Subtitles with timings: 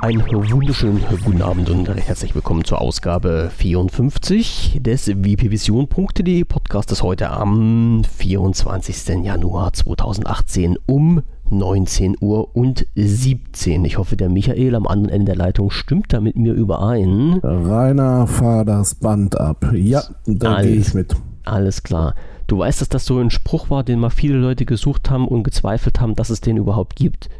[0.00, 8.02] Einen wunderschönen guten Abend und herzlich willkommen zur Ausgabe 54 des wpvision.de Podcastes heute am
[8.04, 9.24] 24.
[9.24, 13.84] Januar 2018 um 19 Uhr und 17.
[13.84, 17.40] Ich hoffe, der Michael am anderen Ende der Leitung stimmt da mit mir überein.
[17.42, 19.70] Rainer, fahr das Band ab.
[19.74, 21.14] Ja, da gehe ich mit.
[21.44, 22.14] Alles klar.
[22.46, 25.44] Du weißt, dass das so ein Spruch war, den mal viele Leute gesucht haben und
[25.44, 27.30] gezweifelt haben, dass es den überhaupt gibt.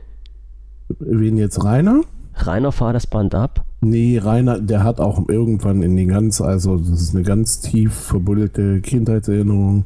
[0.98, 2.02] Wen jetzt Rainer?
[2.36, 3.64] Rainer, fahr das Band ab.
[3.80, 7.94] Nee, Rainer, der hat auch irgendwann in den ganz, also das ist eine ganz tief
[7.94, 9.84] verbuddelte Kindheitserinnerung.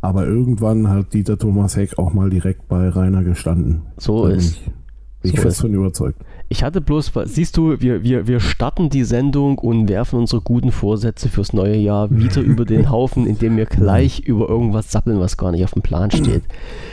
[0.00, 3.82] Aber irgendwann hat Dieter Thomas Heck auch mal direkt bei Rainer gestanden.
[3.96, 4.64] So ist.
[4.64, 4.72] Bin
[5.22, 6.22] ich so fest von überzeugt.
[6.48, 10.70] Ich hatte bloß, siehst du, wir, wir, wir starten die Sendung und werfen unsere guten
[10.70, 15.36] Vorsätze fürs neue Jahr wieder über den Haufen, indem wir gleich über irgendwas sappeln, was
[15.36, 16.44] gar nicht auf dem Plan steht.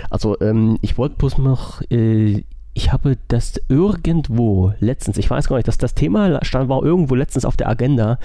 [0.10, 5.58] Also ähm, ich wollte bloß noch, äh, ich habe das irgendwo letztens, ich weiß gar
[5.58, 8.18] nicht, dass das Thema stand, war irgendwo letztens auf der Agenda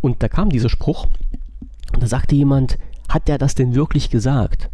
[0.00, 1.06] und da kam dieser Spruch
[1.92, 2.78] und da sagte jemand,
[3.10, 4.70] hat der das denn wirklich gesagt?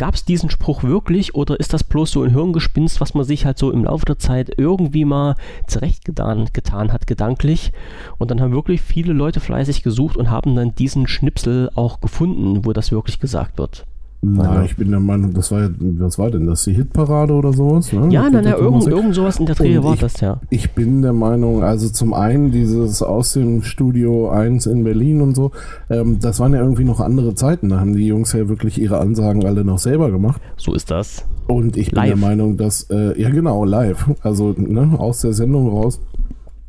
[0.00, 3.44] Gab es diesen Spruch wirklich oder ist das bloß so ein Hirngespinst, was man sich
[3.44, 7.70] halt so im Laufe der Zeit irgendwie mal zurechtgetan getan hat, gedanklich?
[8.16, 12.64] Und dann haben wirklich viele Leute fleißig gesucht und haben dann diesen Schnipsel auch gefunden,
[12.64, 13.84] wo das wirklich gesagt wird.
[14.22, 14.64] Na, also.
[14.64, 16.64] ich bin der Meinung, das war ja, was war denn das?
[16.64, 17.90] Die Hitparade oder sowas?
[17.90, 18.08] Ne?
[18.10, 20.38] Ja, nein, nein, irgend, irgend sowas in der Dreh war das, ja.
[20.50, 25.34] Ich bin der Meinung, also zum einen dieses aus dem Studio 1 in Berlin und
[25.34, 25.52] so,
[25.88, 27.70] ähm, das waren ja irgendwie noch andere Zeiten.
[27.70, 30.42] Da haben die Jungs ja wirklich ihre Ansagen alle noch selber gemacht.
[30.58, 31.24] So ist das.
[31.46, 32.10] Und ich live.
[32.10, 34.10] bin der Meinung, dass, äh, ja genau, live.
[34.20, 35.98] Also ne, aus der Sendung raus.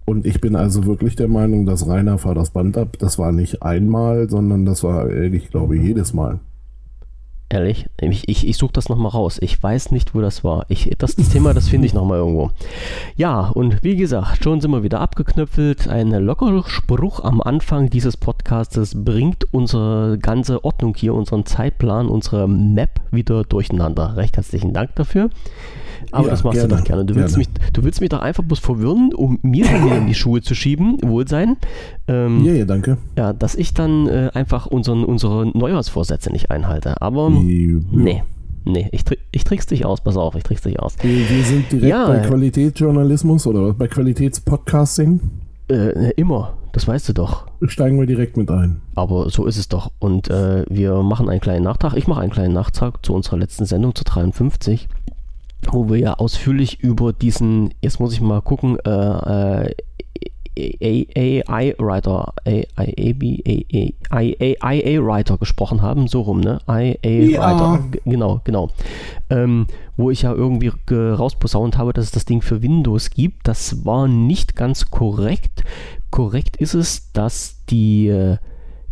[0.06, 2.98] Und ich bin also wirklich der Meinung, dass Rainer fahr das Band ab.
[3.00, 6.40] Das war nicht einmal, sondern das war, ich glaube, jedes Mal.
[7.52, 9.38] Ehrlich, ich, ich, ich suche das nochmal raus.
[9.42, 10.66] Ich weiß nicht, wo das war.
[10.70, 12.52] Ich, das, das Thema, das finde ich nochmal irgendwo.
[13.18, 15.90] Ja, und wie gesagt, schon sind wir wieder abgeknöpfelt.
[15.90, 22.48] Ein lockerer Spruch am Anfang dieses Podcastes bringt unsere ganze Ordnung hier, unseren Zeitplan, unsere
[22.48, 24.16] Map wieder durcheinander.
[24.16, 25.30] Recht herzlichen Dank dafür.
[26.12, 27.06] Aber ja, das machst gerne, du doch gerne.
[27.06, 27.50] Du willst, gerne.
[27.60, 29.66] Mich, du willst mich doch einfach bloß verwirren, um mir
[29.98, 31.58] in die Schuhe zu schieben, Wohlsein.
[32.12, 32.98] Ähm, ja, ja, danke.
[33.18, 37.02] Ja, dass ich dann äh, einfach unseren, unsere Neujahrsvorsätze nicht einhalte.
[37.02, 37.80] Aber ja.
[37.92, 38.24] nee.
[38.64, 40.96] Nee, ich, ich trick's dich aus, pass auf, ich trick's dich aus.
[41.02, 45.20] Wir, sind direkt ja, bei Qualitätsjournalismus oder bei Qualitätspodcasting.
[45.68, 47.48] Äh, immer, das weißt du doch.
[47.64, 48.82] Steigen wir direkt mit ein.
[48.94, 49.92] Aber so ist es doch.
[49.98, 51.96] Und äh, wir machen einen kleinen Nachtrag.
[51.96, 54.88] Ich mache einen kleinen Nachtrag zu unserer letzten Sendung, zu 53
[55.70, 59.76] wo wir ja ausführlich über diesen, jetzt muss ich mal gucken, äh,
[60.56, 62.34] äh, AI-Writer,
[64.12, 66.60] IA-Writer gesprochen haben, so rum, ne?
[66.68, 68.70] IA-Writer, genau, genau.
[69.30, 69.68] Ähm,
[69.98, 73.48] wo ich ja irgendwie rausposaunt habe, dass es das Ding für Windows gibt.
[73.48, 75.64] Das war nicht ganz korrekt.
[76.10, 78.38] Korrekt ist es, dass die äh,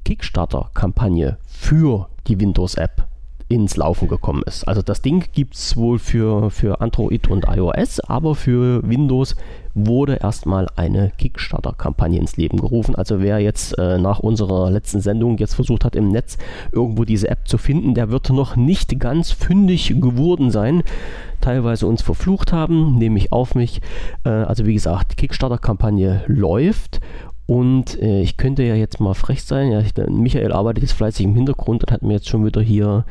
[0.06, 3.09] Kickstarter-Kampagne für die Windows-App
[3.50, 4.68] ins Laufen gekommen ist.
[4.68, 9.36] Also das Ding gibt es wohl für, für Android und iOS, aber für Windows
[9.74, 12.96] wurde erstmal eine Kickstarter-Kampagne ins Leben gerufen.
[12.96, 16.38] Also wer jetzt äh, nach unserer letzten Sendung jetzt versucht hat, im Netz
[16.72, 20.84] irgendwo diese App zu finden, der wird noch nicht ganz fündig geworden sein.
[21.42, 23.82] Teilweise uns verflucht haben, nehme ich auf mich.
[24.26, 27.00] Äh, also wie gesagt, Kickstarter-Kampagne läuft
[27.50, 29.72] und äh, ich könnte ja jetzt mal frech sein.
[29.72, 33.06] Ja, ich, Michael arbeitet jetzt fleißig im Hintergrund und hat mir jetzt schon wieder hier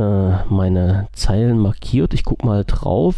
[0.00, 2.14] meine Zeilen markiert.
[2.14, 3.16] Ich gucke mal drauf.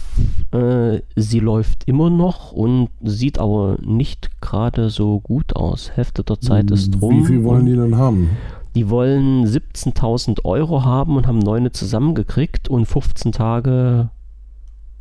[0.52, 5.92] Äh, sie läuft immer noch und sieht aber nicht gerade so gut aus.
[5.94, 7.22] Hälfte der Zeit ist rum.
[7.22, 8.30] Wie viel wollen die denn haben?
[8.74, 14.10] Die wollen 17.000 Euro haben und haben neune zusammengekriegt und 15 Tage,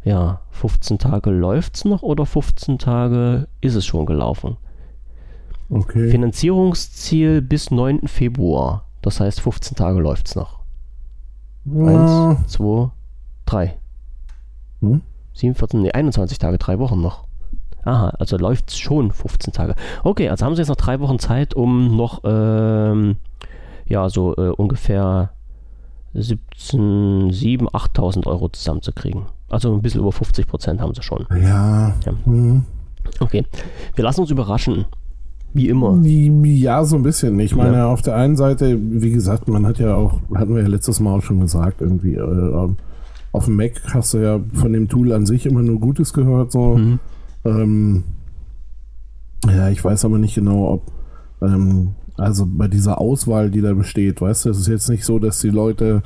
[0.04, 4.58] ja, 15 Tage läuft es noch oder 15 Tage ist es schon gelaufen.
[5.70, 6.10] Okay.
[6.10, 8.08] Finanzierungsziel bis 9.
[8.08, 8.86] Februar.
[9.02, 10.63] Das heißt, 15 Tage läuft es noch.
[11.66, 11.86] Ja.
[11.86, 12.90] Eins, zwei,
[13.46, 13.78] drei.
[14.82, 15.02] Hm?
[15.34, 17.26] 7, 14, nee, 21 Tage, drei Wochen noch.
[17.84, 19.76] Aha, also läuft es schon 15 Tage.
[20.04, 23.18] Okay, also haben sie jetzt noch drei Wochen Zeit, um noch, ähm,
[23.86, 25.32] ja, so äh, ungefähr
[26.14, 29.26] 17, 7, 8.000 Euro zusammenzukriegen.
[29.50, 31.26] Also ein bisschen über 50 Prozent haben sie schon.
[31.32, 31.94] Ja.
[32.06, 32.12] ja.
[32.26, 32.66] Mhm.
[33.20, 33.46] Okay,
[33.96, 34.86] wir lassen uns überraschen.
[35.54, 36.00] Wie immer.
[36.04, 37.40] Ja, so ein bisschen.
[37.40, 37.88] Ich meine, ja.
[37.88, 41.18] auf der einen Seite, wie gesagt, man hat ja auch, hatten wir ja letztes Mal
[41.18, 42.70] auch schon gesagt, irgendwie, äh,
[43.32, 46.52] auf dem Mac hast du ja von dem Tool an sich immer nur Gutes gehört.
[46.52, 46.78] So.
[46.78, 47.00] Mhm.
[47.46, 48.04] Ähm,
[49.46, 50.92] ja, ich weiß aber nicht genau, ob,
[51.42, 55.20] ähm, also bei dieser Auswahl, die da besteht, weißt du, es ist jetzt nicht so,
[55.20, 56.02] dass die Leute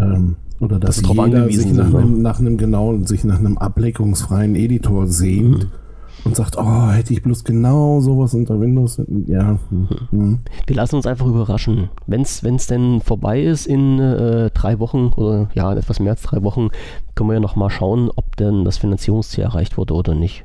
[0.00, 1.98] Ähm, oder dass das jeder sich nach, ne?
[1.98, 5.64] einem, nach einem genauen, sich nach einem ableckungsfreien Editor sehnt.
[5.64, 5.87] Mhm
[6.24, 9.00] und sagt, oh, hätte ich bloß genau sowas unter Windows.
[9.26, 9.58] Ja.
[9.70, 10.40] Mhm.
[10.66, 11.90] Wir lassen uns einfach überraschen.
[12.06, 16.42] Wenn es denn vorbei ist in äh, drei Wochen oder ja, etwas mehr als drei
[16.42, 16.68] Wochen,
[17.14, 20.44] können wir ja nochmal schauen, ob denn das Finanzierungsziel erreicht wurde oder nicht.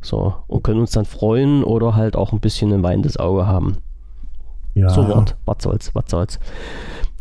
[0.00, 3.76] So, und können uns dann freuen oder halt auch ein bisschen ein weinendes Auge haben.
[4.74, 4.88] Ja.
[4.88, 6.38] So Wort, was soll's, was soll's.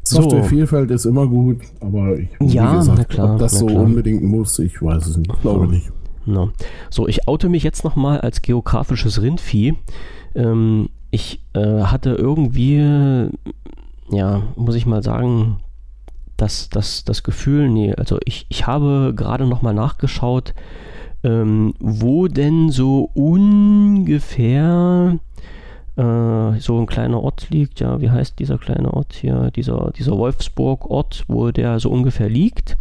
[0.03, 0.95] Softwarevielfalt so.
[0.95, 3.83] ist immer gut, aber ich, ja, gesagt, klar, ob das so klar.
[3.83, 5.31] unbedingt muss, ich weiß es nicht.
[5.31, 5.91] Ich glaube nicht.
[6.25, 6.51] No.
[6.89, 9.75] So, ich oute mich jetzt nochmal als geografisches Rindvieh.
[10.35, 13.29] Ähm, ich äh, hatte irgendwie,
[14.09, 15.57] ja, muss ich mal sagen,
[16.37, 20.53] das, das, das Gefühl, nee, also ich, ich habe gerade nochmal nachgeschaut,
[21.23, 23.99] ähm, wo denn so ungefähr
[25.95, 27.79] äh, so ein kleiner Ort liegt.
[27.79, 29.51] Ja, wie heißt dieser kleine Ort hier?
[29.51, 32.77] Dieser, dieser Wolfsburg-Ort, wo der so ungefähr liegt.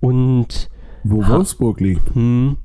[0.00, 0.70] Und
[1.04, 2.14] wo Wolfsburg liegt?
[2.14, 2.56] Hm,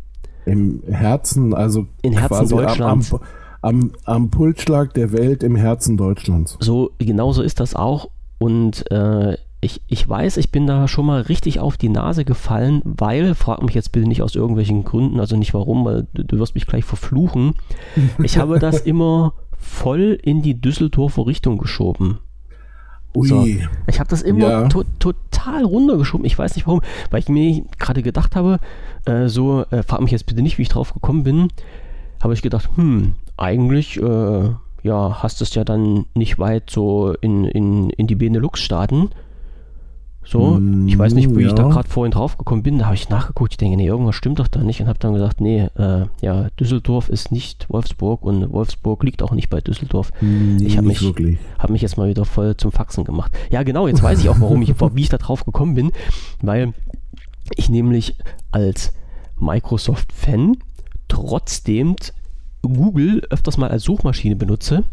[0.45, 3.13] Im Herzen, also in Herzen Deutschlands.
[3.13, 3.21] Am,
[3.61, 6.57] am, am, Pulsschlag der Welt im Herzen Deutschlands.
[6.59, 8.09] So, genauso ist das auch.
[8.39, 12.81] Und äh, ich, ich weiß, ich bin da schon mal richtig auf die Nase gefallen,
[12.83, 16.39] weil, frag mich jetzt bitte nicht aus irgendwelchen Gründen, also nicht warum, weil du, du
[16.39, 17.55] wirst mich gleich verfluchen.
[18.21, 22.19] Ich habe das immer voll in die Düsseldorfer Richtung geschoben.
[23.15, 23.27] Ui.
[23.27, 23.45] So.
[23.87, 24.67] Ich habe das immer ja.
[24.67, 26.25] to total runtergeschoben.
[26.25, 26.81] Ich weiß nicht warum,
[27.11, 28.59] weil ich mir gerade gedacht habe,
[29.05, 31.49] äh, so, äh, frag mich jetzt bitte nicht, wie ich drauf gekommen bin,
[32.21, 34.49] habe ich gedacht, hm, eigentlich, äh,
[34.83, 39.09] ja, hast du es ja dann nicht weit so in, in, in die Benelux-Staaten.
[40.25, 41.49] So, ich weiß nicht, wie ja.
[41.49, 42.79] ich da gerade vorhin drauf gekommen bin.
[42.79, 43.53] Da habe ich nachgeguckt.
[43.53, 44.81] Ich denke, nee, irgendwas stimmt doch da nicht.
[44.81, 49.31] Und habe dann gesagt, nee, äh, ja, Düsseldorf ist nicht Wolfsburg und Wolfsburg liegt auch
[49.31, 50.11] nicht bei Düsseldorf.
[50.21, 51.01] Nee, ich habe mich,
[51.59, 53.31] hab mich jetzt mal wieder voll zum Faxen gemacht.
[53.51, 55.91] Ja, genau, jetzt weiß ich auch, warum ich, wie ich da drauf gekommen bin.
[56.41, 56.73] Weil
[57.55, 58.15] ich nämlich
[58.51, 58.93] als
[59.39, 60.57] Microsoft-Fan
[61.07, 61.95] trotzdem
[62.61, 64.83] Google öfters mal als Suchmaschine benutze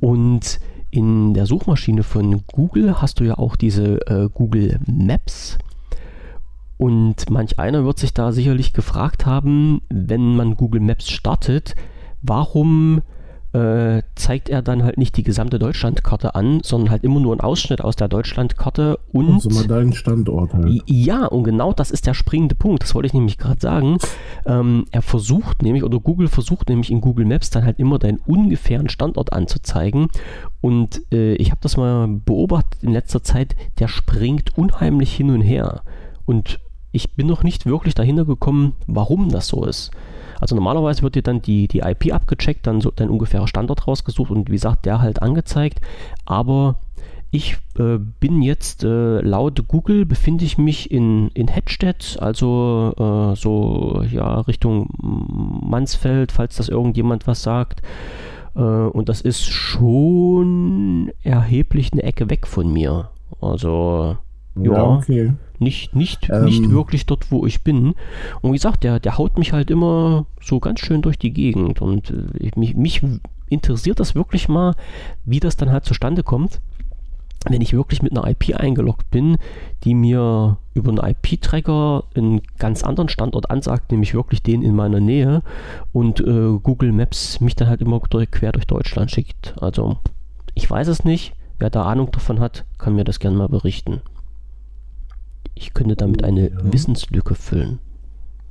[0.00, 0.58] und
[0.92, 5.58] in der Suchmaschine von Google hast du ja auch diese äh, Google Maps.
[6.76, 11.74] Und manch einer wird sich da sicherlich gefragt haben, wenn man Google Maps startet,
[12.20, 13.00] warum
[13.52, 17.40] äh, zeigt er dann halt nicht die gesamte Deutschlandkarte an, sondern halt immer nur einen
[17.40, 19.30] Ausschnitt aus der Deutschlandkarte und.
[19.30, 20.82] Also mal deinen Standort halt.
[20.86, 22.82] Ja, und genau das ist der springende Punkt.
[22.82, 23.98] Das wollte ich nämlich gerade sagen.
[24.46, 28.18] Ähm, er versucht nämlich, oder Google versucht nämlich in Google Maps dann halt immer deinen
[28.26, 30.08] ungefähren Standort anzuzeigen.
[30.60, 35.42] Und äh, ich habe das mal beobachtet in letzter Zeit, der springt unheimlich hin und
[35.42, 35.82] her.
[36.24, 36.58] Und
[36.92, 39.90] ich bin noch nicht wirklich dahinter gekommen, warum das so ist.
[40.42, 44.32] Also normalerweise wird dir dann die, die IP abgecheckt, dann so dein ungefährer Standort rausgesucht
[44.32, 45.80] und wie gesagt, der halt angezeigt.
[46.26, 46.78] Aber
[47.30, 53.36] ich äh, bin jetzt äh, laut Google befinde ich mich in, in Hedstedt, also äh,
[53.36, 57.80] so ja Richtung Mansfeld, falls das irgendjemand was sagt.
[58.56, 63.10] Äh, und das ist schon erheblich eine Ecke weg von mir.
[63.40, 64.16] Also
[64.56, 65.32] ja, ja okay
[65.62, 67.94] nicht, nicht, ähm, nicht wirklich dort, wo ich bin.
[68.42, 71.80] Und wie gesagt, der, der haut mich halt immer so ganz schön durch die Gegend.
[71.80, 73.02] Und äh, mich, mich
[73.48, 74.74] interessiert das wirklich mal,
[75.24, 76.60] wie das dann halt zustande kommt,
[77.48, 79.36] wenn ich wirklich mit einer IP eingeloggt bin,
[79.84, 85.00] die mir über einen IP-Tracker einen ganz anderen Standort ansagt, nämlich wirklich den in meiner
[85.00, 85.42] Nähe
[85.92, 89.54] und äh, Google Maps mich dann halt immer durch, quer durch Deutschland schickt.
[89.60, 89.98] Also
[90.54, 91.34] ich weiß es nicht.
[91.58, 94.02] Wer da Ahnung davon hat, kann mir das gerne mal berichten.
[95.54, 96.56] Ich könnte damit eine ja.
[96.62, 97.78] Wissenslücke füllen.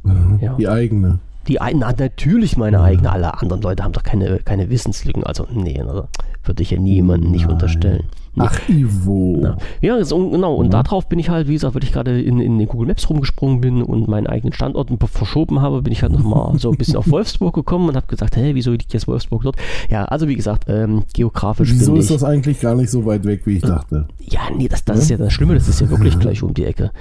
[0.03, 0.39] Mhm.
[0.41, 0.55] Ja.
[0.55, 1.19] Die eigene.
[1.47, 3.11] Die na, natürlich meine eigene.
[3.11, 5.23] Alle anderen Leute haben doch keine, keine Wissenslücken.
[5.23, 6.07] Also, nee, also,
[6.43, 8.03] würde ich ja niemandem nicht unterstellen.
[8.33, 8.43] Nee.
[8.45, 9.39] Ach, Ivo.
[9.41, 10.55] Na, ja, so, genau.
[10.55, 10.81] Und ja.
[10.81, 13.59] darauf bin ich halt, wie gesagt, weil ich gerade in, in den Google Maps rumgesprungen
[13.59, 17.07] bin und meinen eigenen Standort verschoben habe, bin ich halt nochmal so ein bisschen auf
[17.11, 19.57] Wolfsburg gekommen und habe gesagt, hey, wieso liegt jetzt Wolfsburg dort?
[19.89, 21.71] Ja, also wie gesagt, ähm, geografisch.
[21.71, 24.07] Wieso ist das eigentlich gar nicht so weit weg, wie ich dachte?
[24.19, 25.01] Ja, nee, das, das ja?
[25.03, 26.91] ist ja das Schlimme, das ist ja wirklich gleich um die Ecke.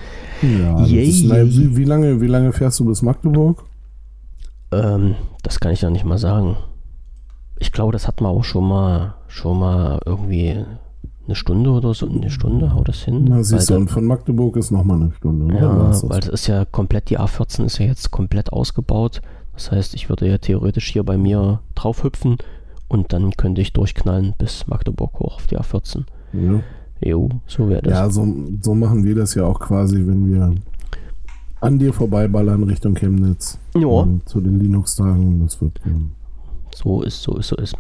[0.43, 3.65] Ja, yeah, ist, na, wie, wie, lange, wie lange fährst du bis Magdeburg?
[4.73, 6.57] Ähm, das kann ich ja nicht mal sagen.
[7.59, 10.65] Ich glaube, das hat man auch schon mal, schon mal irgendwie
[11.27, 13.27] eine Stunde oder so, eine Stunde haut das hin.
[13.29, 15.55] Na, siehst du, und von Magdeburg ist nochmal eine Stunde.
[15.55, 19.23] Ja, weil das ist ja komplett, die A14 ist ja jetzt komplett ausgebaut.
[19.55, 22.39] Das heißt, ich würde ja theoretisch hier bei mir drauf hüpfen
[22.89, 26.05] und dann könnte ich durchknallen bis Magdeburg hoch auf die A14.
[26.33, 26.61] Ja.
[27.03, 27.93] Jo, so wäre das.
[27.93, 28.27] Ja, so,
[28.61, 30.55] so machen wir das ja auch quasi, wenn wir
[31.61, 33.59] an dir vorbeiballern Richtung Chemnitz.
[33.75, 34.07] Ja.
[34.25, 35.41] Zu den Linux-Tagen.
[35.43, 35.81] Das wird.
[36.75, 37.77] So ist, so ist, so ist.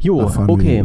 [0.00, 0.84] Jo, okay.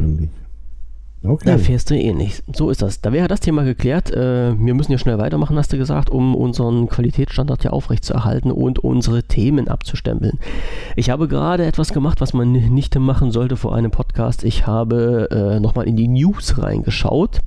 [1.25, 1.45] Okay.
[1.45, 2.43] Da fährst du eh nicht.
[2.53, 2.99] So ist das.
[2.99, 4.11] Da wäre das Thema geklärt.
[4.11, 8.79] Äh, wir müssen ja schnell weitermachen, hast du gesagt, um unseren Qualitätsstandard hier aufrechtzuerhalten und
[8.79, 10.37] unsere Themen abzustempeln.
[10.97, 14.43] Ich habe gerade etwas gemacht, was man nicht machen sollte vor einem Podcast.
[14.43, 17.39] Ich habe äh, nochmal in die News reingeschaut.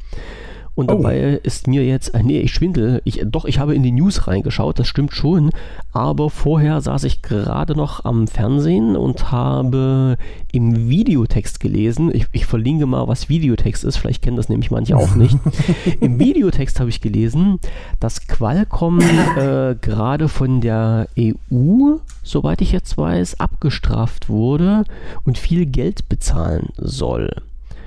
[0.77, 0.97] Und oh.
[0.97, 3.01] dabei ist mir jetzt, äh, nee, ich schwindel.
[3.05, 5.51] Ich, doch, ich habe in die News reingeschaut, das stimmt schon.
[5.93, 10.19] Aber vorher saß ich gerade noch am Fernsehen und habe
[10.53, 12.15] im Videotext gelesen.
[12.15, 13.97] Ich, ich verlinke mal, was Videotext ist.
[13.97, 15.39] Vielleicht kennen das nämlich manche auch nicht.
[16.01, 17.59] Im Videotext habe ich gelesen,
[17.99, 24.85] dass Qualcomm äh, gerade von der EU, soweit ich jetzt weiß, abgestraft wurde
[25.25, 27.31] und viel Geld bezahlen soll.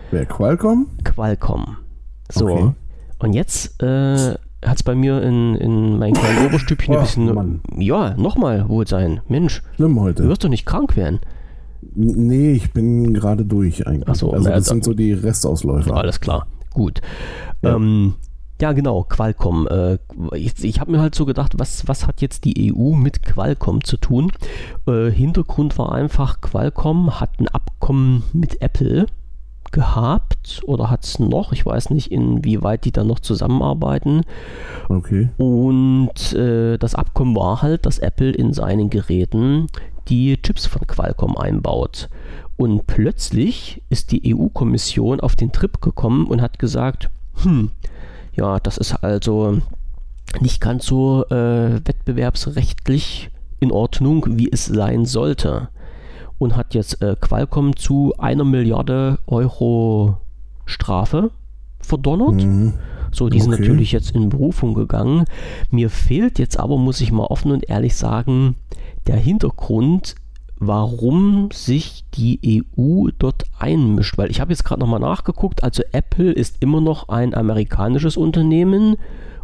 [0.09, 0.87] Wer Qualcomm?
[1.03, 1.77] Qualcomm.
[2.31, 2.47] So.
[2.47, 2.71] Okay.
[3.19, 7.33] Und jetzt äh, hat es bei mir in, in meinem kleinen Oberstübchen ein bisschen.
[7.33, 7.61] Mann.
[7.77, 9.21] Ja, nochmal wohl sein.
[9.27, 9.61] Mensch.
[9.75, 10.23] Schlimm heute.
[10.23, 11.19] Du wirst doch nicht krank werden.
[11.95, 14.07] Nee, ich bin gerade durch eigentlich.
[14.07, 15.95] Ach so, also das sind so die Restausläufer.
[15.95, 16.47] Alles klar.
[16.71, 17.01] Gut.
[17.61, 17.75] Ja.
[17.75, 18.15] Ähm,
[18.61, 19.67] ja, genau, Qualcomm.
[19.67, 19.97] Äh,
[20.35, 23.83] ich, ich habe mir halt so gedacht, was, was hat jetzt die EU mit Qualcomm
[23.83, 24.31] zu tun?
[24.85, 29.05] Äh, Hintergrund war einfach, Qualcomm hat ein Abkommen mit Apple
[29.71, 31.51] gehabt oder hat es noch.
[31.51, 34.23] Ich weiß nicht, inwieweit die dann noch zusammenarbeiten.
[34.87, 35.29] Okay.
[35.37, 39.67] Und äh, das Abkommen war halt, dass Apple in seinen Geräten
[40.07, 42.09] die Chips von Qualcomm einbaut.
[42.57, 47.09] Und plötzlich ist die EU-Kommission auf den Trip gekommen und hat gesagt,
[47.43, 47.71] hm,
[48.33, 49.59] ja, das ist also
[50.41, 55.69] nicht ganz so äh, wettbewerbsrechtlich in Ordnung, wie es sein sollte
[56.39, 60.17] und hat jetzt äh, Qualcomm zu einer Milliarde Euro
[60.65, 61.29] Strafe
[61.79, 62.43] verdonnert.
[62.43, 62.73] Mhm.
[63.11, 65.25] So, die sind natürlich jetzt in Berufung gegangen.
[65.71, 68.55] Mir fehlt jetzt aber, muss ich mal offen und ehrlich sagen,
[69.07, 70.15] der Hintergrund,
[70.59, 74.17] warum sich die EU dort einmischt.
[74.17, 78.97] Weil ich habe jetzt gerade nochmal nachgeguckt, also Apple ist immer noch ein amerikanisches Unternehmen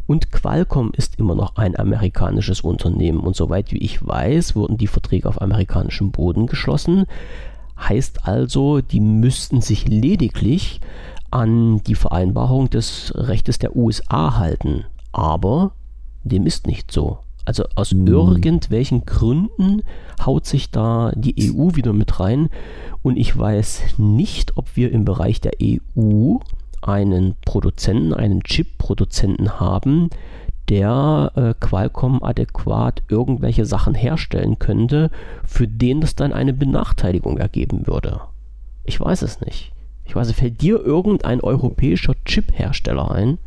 [0.08, 3.22] und Qualcomm ist immer noch ein amerikanisches Unternehmen.
[3.22, 7.06] Und soweit wie ich weiß, wurden die Verträge auf amerikanischem Boden geschlossen.
[7.78, 10.80] Heißt also, die müssten sich lediglich
[11.32, 14.86] an die Vereinbarung des Rechtes der USA halten.
[15.12, 15.72] Aber
[16.24, 17.20] dem ist nicht so.
[17.46, 18.08] Also aus mhm.
[18.08, 19.82] irgendwelchen Gründen
[20.24, 22.50] haut sich da die EU wieder mit rein.
[23.02, 26.38] Und ich weiß nicht, ob wir im Bereich der EU
[26.88, 30.10] einen Produzenten, einen Chip-Produzenten haben,
[30.70, 35.12] der äh, Qualcomm adäquat irgendwelche Sachen herstellen könnte,
[35.46, 38.22] für den das dann eine Benachteiligung ergeben würde.
[38.84, 39.74] Ich weiß es nicht.
[40.06, 43.38] Ich weiß, fällt dir irgendein europäischer Chip-Hersteller ein?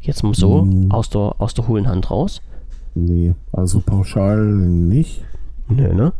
[0.00, 0.92] Jetzt mal so, hm.
[0.92, 2.42] aus, der, aus der hohlen Hand raus?
[2.94, 5.22] Nee, also pauschal nicht.
[5.68, 6.12] Nö, ne?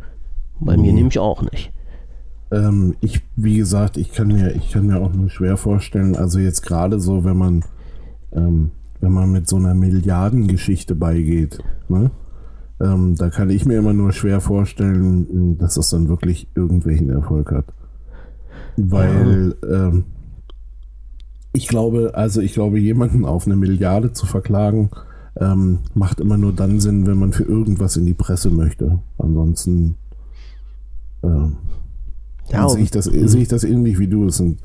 [0.59, 0.83] Bei nee.
[0.83, 1.71] mir nämlich auch nicht.
[2.51, 6.39] Ähm, ich, wie gesagt, ich kann mir, ich kann mir auch nur schwer vorstellen, also
[6.39, 7.63] jetzt gerade so, wenn man,
[8.31, 8.71] ähm,
[9.01, 11.59] wenn man mit so einer Milliardengeschichte beigeht,
[11.89, 12.11] ne?
[12.81, 17.51] Ähm, da kann ich mir immer nur schwer vorstellen, dass es dann wirklich irgendwelchen Erfolg
[17.51, 17.65] hat.
[18.75, 19.87] Weil ja.
[19.87, 20.03] ähm,
[21.53, 24.89] ich glaube, also ich glaube, jemanden auf eine Milliarde zu verklagen,
[25.39, 28.99] ähm, macht immer nur dann Sinn, wenn man für irgendwas in die Presse möchte.
[29.17, 29.95] Ansonsten
[31.23, 31.57] ähm,
[32.51, 34.27] ja, sehe ich, das, sehe ich das ähnlich wie du.
[34.27, 34.59] Es sind,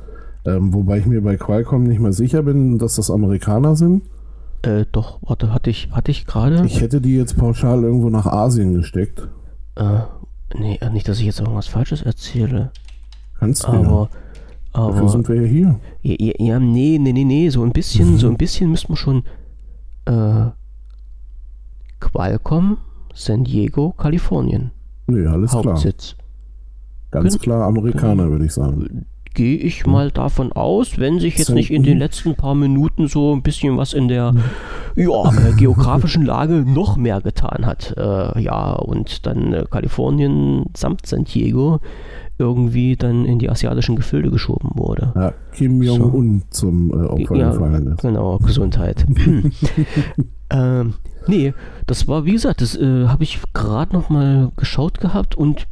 [0.44, 4.02] ähm, wobei ich mir bei Qualcomm nicht mehr sicher bin, dass das Amerikaner sind.
[4.62, 6.64] Äh, doch, warte, hatte ich, hatte ich gerade.
[6.66, 9.28] Ich hätte die jetzt pauschal irgendwo nach Asien gesteckt.
[9.76, 10.00] Äh,
[10.54, 12.70] nee, äh, nicht, dass ich jetzt irgendwas Falsches erzähle.
[13.38, 14.08] Kannst du aber, ja.
[14.72, 15.80] Aber, Dafür sind wir ja hier.
[16.02, 18.18] Ja, ja, ja, nee, nee, nee, nee, so ein bisschen, mhm.
[18.18, 19.24] so ein bisschen müssten wir schon
[20.04, 20.50] äh,
[21.98, 22.78] Qualcomm,
[23.14, 24.70] San Diego, Kalifornien.
[25.06, 26.14] Nee, alles Hauptsitz.
[26.16, 26.19] klar.
[27.10, 29.06] Ganz klar Amerikaner, würde ich sagen.
[29.32, 33.32] Gehe ich mal davon aus, wenn sich jetzt nicht in den letzten paar Minuten so
[33.32, 34.34] ein bisschen was in der
[34.96, 37.94] ja, äh, geografischen Lage noch mehr getan hat.
[37.96, 41.80] Äh, ja, und dann äh, Kalifornien samt San Diego
[42.40, 45.12] irgendwie dann in die asiatischen Gefilde geschoben wurde.
[45.14, 46.46] Ja, Kim Jong-un so.
[46.50, 48.00] zum äh, Opfer ja, gefallen ist.
[48.00, 49.06] Genau, Gesundheit.
[50.50, 50.94] ähm,
[51.28, 51.54] nee,
[51.86, 55.66] das war, wie gesagt, das äh, habe ich gerade noch mal geschaut gehabt und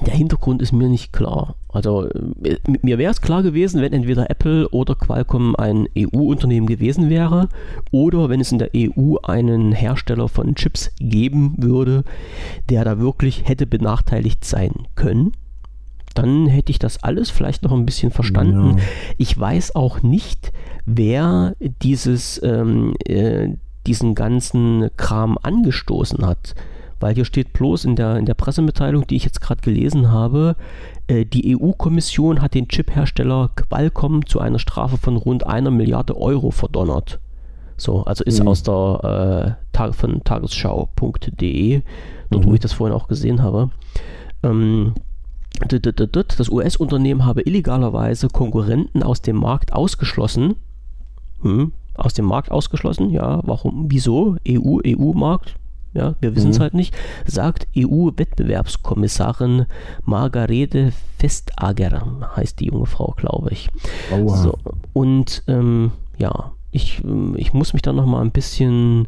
[0.00, 1.56] der Hintergrund ist mir nicht klar.
[1.68, 7.10] Also äh, mir wäre es klar gewesen, wenn entweder Apple oder Qualcomm ein EU-Unternehmen gewesen
[7.10, 7.48] wäre
[7.90, 12.04] oder wenn es in der EU einen Hersteller von Chips geben würde,
[12.68, 15.32] der da wirklich hätte benachteiligt sein können.
[16.14, 18.78] Dann hätte ich das alles vielleicht noch ein bisschen verstanden.
[18.78, 18.84] Ja.
[19.16, 20.52] Ich weiß auch nicht,
[20.84, 23.48] wer dieses, ähm, äh,
[23.86, 26.54] diesen ganzen Kram angestoßen hat
[27.02, 30.56] weil hier steht bloß in der, in der Pressemitteilung, die ich jetzt gerade gelesen habe,
[31.08, 36.50] äh, die EU-Kommission hat den Chip-Hersteller Qualcomm zu einer Strafe von rund einer Milliarde Euro
[36.50, 37.18] verdonnert.
[37.76, 38.48] So, also ist mhm.
[38.48, 41.82] aus der äh, Tag von tagesschau.de,
[42.30, 42.48] dort mhm.
[42.48, 43.70] wo ich das vorhin auch gesehen habe.
[44.42, 44.94] Ähm,
[45.68, 50.54] das US-Unternehmen habe illegalerweise Konkurrenten aus dem Markt ausgeschlossen.
[51.42, 54.36] Hm, aus dem Markt ausgeschlossen, ja, warum, wieso?
[54.48, 55.56] EU, EU-Markt,
[55.94, 56.62] ja, wir wissen es mhm.
[56.62, 56.94] halt nicht,
[57.26, 59.66] sagt EU-Wettbewerbskommissarin
[60.04, 63.68] Margarete Vestager, heißt die junge Frau, glaube ich.
[64.10, 64.58] So,
[64.92, 67.02] und ähm, ja, ich,
[67.36, 69.06] ich muss mich da nochmal ein bisschen,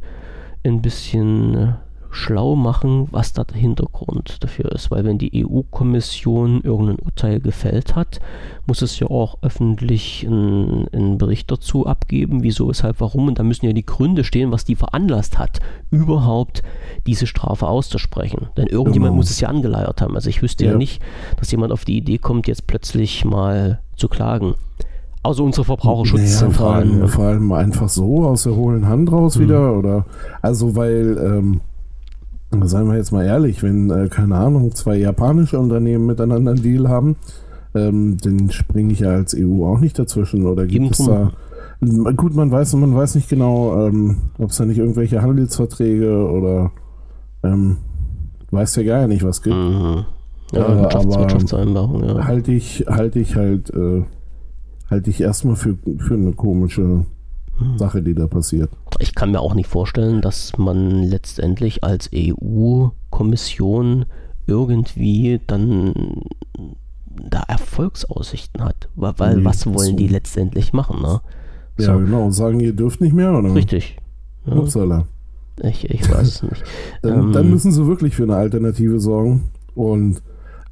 [0.64, 1.76] ein bisschen
[2.14, 4.90] schlau machen, was da der Hintergrund dafür ist.
[4.90, 8.20] Weil wenn die EU-Kommission irgendein Urteil gefällt hat,
[8.66, 13.28] muss es ja auch öffentlich einen, einen, Bericht dazu abgeben, wieso, weshalb, warum.
[13.28, 15.58] Und da müssen ja die Gründe stehen, was die veranlasst hat,
[15.90, 16.62] überhaupt
[17.06, 18.48] diese Strafe auszusprechen.
[18.56, 19.16] Denn irgendjemand genau.
[19.16, 20.14] muss es ja angeleiert haben.
[20.14, 20.72] Also ich wüsste ja.
[20.72, 21.02] ja nicht,
[21.38, 24.54] dass jemand auf die Idee kommt, jetzt plötzlich mal zu klagen.
[25.24, 26.98] Also unsere Verbraucherschutzzentralen.
[26.98, 29.42] Naja, vor, allem, vor allem einfach so aus der hohlen Hand raus mhm.
[29.42, 29.76] wieder.
[29.76, 30.04] Oder
[30.42, 31.60] also weil ähm,
[32.66, 36.88] Seien wir jetzt mal ehrlich, wenn, äh, keine Ahnung, zwei japanische Unternehmen miteinander einen Deal
[36.88, 37.16] haben,
[37.74, 40.46] ähm, dann springe ich ja als EU auch nicht dazwischen.
[40.46, 41.32] Oder gibt es da.
[42.16, 46.70] Gut, man weiß, man weiß nicht genau, ähm, ob es da nicht irgendwelche Handelsverträge oder
[47.42, 47.78] ähm,
[48.50, 49.56] weiß ja gar nicht, was gibt.
[49.56, 50.04] Mhm.
[50.52, 52.24] Ja, äh, Wirtschafts ja.
[52.24, 54.04] Halte ich, halte ich halt, äh,
[54.88, 57.04] halte ich erstmal für, für eine komische.
[57.76, 58.70] Sache, die da passiert.
[58.98, 64.06] Ich kann mir auch nicht vorstellen, dass man letztendlich als EU-Kommission
[64.46, 66.22] irgendwie dann
[67.30, 68.88] da Erfolgsaussichten hat.
[68.96, 69.96] Weil nee, was wollen so.
[69.96, 71.02] die letztendlich machen?
[71.02, 71.20] Ne?
[71.78, 71.92] So.
[71.92, 72.30] Ja, genau.
[72.30, 73.54] Sagen, ihr dürft nicht mehr, oder?
[73.54, 73.96] Richtig.
[74.46, 74.54] Ja.
[74.54, 75.06] Upsala.
[75.62, 76.64] Ich, ich weiß es nicht.
[77.02, 79.50] dann, ähm, dann, müssen sie wirklich für eine Alternative sorgen.
[79.74, 80.20] Und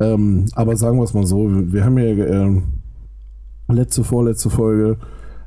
[0.00, 2.60] ähm, aber sagen wir es mal so, wir haben ja äh,
[3.68, 4.96] letzte, vorletzte Folge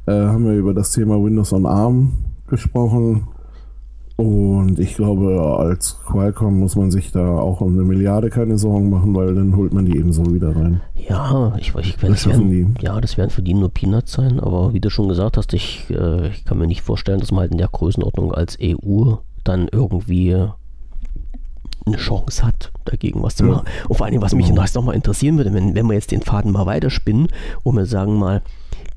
[0.07, 2.13] äh, haben wir über das Thema Windows on ARM
[2.47, 3.27] gesprochen.
[4.17, 8.89] Und ich glaube, als Qualcomm muss man sich da auch um eine Milliarde keine Sorgen
[8.89, 10.79] machen, weil dann holt man die eben so wieder rein.
[10.95, 12.67] Ja, ich, ich, das, das werden, die.
[12.81, 15.89] ja, das werden für die nur Peanuts sein, aber wie du schon gesagt hast, ich,
[15.89, 19.67] äh, ich kann mir nicht vorstellen, dass man halt in der Größenordnung als EU dann
[19.69, 20.33] irgendwie
[21.85, 23.65] eine Chance hat, dagegen was zu machen.
[23.65, 23.85] Ja.
[23.89, 24.63] Und vor allem, was mich genau.
[24.73, 27.27] nochmal interessieren würde, wenn, wenn wir jetzt den Faden mal weiterspinnen
[27.63, 28.41] und wir sagen mal,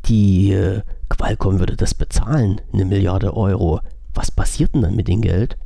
[0.06, 3.80] die äh, Qualcomm würde das bezahlen, eine Milliarde Euro.
[4.14, 5.56] Was passiert denn dann mit dem Geld?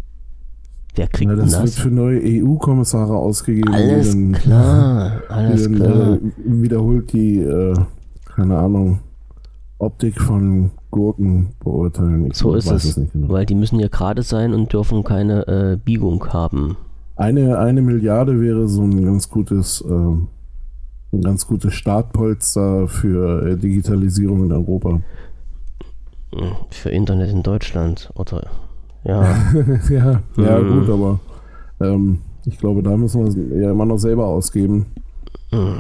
[0.95, 1.53] Wer kriegt ja, das?
[1.53, 3.73] Das wird für neue EU-Kommissare ausgegeben.
[3.73, 6.13] Alles dann, klar, alles dann, klar.
[6.15, 7.75] Äh, wiederholt die, äh,
[8.37, 9.01] keine Ahnung,
[9.79, 12.27] Optik von Gurken beurteilen.
[12.27, 13.31] Ich so ist es, genau.
[13.31, 16.77] weil die müssen ja gerade sein und dürfen keine äh, Biegung haben.
[17.17, 23.57] Eine, eine Milliarde wäre so ein ganz gutes, äh, ein ganz gutes Startpolster für äh,
[23.57, 25.01] Digitalisierung in Europa.
[26.71, 28.47] Für Internet in Deutschland, oder?
[29.05, 29.23] Ja.
[29.91, 30.81] ja, ja hm.
[30.81, 31.21] gut, aber
[31.81, 34.87] ähm, ich glaube, da müssen wir ja immer noch selber ausgeben.
[35.51, 35.75] Hm.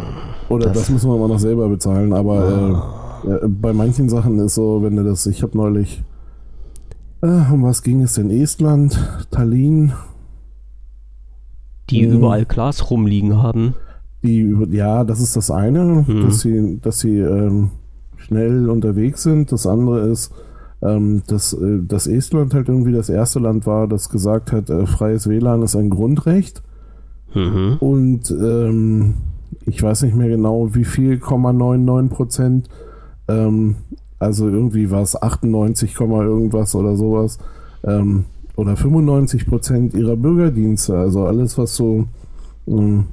[0.49, 2.85] Oder das, das, müssen wir immer noch selber bezahlen, aber
[3.25, 6.03] äh, äh, bei manchen Sachen ist so, wenn du das, ich habe neulich,
[7.23, 8.31] äh, um was ging es denn?
[8.31, 8.99] Estland,
[9.31, 9.93] Tallinn.
[11.91, 12.12] Die hm.
[12.12, 13.75] überall Glas rumliegen haben.
[14.23, 16.23] Die, ja, das ist das eine, hm.
[16.27, 17.71] dass sie, dass sie ähm,
[18.23, 19.53] schnell unterwegs sind.
[19.53, 20.33] Das andere ist,
[20.83, 24.87] ähm, dass, äh, dass Estland halt irgendwie das erste Land war, das gesagt hat, äh,
[24.87, 26.63] freies WLAN ist ein Grundrecht.
[27.35, 27.77] Mhm.
[27.81, 29.15] Und ähm,
[29.67, 32.69] ich weiß nicht mehr genau, wie viel, 0,99 Prozent.
[33.29, 33.77] Ähm,
[34.19, 37.39] also irgendwie war es 98, irgendwas oder sowas.
[37.85, 38.25] Ähm,
[38.57, 40.97] oder 95 Prozent ihrer Bürgerdienste.
[40.97, 42.07] Also alles, was so,
[42.67, 43.07] ähm,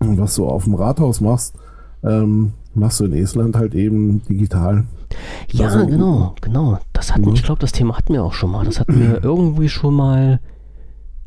[0.00, 1.54] was du auf dem Rathaus machst,
[2.02, 4.84] ähm, machst du in Estland halt eben digital.
[5.52, 6.78] Ja, also, genau, genau.
[6.92, 7.34] Das hatten, ja.
[7.34, 8.64] ich glaube, das Thema hatten wir auch schon mal.
[8.64, 10.40] Das hatten wir irgendwie schon mal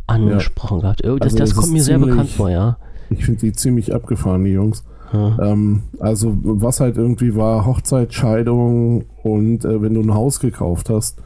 [0.08, 0.82] angesprochen ja.
[0.82, 1.02] gehabt.
[1.04, 2.78] Das, also das, kommt mir ziemlich, sehr bekannt vor, ja.
[3.10, 4.84] Ich finde die ziemlich abgefahren, die Jungs.
[5.14, 10.90] Ähm, also was halt irgendwie war, Hochzeit, Scheidung und äh, wenn du ein Haus gekauft
[10.90, 11.22] hast,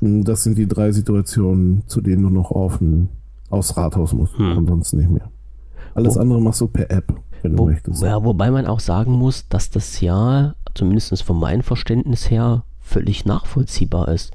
[0.00, 3.08] hm, das sind die drei Situationen, zu denen du noch offen
[3.48, 4.36] aufs Rathaus musst.
[4.36, 4.58] Hm.
[4.58, 5.30] Ansonsten nicht mehr.
[5.94, 6.20] Alles oh.
[6.20, 8.02] andere machst du per App wenn du Wo, möchtest.
[8.02, 13.24] Ja, wobei man auch sagen muss, dass das ja, zumindest von meinem Verständnis her, völlig
[13.24, 14.32] nachvollziehbar ist.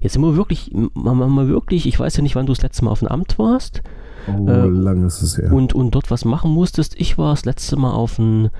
[0.00, 2.90] Jetzt sind wir wirklich, mal wirklich, ich weiß ja nicht, wann du das letzte Mal
[2.90, 3.82] auf dem Amt warst.
[4.26, 5.52] Oh, äh, lange ist es her.
[5.52, 6.98] Und, und dort was machen musstest.
[6.98, 8.50] Ich war das letzte Mal auf dem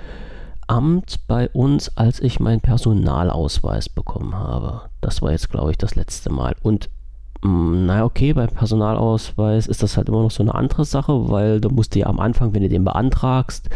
[0.66, 4.82] Amt bei uns, als ich meinen Personalausweis bekommen habe.
[5.00, 6.54] Das war jetzt, glaube ich, das letzte Mal.
[6.62, 6.90] Und
[7.42, 11.60] hm, naja, okay, beim Personalausweis ist das halt immer noch so eine andere Sache, weil
[11.60, 13.70] da musst du ja am Anfang, wenn du den beantragst,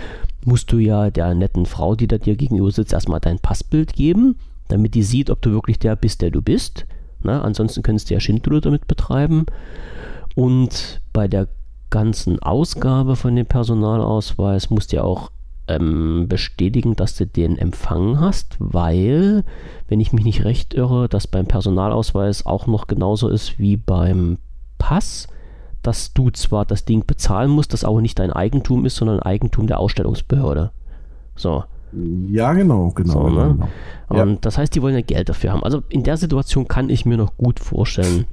[0.44, 4.36] musst du ja der netten Frau, die da dir gegenüber sitzt, erstmal dein Passbild geben,
[4.68, 6.86] damit die sieht, ob du wirklich der bist, der du bist.
[7.22, 9.46] Na, ansonsten könntest du ja Schindluder damit betreiben.
[10.34, 11.48] Und bei der
[11.88, 15.30] ganzen Ausgabe von dem Personalausweis musst du ja auch
[15.68, 19.44] ähm, bestätigen, dass du den empfangen hast, weil,
[19.88, 24.38] wenn ich mich nicht recht irre, das beim Personalausweis auch noch genauso ist wie beim
[24.78, 25.28] Pass,
[25.82, 29.66] dass du zwar das Ding bezahlen musst, das aber nicht dein Eigentum ist, sondern Eigentum
[29.66, 30.72] der Ausstellungsbehörde.
[31.36, 31.64] So.
[32.28, 33.12] Ja, genau, genau.
[33.12, 33.54] So, ne?
[33.54, 33.68] genau.
[34.08, 34.38] Und ja.
[34.40, 35.62] das heißt, die wollen ja Geld dafür haben.
[35.62, 38.26] Also in der Situation kann ich mir noch gut vorstellen,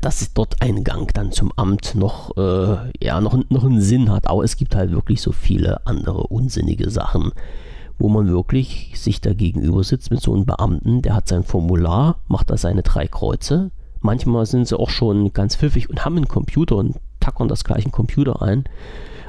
[0.00, 4.28] dass dort ein Gang dann zum Amt noch, äh, ja, noch, noch einen Sinn hat.
[4.28, 7.32] Aber es gibt halt wirklich so viele andere unsinnige Sachen,
[7.98, 12.16] wo man wirklich sich da gegenüber sitzt mit so einem Beamten, der hat sein Formular,
[12.28, 13.70] macht da seine drei Kreuze.
[14.00, 17.90] Manchmal sind sie auch schon ganz pfiffig und haben einen Computer und tackern das gleiche
[17.90, 18.64] Computer ein.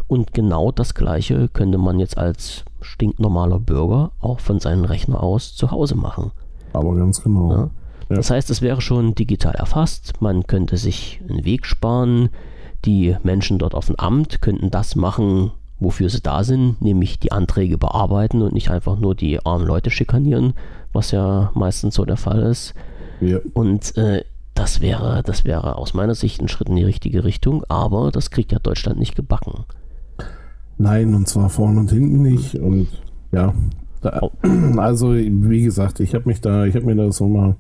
[0.08, 5.56] Und genau das gleiche könnte man jetzt als stinknormaler Bürger auch von seinem Rechner aus
[5.56, 6.32] zu Hause machen.
[6.74, 7.52] Aber ganz genau.
[7.52, 7.69] Ja?
[8.09, 8.17] Ja.
[8.17, 12.29] Das heißt, es wäre schon digital erfasst, man könnte sich einen Weg sparen,
[12.85, 17.31] die Menschen dort auf dem Amt könnten das machen, wofür sie da sind, nämlich die
[17.31, 20.53] Anträge bearbeiten und nicht einfach nur die armen Leute schikanieren,
[20.93, 22.73] was ja meistens so der Fall ist.
[23.21, 23.39] Ja.
[23.53, 27.63] Und äh, das wäre, das wäre aus meiner Sicht ein Schritt in die richtige Richtung,
[27.67, 29.65] aber das kriegt ja Deutschland nicht gebacken.
[30.77, 32.55] Nein, und zwar vorne und hinten nicht.
[32.55, 32.87] Und
[33.31, 33.53] ja,
[34.01, 34.29] da,
[34.77, 37.55] also wie gesagt, ich habe mich da, ich habe mir das so mal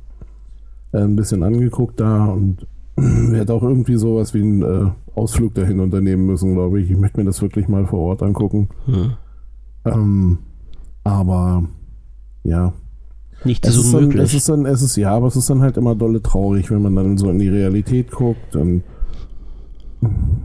[0.95, 5.79] äh, ein bisschen angeguckt da und werde auch irgendwie sowas wie einen äh, Ausflug dahin
[5.79, 6.89] unternehmen müssen, glaube ich.
[6.89, 8.69] Ich möchte mir das wirklich mal vor Ort angucken.
[8.85, 9.13] Hm.
[9.85, 10.37] Ähm,
[11.03, 11.63] aber
[12.43, 12.73] ja.
[13.43, 14.23] Nicht so unmöglich.
[14.23, 16.81] es ist dann, es ist ja, aber es ist dann halt immer dolle traurig, wenn
[16.81, 18.83] man dann so in die Realität guckt und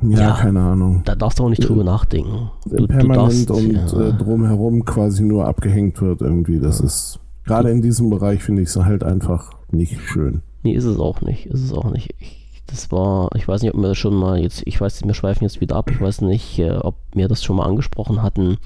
[0.02, 1.02] ja, ja, keine Ahnung.
[1.04, 2.50] Da darfst du auch nicht drüber nachdenken.
[2.66, 4.08] Du, permanent du darfst, und ja.
[4.08, 6.58] äh, drumherum quasi nur abgehängt wird irgendwie.
[6.58, 6.86] Das ja.
[6.86, 10.42] ist gerade in diesem Bereich finde ich es halt einfach nicht schön.
[10.62, 11.46] Nee, ist es auch nicht.
[11.46, 12.14] Ist es auch nicht.
[12.18, 15.14] Ich, das war, ich weiß nicht, ob wir das schon mal jetzt, ich weiß, wir
[15.14, 18.58] schweifen jetzt wieder ab, ich weiß nicht, äh, ob wir das schon mal angesprochen hatten,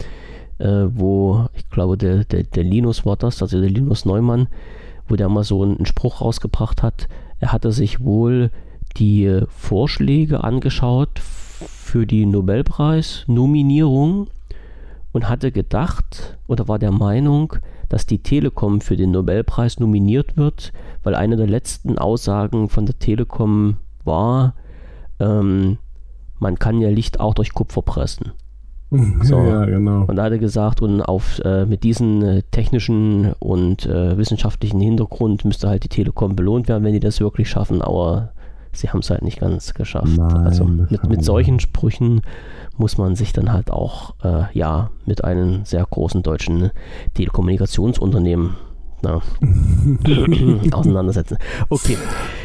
[0.58, 4.48] äh, wo, ich glaube, der, der, der Linus war das, also der Linus Neumann,
[5.08, 7.08] wo der mal so einen Spruch rausgebracht hat.
[7.40, 8.50] Er hatte sich wohl
[8.96, 14.28] die Vorschläge angeschaut für die Nobelpreis-Nominierung
[15.12, 17.54] und hatte gedacht oder war der Meinung,
[17.88, 22.98] dass die Telekom für den Nobelpreis nominiert wird, weil eine der letzten Aussagen von der
[22.98, 24.54] Telekom war,
[25.20, 25.78] ähm,
[26.38, 28.32] man kann ja Licht auch durch Kupfer pressen.
[29.22, 29.38] So.
[29.38, 30.04] Ja, genau.
[30.04, 34.80] Und da hat er gesagt, und auf, äh, mit diesem äh, technischen und äh, wissenschaftlichen
[34.80, 38.32] Hintergrund müsste halt die Telekom belohnt werden, wenn die das wirklich schaffen, aber
[38.72, 40.16] sie haben es halt nicht ganz geschafft.
[40.16, 42.22] Nein, also mit, mit solchen Sprüchen
[42.76, 46.70] muss man sich dann halt auch äh, ja mit einem sehr großen deutschen
[47.14, 48.56] Telekommunikationsunternehmen
[49.02, 49.20] na,
[50.72, 51.36] auseinandersetzen.
[51.68, 51.96] Okay,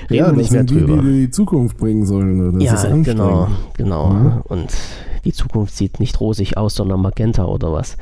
[0.10, 0.98] reden ja, wir nicht mehr drüber.
[0.98, 2.60] Die, die die Zukunft bringen sollen.
[2.60, 4.10] Das ja, genau, genau.
[4.10, 4.42] Mhm.
[4.48, 4.74] Und
[5.24, 7.98] die Zukunft sieht nicht rosig aus, sondern magenta oder was.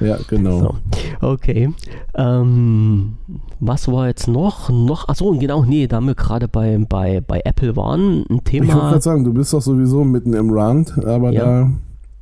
[0.00, 0.58] Ja, genau.
[0.58, 0.74] So.
[1.20, 1.70] Okay.
[2.14, 3.14] Ähm,
[3.60, 4.70] was war jetzt noch?
[4.70, 8.64] Noch, achso, genau, nee, da wir gerade bei, bei, bei Apple waren, ein Thema.
[8.64, 11.44] Ich wollte gerade sagen, du bist doch sowieso mitten im Rand, aber ja.
[11.44, 11.70] da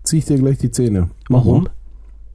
[0.03, 1.11] ziehe ich dir gleich die Zähne.
[1.29, 1.65] Warum?
[1.65, 1.69] Hm,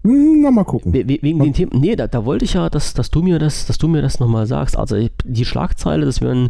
[0.03, 0.93] na, mal gucken.
[0.93, 1.71] We wegen den Themen.
[1.79, 4.19] Nee, da, da, wollte ich ja, dass, dass du mir das, dass du mir das
[4.19, 4.77] nochmal sagst.
[4.77, 6.49] Also die Schlagzeile, das werden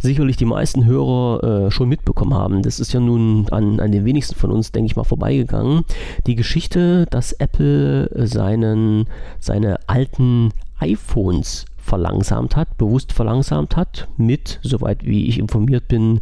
[0.00, 2.62] sicherlich die meisten Hörer äh, schon mitbekommen haben.
[2.62, 5.84] Das ist ja nun an, an den wenigsten von uns, denke ich mal, vorbeigegangen.
[6.26, 9.06] Die Geschichte, dass Apple seinen,
[9.38, 16.20] seine alten iPhones verlangsamt hat, bewusst verlangsamt hat, mit, soweit wie ich informiert bin,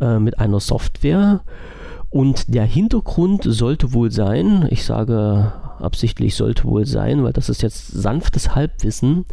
[0.00, 1.42] äh, mit einer Software.
[2.10, 7.62] Und der Hintergrund sollte wohl sein, ich sage absichtlich sollte wohl sein, weil das ist
[7.62, 9.24] jetzt sanftes Halbwissen,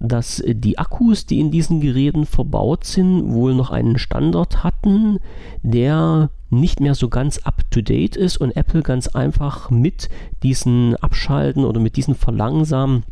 [0.00, 5.18] dass die Akkus, die in diesen Geräten verbaut sind, wohl noch einen Standard hatten,
[5.62, 10.08] der nicht mehr so ganz up-to-date ist und Apple ganz einfach mit
[10.42, 13.04] diesen Abschalten oder mit diesen Verlangsamen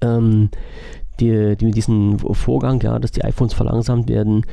[0.00, 0.50] ähm,
[1.20, 4.44] die, die mit diesem Vorgang, ja, dass die iPhones verlangsamt werden,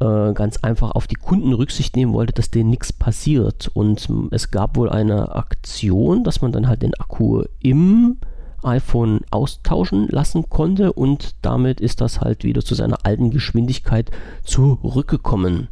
[0.00, 3.70] äh, ganz einfach auf die Kunden Rücksicht nehmen wollte, dass denen nichts passiert.
[3.74, 8.18] Und es gab wohl eine Aktion, dass man dann halt den Akku im
[8.62, 14.10] iPhone austauschen lassen konnte und damit ist das halt wieder zu seiner alten Geschwindigkeit
[14.42, 15.68] zurückgekommen.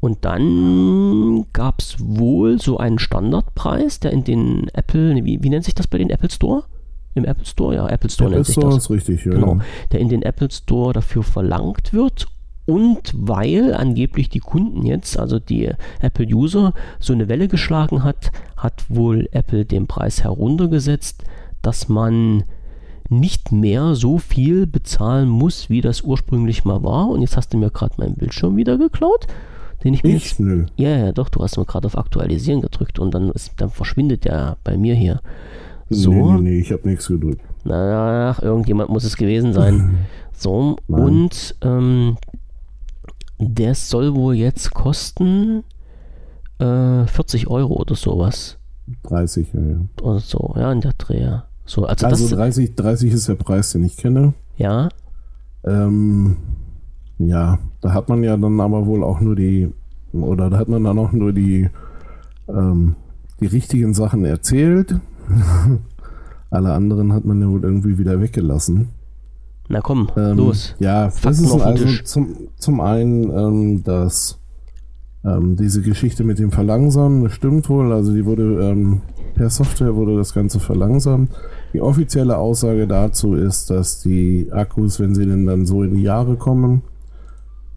[0.00, 5.64] Und dann gab es wohl so einen Standardpreis, der in den Apple, wie, wie nennt
[5.64, 6.64] sich das bei den Apple Store?
[7.14, 8.84] Im Apple Store, ja, Apple Store Apple nennt sich Store das.
[8.84, 9.32] ist richtig, ja.
[9.32, 9.58] Genau,
[9.92, 12.26] der in den Apple Store dafür verlangt wird
[12.66, 18.84] und weil angeblich die Kunden jetzt, also die Apple-User, so eine Welle geschlagen hat, hat
[18.88, 21.24] wohl Apple den Preis heruntergesetzt,
[21.62, 22.44] dass man
[23.10, 27.08] nicht mehr so viel bezahlen muss, wie das ursprünglich mal war.
[27.08, 29.26] Und jetzt hast du mir gerade meinen Bildschirm wieder geklaut.
[29.82, 30.64] Den ich mir jetzt, Nö.
[30.76, 34.24] ja, ja, doch, du hast mir gerade auf Aktualisieren gedrückt und dann, ist, dann verschwindet
[34.24, 35.20] der bei mir hier.
[35.90, 37.42] So, Nee, nee, nee, ich habe nichts gedrückt.
[37.64, 39.98] na, irgendjemand muss es gewesen sein.
[40.36, 41.00] So, Nein.
[41.00, 42.16] und ähm,
[43.38, 45.64] der soll wohl jetzt kosten
[46.58, 48.58] äh, 40 Euro oder sowas.
[49.04, 49.76] 30, ja, ja.
[50.02, 51.38] Oder so, ja, in der Dreh.
[51.64, 54.34] So, also, Also das, 30, 30 ist der Preis, den ich kenne.
[54.56, 54.88] ja,
[55.64, 56.36] Ähm,
[57.18, 59.70] ja, da hat man ja dann aber wohl auch nur die,
[60.12, 61.70] oder da hat man dann auch nur die,
[62.48, 62.96] ähm,
[63.40, 64.96] die richtigen Sachen erzählt.
[66.50, 68.90] Alle anderen hat man ja wohl irgendwie wieder weggelassen.
[69.68, 70.74] Na komm, Ähm, los.
[70.78, 74.38] Ja, Fakten das ist also zum, zum einen, ähm, dass
[75.24, 77.92] ähm, diese Geschichte mit dem Verlangsamen, das stimmt wohl.
[77.92, 79.00] Also die wurde ähm,
[79.34, 81.30] per Software wurde das Ganze verlangsamt.
[81.72, 86.02] Die offizielle Aussage dazu ist, dass die Akkus, wenn sie denn dann so in die
[86.02, 86.82] Jahre kommen,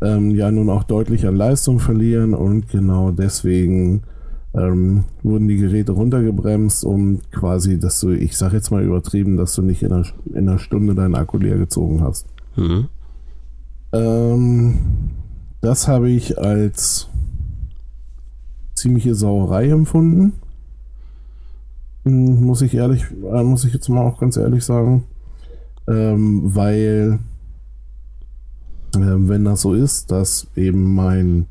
[0.02, 4.04] ähm, ja nun auch deutlich an Leistung verlieren und genau deswegen
[4.54, 9.54] ähm, wurden die Geräte runtergebremst, um quasi, dass du, ich sag jetzt mal übertrieben, dass
[9.56, 12.28] du nicht in einer, in einer Stunde deinen Akku leer gezogen hast.
[12.56, 12.88] Hm.
[13.94, 14.78] Ähm,
[15.62, 17.08] das habe ich als
[18.76, 20.34] ziemliche Sauerei empfunden.
[22.06, 25.04] Hm, Muss ich ehrlich, äh, muss ich jetzt mal auch ganz ehrlich sagen.
[25.90, 27.20] Ähm, weil,
[28.96, 31.48] äh, wenn das so ist, dass eben mein,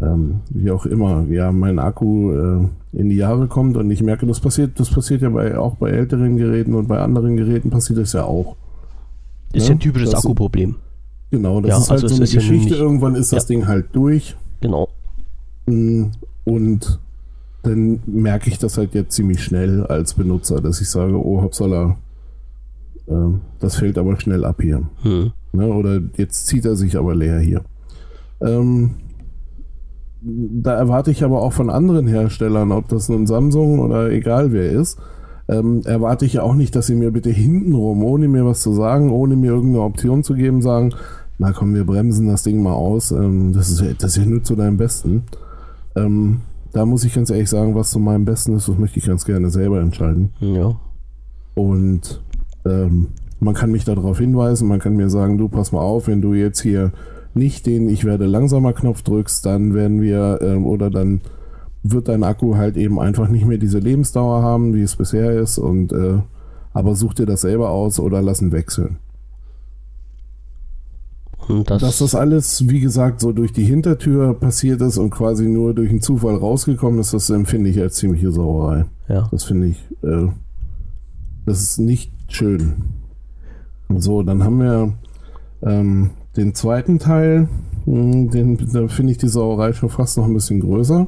[0.00, 4.26] ähm, wie auch immer, ja, mein Akku äh, in die Jahre kommt und ich merke,
[4.26, 7.98] das passiert, das passiert ja bei, auch bei älteren Geräten und bei anderen Geräten passiert
[7.98, 8.56] das ja auch.
[9.52, 10.76] Ist Ja, ja ein typisches das- Akkuproblem.
[11.30, 12.70] Genau, das Ja, ist halt also so eine ist ja Geschichte.
[12.70, 13.48] nicht- Irgendwann ist das Ja.
[13.48, 14.36] Ding halt durch.
[14.60, 14.88] Genau.
[15.66, 16.04] Mm,
[16.44, 16.98] Und
[17.62, 21.96] dann merke ich das halt jetzt ziemlich schnell als Benutzer, dass ich sage, oh, hoppsala,
[23.08, 24.82] ähm, das fällt aber schnell ab hier.
[25.02, 25.32] Hm.
[25.52, 25.66] Ne?
[25.66, 27.62] Oder jetzt zieht er sich aber leer hier.
[28.40, 28.92] Ähm,
[30.20, 34.70] da erwarte ich aber auch von anderen Herstellern, ob das nun Samsung oder egal wer
[34.70, 34.98] ist,
[35.48, 38.72] ähm, erwarte ich ja auch nicht, dass sie mir bitte hintenrum, ohne mir was zu
[38.72, 40.92] sagen, ohne mir irgendeine Option zu geben, sagen,
[41.38, 44.26] na komm, wir bremsen das Ding mal aus, ähm, das, ist, ja- das ist ja
[44.28, 45.22] nur zu deinem Besten.
[45.96, 46.40] Ähm,
[46.72, 49.24] da muss ich ganz ehrlich sagen, was zu meinem Besten ist, das möchte ich ganz
[49.24, 50.30] gerne selber entscheiden.
[50.40, 50.74] Ja.
[51.54, 52.20] Und
[52.66, 53.08] ähm,
[53.40, 56.34] man kann mich darauf hinweisen, man kann mir sagen, du pass mal auf, wenn du
[56.34, 56.92] jetzt hier
[57.34, 61.20] nicht den Ich werde langsamer Knopf drückst, dann werden wir ähm, oder dann
[61.82, 65.58] wird dein Akku halt eben einfach nicht mehr diese Lebensdauer haben, wie es bisher ist.
[65.58, 66.18] Und äh,
[66.72, 68.98] aber such dir das selber aus oder lass ihn wechseln.
[71.48, 75.48] Und das, Dass das alles, wie gesagt, so durch die Hintertür passiert ist und quasi
[75.48, 78.84] nur durch einen Zufall rausgekommen ist, das empfinde ich als ziemliche Sauerei.
[79.08, 79.28] ja.
[79.30, 80.28] Das finde ich, äh,
[81.46, 82.74] das ist nicht schön.
[83.96, 84.92] So, dann haben wir
[85.62, 87.48] ähm, den zweiten Teil.
[87.84, 91.06] Hm, Den, da finde ich die Sauerei schon fast noch ein bisschen größer.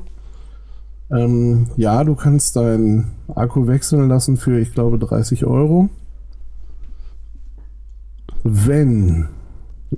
[1.10, 5.88] Ähm, ja, du kannst deinen Akku wechseln lassen für, ich glaube, 30 Euro.
[8.42, 9.28] Wenn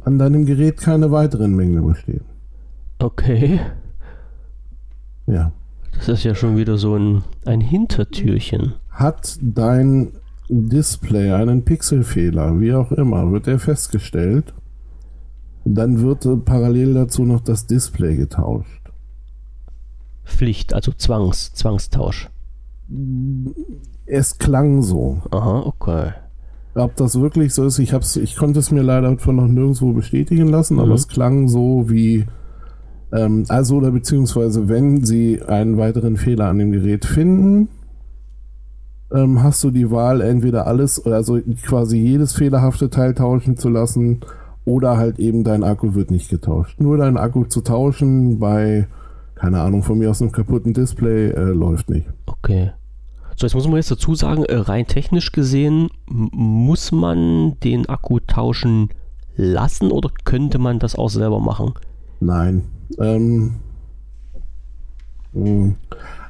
[0.05, 2.25] an deinem Gerät keine weiteren Mängel bestehen.
[2.99, 3.61] Okay.
[5.27, 5.53] Ja.
[5.95, 8.75] Das ist ja schon wieder so ein, ein Hintertürchen.
[8.91, 10.13] Hat dein
[10.49, 14.53] Display einen Pixelfehler, wie auch immer, wird er festgestellt,
[15.65, 18.91] dann wird äh, parallel dazu noch das Display getauscht.
[20.25, 22.31] Pflicht, also Zwangs, Zwangstausch.
[24.07, 25.21] Es klang so.
[25.31, 26.13] Aha, okay.
[26.75, 29.93] Ob das wirklich so ist, ich, hab's, ich konnte es mir leider von noch nirgendwo
[29.93, 30.95] bestätigen lassen, aber Mhm.
[30.95, 32.25] es klang so wie,
[33.13, 37.69] ähm, also oder beziehungsweise wenn sie einen weiteren Fehler an dem Gerät finden,
[39.13, 44.21] ähm, hast du die Wahl, entweder alles, also quasi jedes fehlerhafte Teil tauschen zu lassen
[44.65, 46.81] oder halt eben dein Akku wird nicht getauscht.
[46.81, 48.87] Nur dein Akku zu tauschen bei,
[49.35, 52.09] keine Ahnung, von mir aus einem kaputten Display äh, läuft nicht.
[52.27, 52.73] Okay.
[53.37, 58.21] So, jetzt muss man jetzt dazu sagen, äh, rein technisch gesehen, muss man den Akku
[58.21, 58.91] tauschen
[59.35, 61.73] lassen oder könnte man das auch selber machen?
[62.21, 62.63] Nein.
[62.99, 63.55] Ähm,
[65.33, 65.73] mh.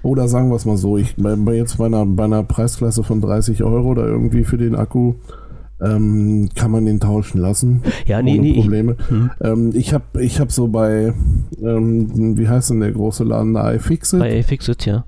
[0.02, 3.02] oder sagen wir es mal so, ich bei, bei jetzt bei einer, bei einer Preisklasse
[3.02, 5.14] von 30 Euro oder irgendwie für den Akku
[5.82, 7.82] ähm, kann man den tauschen lassen.
[8.06, 8.50] Ja, nee, ohne nee.
[8.50, 8.96] Ich, Probleme.
[9.08, 11.12] hm, Ähm, ich habe ich hab so bei,
[11.62, 14.20] ähm, wie heißt denn der große Laden da, iFixit?
[14.20, 15.04] bei Fixit, ja.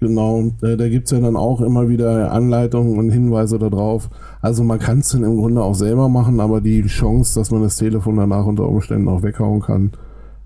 [0.00, 4.10] Genau, da, da gibt es ja dann auch immer wieder Anleitungen und Hinweise darauf.
[4.42, 7.62] Also man kann es dann im Grunde auch selber machen, aber die Chance, dass man
[7.62, 9.92] das Telefon danach unter Umständen auch weghauen kann,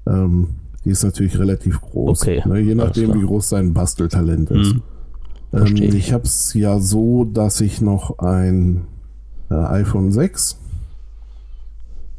[0.06, 0.48] ähm,
[0.84, 2.22] die ist natürlich relativ groß.
[2.22, 2.42] Okay.
[2.46, 4.76] Ne, je nachdem, wie groß sein Basteltalent ist.
[5.52, 5.76] Hm.
[5.76, 8.82] Ich habe es ja so, dass ich noch ein
[9.50, 10.58] äh, iPhone 6,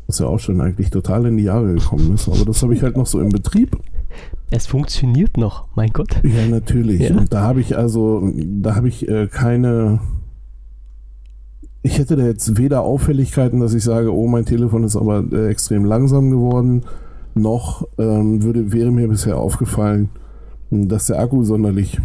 [0.08, 2.84] was ja auch schon eigentlich total in die Jahre gekommen ist, aber das habe ich
[2.84, 3.78] halt noch so im Betrieb.
[4.52, 6.22] Es funktioniert noch, mein Gott.
[6.24, 7.02] Ja, natürlich.
[7.02, 7.15] Ja.
[7.15, 10.00] Und da habe ich also, da habe ich äh, keine.
[11.82, 15.48] Ich hätte da jetzt weder Auffälligkeiten, dass ich sage, oh, mein Telefon ist aber äh,
[15.50, 16.84] extrem langsam geworden,
[17.36, 20.10] noch ähm, würde, wäre mir bisher aufgefallen,
[20.72, 22.00] dass der Akku sonderlich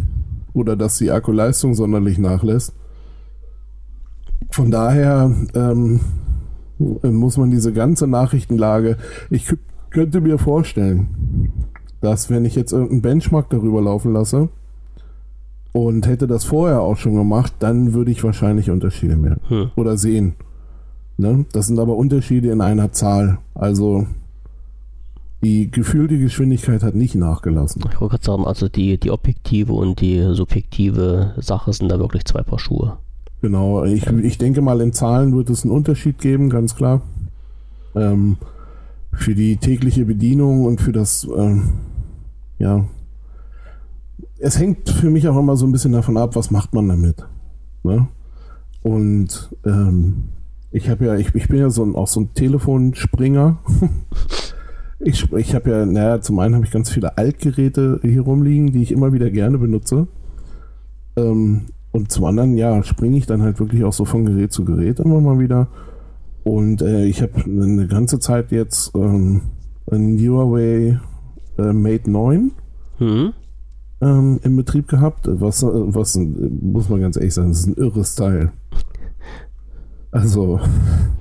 [0.53, 2.73] oder dass die Akkuleistung sonderlich nachlässt.
[4.55, 5.99] Von daher ähm,
[6.79, 8.95] muss man diese ganze Nachrichtenlage,
[9.29, 9.53] ich
[9.89, 11.51] könnte mir vorstellen,
[11.99, 14.47] dass wenn ich jetzt irgendeinen Benchmark darüber laufen lasse
[15.73, 19.71] und hätte das vorher auch schon gemacht, dann würde ich wahrscheinlich Unterschiede merken hm.
[19.75, 20.35] oder sehen.
[21.17, 21.45] Ne?
[21.51, 23.39] Das sind aber Unterschiede in einer Zahl.
[23.55, 24.07] Also
[25.43, 27.83] die gefühlte Geschwindigkeit hat nicht nachgelassen.
[27.91, 32.23] Ich wollte gerade sagen, also die, die objektive und die subjektive Sache sind da wirklich
[32.23, 32.99] zwei Paar Schuhe.
[33.41, 37.01] Genau, ich, ich denke mal, in Zahlen wird es einen Unterschied geben, ganz klar.
[37.95, 38.37] Ähm,
[39.13, 41.73] für die tägliche Bedienung und für das, ähm,
[42.59, 42.85] ja,
[44.39, 47.25] es hängt für mich auch immer so ein bisschen davon ab, was macht man damit.
[47.83, 48.07] Ne?
[48.81, 50.25] Und ähm,
[50.71, 53.57] ich habe ja, ich, ich bin ja so ein, auch so ein Telefonspringer.
[54.99, 58.81] Ich, ich habe ja, naja, zum einen habe ich ganz viele Altgeräte hier rumliegen, die
[58.81, 60.07] ich immer wieder gerne benutze.
[61.17, 61.65] Ähm,
[61.95, 64.99] und zum anderen, ja, springe ich dann halt wirklich auch so von Gerät zu Gerät
[64.99, 65.67] immer mal wieder.
[66.43, 69.41] Und äh, ich habe eine ganze Zeit jetzt ähm,
[69.89, 70.99] ein Huawei
[71.57, 72.51] äh, Mate 9
[72.99, 73.33] mhm.
[74.01, 75.21] ähm, im Betrieb gehabt.
[75.25, 78.51] Was, was muss man ganz ehrlich sagen, das ist ein irres Teil.
[80.11, 80.59] Also.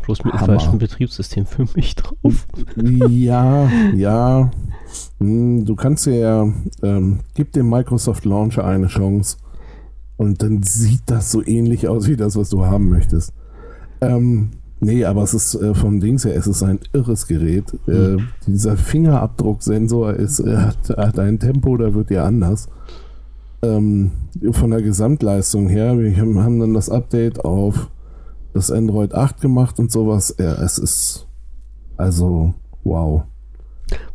[0.02, 2.48] Bloß mit einem falschen Betriebssystem für mich drauf.
[2.76, 4.50] Ja, ja.
[5.20, 6.48] Hm, du kannst ja,
[6.82, 9.36] ähm, gib dem Microsoft Launcher eine Chance.
[10.16, 13.32] Und dann sieht das so ähnlich aus wie das, was du haben möchtest.
[14.00, 14.50] Ähm,
[14.80, 17.74] nee, aber es ist äh, vom Dings her, es ist ein irres Gerät.
[17.88, 18.28] Äh, hm.
[18.46, 22.68] dieser Fingerabdrucksensor ist, äh, hat, hat, ein Tempo, da wird ja anders.
[23.62, 24.12] Ähm,
[24.52, 27.90] von der Gesamtleistung her, wir haben, dann das Update auf
[28.52, 30.36] das Android 8 gemacht und sowas.
[30.38, 31.26] Ja, es ist
[31.96, 33.24] also wow.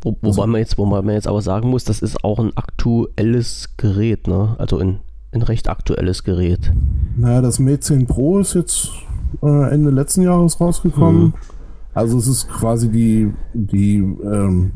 [0.00, 2.56] Wo, wobei, also, man jetzt, wobei man jetzt aber sagen muss, das ist auch ein
[2.56, 4.56] aktuelles Gerät, ne?
[4.58, 5.00] Also ein,
[5.32, 6.72] ein recht aktuelles Gerät.
[7.16, 8.90] Naja, das Mate 10 Pro ist jetzt
[9.42, 11.22] äh, Ende letzten Jahres rausgekommen.
[11.22, 11.34] Mhm.
[11.94, 14.72] Also es ist quasi die, die, ähm,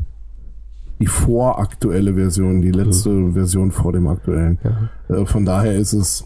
[0.99, 3.33] die voraktuelle Version, die letzte mhm.
[3.33, 4.59] Version vor dem aktuellen.
[4.63, 5.15] Ja.
[5.15, 6.25] Äh, von daher ist es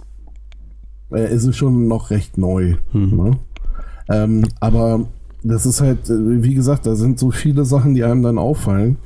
[1.12, 2.76] äh, ist es schon noch recht neu.
[2.94, 3.18] Mhm.
[3.18, 3.32] Ne?
[4.10, 5.06] Ähm, aber
[5.44, 8.98] das ist halt, äh, wie gesagt, da sind so viele Sachen, die einem dann auffallen.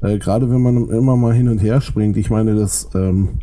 [0.00, 2.16] Äh, Gerade wenn man immer mal hin und her springt.
[2.16, 3.40] Ich meine, das, ähm,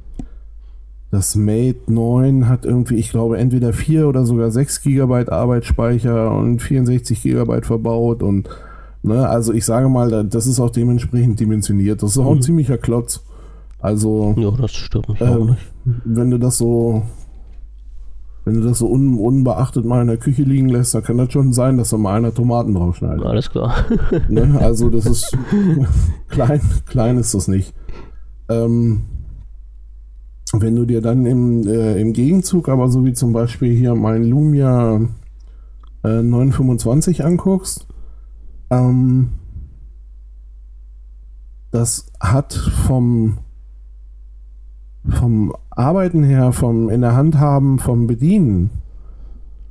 [1.10, 6.62] das Mate 9 hat irgendwie, ich glaube, entweder 4 oder sogar 6 GB Arbeitsspeicher und
[6.62, 8.50] 64 GB verbaut und
[9.04, 12.04] ne, also ich sage mal, das ist auch dementsprechend dimensioniert.
[12.04, 12.42] Das ist auch ein mhm.
[12.42, 13.24] ziemlicher Klotz.
[13.80, 15.74] Also, ja, das stimmt mich äh, nicht.
[16.04, 17.04] Wenn du das so
[18.48, 21.34] wenn du das so un, unbeachtet mal in der Küche liegen lässt, dann kann das
[21.34, 23.26] schon sein, dass da mal einer Tomaten draufschneidet.
[23.26, 23.74] Alles klar.
[24.30, 24.58] Ne?
[24.62, 25.38] Also das ist
[26.30, 27.74] klein, klein ist das nicht.
[28.48, 29.02] Ähm,
[30.54, 34.24] wenn du dir dann im, äh, im Gegenzug, aber so wie zum Beispiel hier mein
[34.24, 35.02] Lumia
[36.04, 37.88] äh, 925 anguckst,
[38.70, 39.30] ähm,
[41.72, 43.40] das hat vom
[45.10, 48.72] vom Arbeiten her, vom in der Hand haben, vom Bedienen,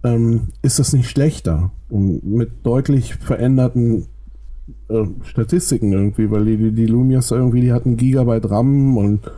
[0.04, 1.70] ähm, ist das nicht schlechter.
[1.88, 4.06] Und mit deutlich veränderten
[4.88, 9.30] äh, Statistiken irgendwie, weil die, die Lumias irgendwie, die hatten Gigabyte RAM und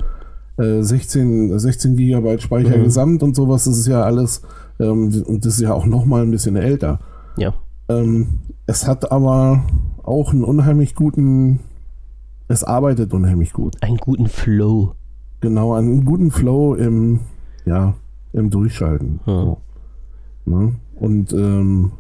[0.59, 2.85] äh, 16, 16 Gigabyte Speicher mhm.
[2.85, 3.65] gesamt und sowas.
[3.65, 4.43] Das ist ja alles,
[4.79, 7.01] ähm, und das ist ja auch nochmal ein bisschen älter.
[7.37, 7.55] Ja.
[7.89, 9.65] Ähm, es hat aber
[10.03, 11.61] auch einen unheimlich guten,
[12.49, 13.83] es arbeitet unheimlich gut.
[13.83, 14.95] Einen guten Flow.
[15.41, 17.21] Genau, einen guten Flow im,
[17.65, 17.95] ja,
[18.33, 19.21] im Durchschalten.
[19.25, 19.35] Hm.
[19.35, 19.59] So.
[20.45, 20.73] Ne?
[20.97, 21.93] Und ähm,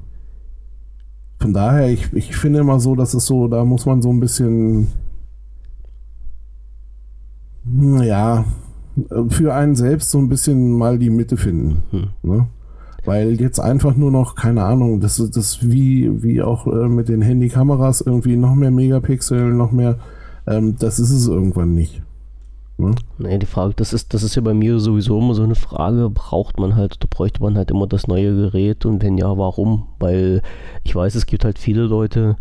[1.41, 4.21] von daher, ich, ich finde immer so, dass es so, da muss man so ein
[4.21, 4.89] bisschen,
[8.03, 8.45] ja,
[9.29, 11.83] für einen selbst so ein bisschen mal die Mitte finden.
[11.91, 12.09] Hm.
[12.23, 12.47] Ne?
[13.05, 17.09] Weil jetzt einfach nur noch, keine Ahnung, das ist das wie, wie auch äh, mit
[17.09, 19.99] den Handykameras irgendwie noch mehr Megapixel, noch mehr,
[20.47, 22.03] ähm, das ist es irgendwann nicht.
[22.77, 22.95] Ne?
[23.19, 26.11] Nee, die Frage, das ist, das ist ja bei mir sowieso immer so eine Frage,
[26.11, 29.89] braucht man halt, oder bräuchte man halt immer das neue Gerät und wenn ja, warum?
[29.99, 30.43] Weil
[30.85, 32.37] ich weiß, es gibt halt viele Leute,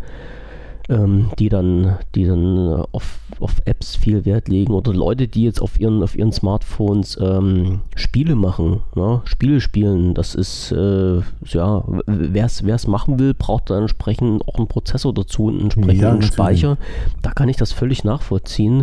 [0.88, 5.60] ähm, die dann, die dann auf, auf Apps viel Wert legen oder Leute, die jetzt
[5.60, 9.20] auf ihren, auf ihren Smartphones ähm, Spiele machen, ne?
[9.24, 10.14] Spiele spielen.
[10.14, 15.48] Das ist, äh, ja, wer es machen will, braucht dann entsprechend auch einen Prozessor dazu,
[15.48, 16.78] einen entsprechenden ja, Speicher.
[17.22, 18.82] Da kann ich das völlig nachvollziehen.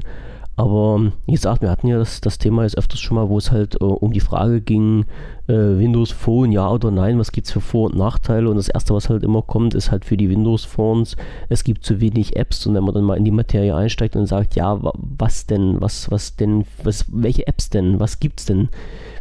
[0.57, 3.51] Aber wie gesagt, wir hatten ja das, das Thema jetzt öfters schon mal, wo es
[3.51, 5.05] halt äh, um die Frage ging,
[5.47, 8.49] äh, Windows Phone, ja oder nein, was gibt es für Vor- und Nachteile?
[8.49, 11.17] Und das Erste, was halt immer kommt, ist halt für die Windows Phones,
[11.49, 12.65] es gibt zu wenig Apps.
[12.65, 16.09] Und wenn man dann mal in die Materie einsteigt und sagt, ja, was denn, was,
[16.09, 18.69] was denn, was, welche Apps denn, was gibt es denn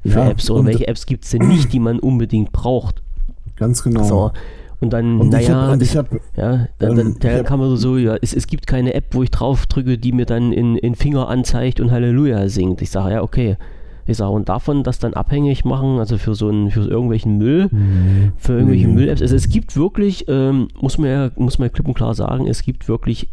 [0.05, 3.03] für ja, Apps oder welche Apps gibt es denn nicht, die man unbedingt braucht?
[3.57, 4.05] Ganz genau.
[4.05, 4.30] So,
[4.81, 8.35] und dann, und naja, ich hab, ja, dann, ähm, dann kann man so, ja, es,
[8.35, 11.81] es gibt keine App, wo ich drauf drücke, die mir dann in, in Finger anzeigt
[11.81, 12.83] und Halleluja singt.
[12.83, 13.57] Ich sage, ja, okay.
[14.07, 17.68] Ich sage, und davon das dann abhängig machen, also für so einen, für irgendwelchen Müll,
[17.70, 18.33] mhm.
[18.37, 18.95] für irgendwelche mhm.
[18.95, 19.22] Müll-Apps.
[19.22, 22.47] Also es gibt wirklich, ähm, muss man ja, muss man ja klipp und klar sagen,
[22.47, 23.29] es gibt wirklich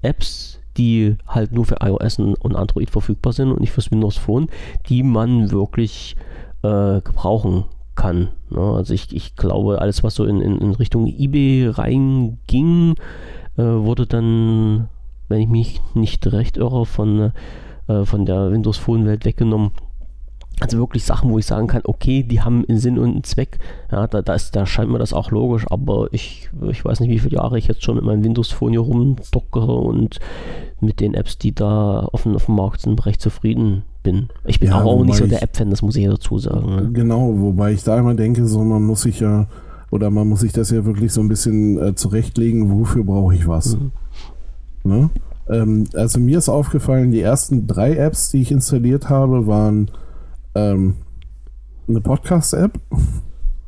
[0.00, 4.48] Apps, die halt nur für iOS und Android verfügbar sind und nicht fürs Windows Phone,
[4.88, 6.16] die man wirklich
[6.62, 8.28] äh, gebrauchen kann.
[8.50, 8.60] Ne?
[8.60, 12.94] Also ich, ich glaube, alles, was so in, in, in Richtung eBay reinging,
[13.56, 14.88] äh, wurde dann,
[15.28, 17.32] wenn ich mich nicht recht irre, von,
[17.88, 19.72] äh, von der Windows Phone Welt weggenommen.
[20.60, 23.58] Also wirklich Sachen, wo ich sagen kann, okay, die haben einen Sinn und einen Zweck.
[23.90, 27.10] Ja, da, da, ist, da scheint mir das auch logisch, aber ich, ich weiß nicht,
[27.10, 30.20] wie viele Jahre ich jetzt schon mit meinem Windows Phone hier rumdockere und
[30.80, 34.28] mit den Apps, die da offen auf dem Markt sind, recht zufrieden bin.
[34.44, 36.76] Ich bin ja, auch nicht so der App-Fan, das muss ich ja dazu sagen.
[36.76, 36.90] Ne?
[36.92, 39.46] Genau, wobei ich da immer denke, so man muss sich ja,
[39.90, 43.46] oder man muss sich das ja wirklich so ein bisschen äh, zurechtlegen, wofür brauche ich
[43.46, 43.76] was.
[43.76, 43.90] Mhm.
[44.84, 45.10] Ne?
[45.48, 49.90] Ähm, also mir ist aufgefallen, die ersten drei Apps, die ich installiert habe, waren
[50.54, 50.94] ähm,
[51.88, 52.78] eine Podcast-App.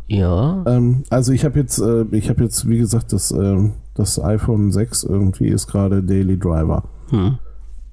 [0.07, 0.65] Ja.
[0.67, 4.71] Ähm, also ich habe jetzt, äh, ich habe jetzt, wie gesagt, das, äh, das iPhone
[4.71, 6.85] 6 irgendwie ist gerade Daily Driver.
[7.11, 7.39] Hm.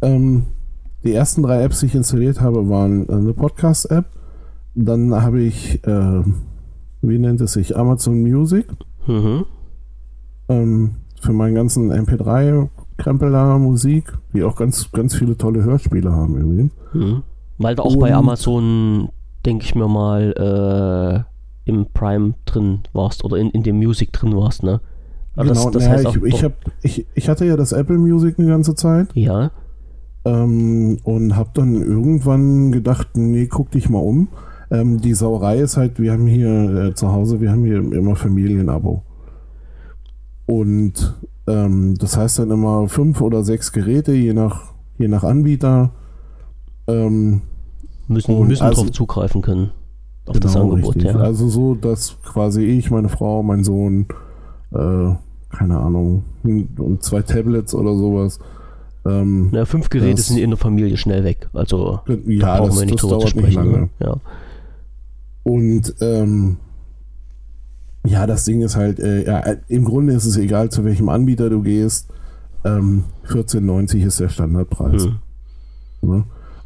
[0.01, 0.45] Ähm,
[1.03, 4.05] die ersten drei Apps, die ich installiert habe, waren äh, eine Podcast-App.
[4.75, 6.23] Dann habe ich, äh,
[7.01, 8.67] wie nennt es sich, Amazon Music.
[9.07, 9.45] Mhm.
[10.47, 16.37] Ähm, für meinen ganzen MP3-Krempel da Musik, die auch ganz, ganz viele tolle Hörspiele haben
[16.37, 16.71] übrigens.
[16.93, 17.23] Mhm.
[17.57, 19.09] Weil du auch Und, bei Amazon,
[19.45, 21.25] denke ich mir mal,
[21.65, 24.81] äh, im Prime drin warst oder in, in dem Music drin warst, ne?
[25.35, 27.97] Aber genau, das, das naja, heißt ich, ich, hab, ich, ich hatte ja das Apple
[27.97, 29.09] Music eine ganze Zeit.
[29.13, 29.51] Ja.
[30.23, 34.27] Ähm, und habe dann irgendwann gedacht, nee, guck dich mal um.
[34.69, 38.15] Ähm, die Sauerei ist halt, wir haben hier äh, zu Hause, wir haben hier immer
[38.15, 39.03] Familienabo.
[40.45, 41.15] Und
[41.47, 45.91] ähm, das heißt dann immer fünf oder sechs Geräte, je nach, je nach Anbieter.
[46.87, 47.41] Ähm,
[48.07, 49.71] müssen müssen also, darauf zugreifen können.
[50.25, 51.11] Auf genau, das Angebot, richtig.
[51.13, 51.19] ja.
[51.19, 54.05] Also so, dass quasi ich, meine Frau, mein Sohn,
[54.71, 55.15] äh,
[55.49, 58.39] keine Ahnung, und zwei Tablets oder sowas
[59.05, 61.49] ähm, Na, fünf Geräte das, sind in der Familie schnell weg.
[61.53, 63.71] Also ja, da brauchen das, wir nicht drüber zu sprechen.
[63.71, 63.89] Ne?
[63.99, 64.17] Ja.
[65.43, 66.57] Und ähm,
[68.05, 71.49] ja, das Ding ist halt, äh, ja, im Grunde ist es egal, zu welchem Anbieter
[71.49, 72.09] du gehst.
[72.63, 75.07] Ähm, 14,90 ist der Standardpreis.
[76.01, 76.09] Mhm.
[76.09, 76.23] Ne?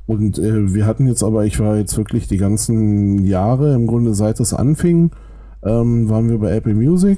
[0.07, 4.13] Und äh, wir hatten jetzt aber, ich war jetzt wirklich die ganzen Jahre, im Grunde
[4.13, 5.11] seit es anfing,
[5.63, 7.17] ähm, waren wir bei Apple Music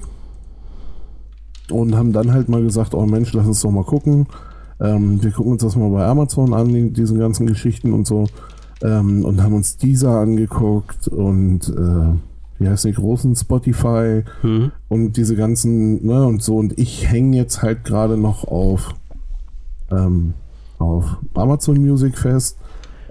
[1.70, 4.28] und haben dann halt mal gesagt, oh Mensch, lass uns doch mal gucken.
[4.80, 8.28] Ähm, wir gucken uns das mal bei Amazon an, diesen ganzen Geschichten und so.
[8.84, 12.14] Ähm, und haben uns dieser angeguckt und äh,
[12.60, 14.72] wie heißt die großen Spotify mhm.
[14.88, 16.58] und diese ganzen, ne, und so.
[16.58, 18.94] Und ich hänge jetzt halt gerade noch auf,
[19.92, 20.34] ähm,
[20.80, 22.58] auf Amazon Music fest,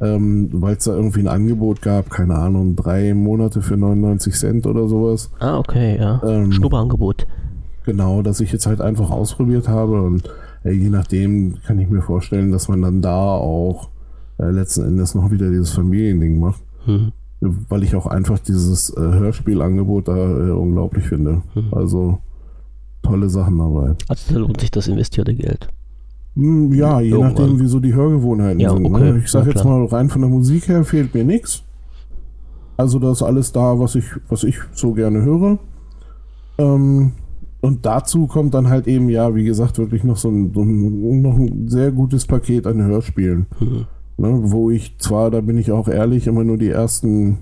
[0.01, 4.67] ähm, weil es da irgendwie ein Angebot gab, keine Ahnung, drei Monate für 99 Cent
[4.67, 5.31] oder sowas.
[5.39, 6.21] Ah, okay, ja.
[6.25, 7.27] Ähm, Schnupperangebot.
[7.85, 10.29] Genau, dass ich jetzt halt einfach ausprobiert habe und
[10.71, 13.91] je nachdem kann ich mir vorstellen, dass man dann da auch
[14.39, 16.62] äh, letzten Endes noch wieder dieses Familiending macht.
[16.87, 17.12] Mhm.
[17.41, 21.43] Weil ich auch einfach dieses äh, Hörspielangebot da äh, unglaublich finde.
[21.55, 21.73] Mhm.
[21.73, 22.19] Also
[23.03, 23.95] tolle Sachen dabei.
[24.09, 25.69] Also da lohnt sich das investierte Geld.
[26.35, 27.33] Hm, ja, je Irgendwann.
[27.33, 28.83] nachdem, wie so die Hörgewohnheiten ja, sind.
[28.83, 28.89] Ne?
[28.89, 29.12] Okay.
[29.12, 29.19] Ne?
[29.19, 31.62] Ich sage ja, jetzt mal, rein von der Musik her fehlt mir nichts.
[32.77, 35.59] Also da ist alles da, was ich, was ich so gerne höre.
[36.59, 37.12] Ähm,
[37.61, 41.23] und dazu kommt dann halt eben, ja, wie gesagt, wirklich noch so ein, so ein
[41.23, 43.47] noch ein sehr gutes Paket an Hörspielen.
[43.61, 43.87] Mhm.
[44.19, 47.39] Ne, wo ich zwar, da bin ich auch ehrlich, immer nur die ersten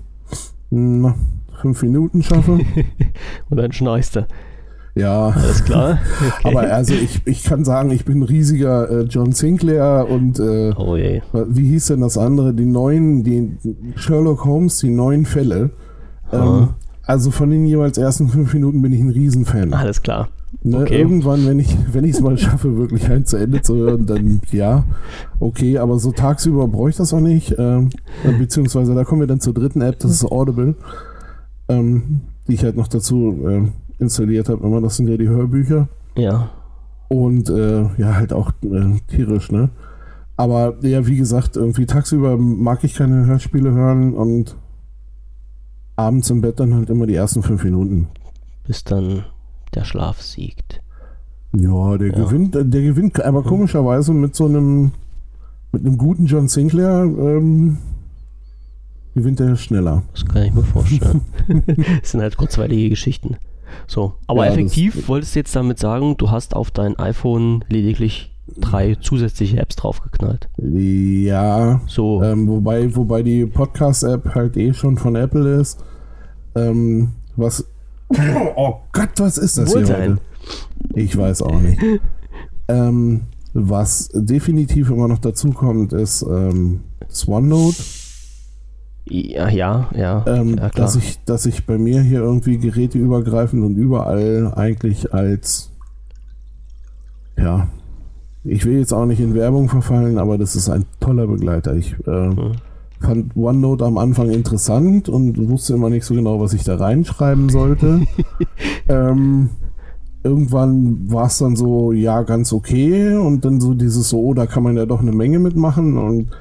[0.69, 1.15] na,
[1.61, 2.59] fünf Minuten schaffe.
[3.49, 4.27] Und dann schnarchst du.
[4.95, 5.29] Ja.
[5.29, 5.99] Alles klar.
[6.37, 6.47] Okay.
[6.47, 10.73] Aber also ich, ich kann sagen, ich bin ein riesiger äh, John Sinclair und äh,
[10.75, 12.53] oh wie hieß denn das andere?
[12.53, 13.57] Die neuen, die
[13.95, 15.71] Sherlock Holmes, die neuen Fälle.
[16.31, 16.69] Ähm,
[17.05, 19.73] also von den jeweils ersten fünf Minuten bin ich ein Riesenfan.
[19.73, 20.29] Alles klar.
[20.63, 20.99] Ne, okay.
[20.99, 24.85] Irgendwann, wenn ich wenn es mal schaffe, wirklich ein zu Ende zu hören, dann ja,
[25.39, 27.55] okay, aber so tagsüber brauche ich das auch nicht.
[27.57, 27.89] Ähm,
[28.39, 30.75] beziehungsweise da kommen wir dann zur dritten App, das ist Audible,
[31.67, 33.61] ähm, die ich halt noch dazu äh,
[33.99, 34.65] installiert habe.
[34.65, 35.87] Immer, das sind ja die Hörbücher.
[36.15, 36.49] Ja.
[37.09, 39.69] Und äh, ja, halt auch äh, tierisch, ne?
[40.37, 44.57] Aber ja, wie gesagt, irgendwie tagsüber mag ich keine Hörspiele hören und
[45.95, 48.07] abends im Bett dann halt immer die ersten fünf Minuten.
[48.65, 49.25] Bis dann
[49.73, 50.81] der Schlaf siegt.
[51.55, 52.23] Ja, der ja.
[52.23, 54.91] gewinnt, der gewinnt, aber komischerweise mit so einem,
[55.71, 57.77] mit einem guten John Sinclair ähm,
[59.13, 60.03] gewinnt er schneller.
[60.11, 61.21] Das kann ich mir vorstellen.
[62.01, 63.37] das sind halt kurzweilige Geschichten.
[63.87, 68.34] So, aber ja, effektiv wolltest du jetzt damit sagen, du hast auf dein iPhone lediglich
[68.47, 70.47] drei zusätzliche Apps draufgeknallt.
[70.57, 71.81] Ja.
[71.87, 72.21] So.
[72.23, 75.83] Ähm, wobei, wobei die Podcast-App halt eh schon von Apple ist.
[76.55, 77.65] Ähm, was.
[78.55, 79.85] Oh Gott, was ist das Wohlsein.
[79.85, 80.21] hier heute?
[80.93, 81.81] Ich weiß auch nicht.
[82.67, 83.23] ähm,
[83.53, 86.81] was definitiv immer noch dazu kommt, ist ähm,
[87.25, 87.77] OneNote.
[89.05, 90.23] Ja, ja, ja.
[90.27, 95.71] Ähm, ja dass, ich, dass ich bei mir hier irgendwie geräteübergreifend und überall eigentlich als
[97.37, 97.67] ja,
[98.45, 101.75] ich will jetzt auch nicht in Werbung verfallen, aber das ist ein toller Begleiter.
[101.75, 102.51] Ich äh, mhm.
[102.99, 107.49] fand OneNote am Anfang interessant und wusste immer nicht so genau, was ich da reinschreiben
[107.49, 108.01] sollte.
[108.87, 109.49] ähm,
[110.23, 113.15] irgendwann war es dann so, ja, ganz okay.
[113.15, 115.97] Und dann so dieses so, oh, da kann man ja doch eine Menge mitmachen.
[115.97, 116.31] Und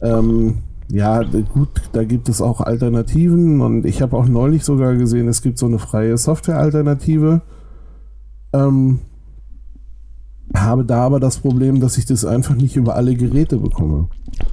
[0.00, 0.58] ähm,
[0.90, 3.60] ja, gut, da gibt es auch Alternativen.
[3.60, 7.42] Und ich habe auch neulich sogar gesehen, es gibt so eine freie Software-Alternative.
[8.54, 9.00] Ähm,
[10.54, 14.08] habe da aber das Problem, dass ich das einfach nicht über alle Geräte bekomme.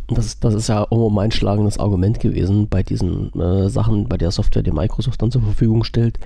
[0.07, 4.31] Das, das ist ja immer mein schlagendes Argument gewesen bei diesen äh, Sachen, bei der
[4.31, 6.19] Software, die Microsoft dann zur Verfügung stellt,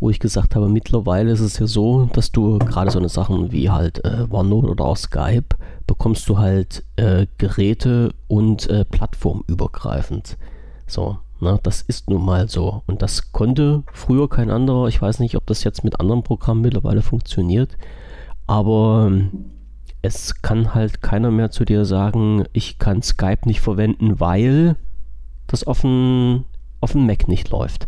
[0.00, 3.52] wo ich gesagt habe, mittlerweile ist es ja so, dass du gerade so eine Sachen
[3.52, 5.56] wie halt äh, OneNote oder auch Skype
[5.86, 10.36] bekommst du halt äh, Geräte und äh, plattformübergreifend.
[10.86, 12.82] So, na, ne, das ist nun mal so.
[12.86, 14.88] Und das konnte früher kein anderer.
[14.88, 17.76] Ich weiß nicht, ob das jetzt mit anderen Programmen mittlerweile funktioniert.
[18.46, 19.30] Aber ähm,
[20.02, 24.76] es kann halt keiner mehr zu dir sagen, ich kann Skype nicht verwenden, weil
[25.46, 26.44] das auf dem,
[26.80, 27.86] auf dem Mac nicht läuft.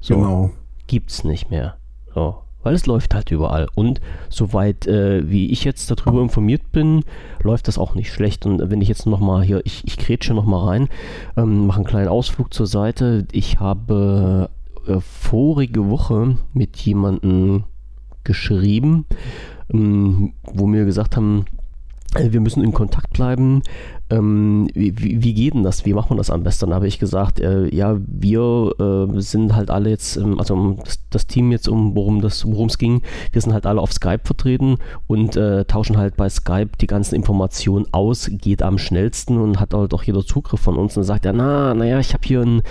[0.00, 0.50] So, genau.
[0.86, 1.76] Gibt's nicht mehr.
[2.14, 3.68] So, weil es läuft halt überall.
[3.74, 7.04] Und soweit äh, wie ich jetzt darüber informiert bin,
[7.42, 8.46] läuft das auch nicht schlecht.
[8.46, 10.88] Und wenn ich jetzt nochmal hier, ich, ich grätsche nochmal rein,
[11.36, 13.26] ähm, mache einen kleinen Ausflug zur Seite.
[13.32, 14.50] Ich habe
[14.86, 17.64] äh, vorige Woche mit jemandem
[18.24, 19.06] geschrieben,
[19.68, 21.44] wo wir gesagt haben,
[22.14, 23.62] äh, wir müssen in Kontakt bleiben.
[24.08, 25.84] Ähm, wie, wie, geht denn das?
[25.84, 26.66] Wie macht man das am besten?
[26.66, 31.00] Dann habe ich gesagt, äh, ja, wir äh, sind halt alle jetzt, ähm, also das,
[31.10, 33.02] das, Team jetzt, um worum es ging,
[33.32, 34.76] wir sind halt alle auf Skype vertreten
[35.08, 39.74] und äh, tauschen halt bei Skype die ganzen Informationen aus, geht am schnellsten und hat
[39.74, 40.96] halt auch jeder Zugriff von uns.
[40.96, 42.62] Und dann sagt er, na, naja, ich habe hier ein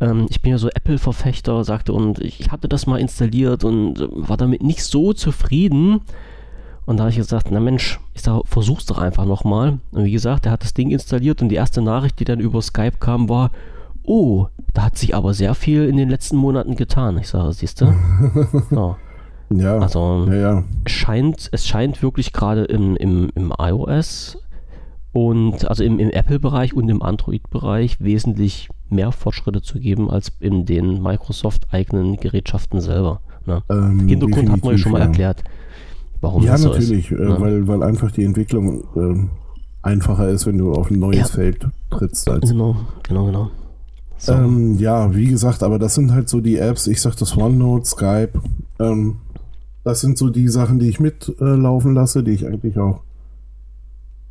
[0.00, 4.36] ähm, ich bin ja so Apple-Verfechter, sagte, und ich hatte das mal installiert und war
[4.36, 6.00] damit nicht so zufrieden.
[6.84, 9.78] Und da habe ich gesagt, na Mensch, ich sag, versuch's doch einfach nochmal.
[9.92, 12.60] Und wie gesagt, er hat das Ding installiert und die erste Nachricht, die dann über
[12.60, 13.50] Skype kam, war,
[14.04, 17.18] oh, da hat sich aber sehr viel in den letzten Monaten getan.
[17.18, 17.94] Ich sage, siehst du?
[18.70, 18.96] So.
[19.54, 19.78] Ja.
[19.78, 20.64] Also ja, ja.
[20.86, 24.38] Scheint, es scheint wirklich gerade im, im, im iOS
[25.12, 30.64] und also im, im Apple-Bereich und im Android-Bereich wesentlich mehr Fortschritte zu geben als in
[30.64, 33.20] den Microsoft-eigenen Gerätschaften selber.
[33.44, 33.62] Ne?
[33.68, 35.44] Ähm, Hintergrund hat man ja schon mal erklärt
[36.22, 37.10] warum ja, das so natürlich, ist.
[37.10, 39.28] Ja, natürlich, äh, weil, weil einfach die Entwicklung äh,
[39.82, 41.26] einfacher ist, wenn du auf ein neues ja.
[41.26, 42.30] Feld trittst.
[42.30, 43.50] Als genau, genau, genau.
[44.16, 44.32] So.
[44.32, 47.86] Ähm, ja, wie gesagt, aber das sind halt so die Apps, ich sag das OneNote,
[47.86, 48.40] Skype,
[48.78, 49.16] ähm,
[49.84, 53.02] das sind so die Sachen, die ich mitlaufen äh, lasse, die ich eigentlich auch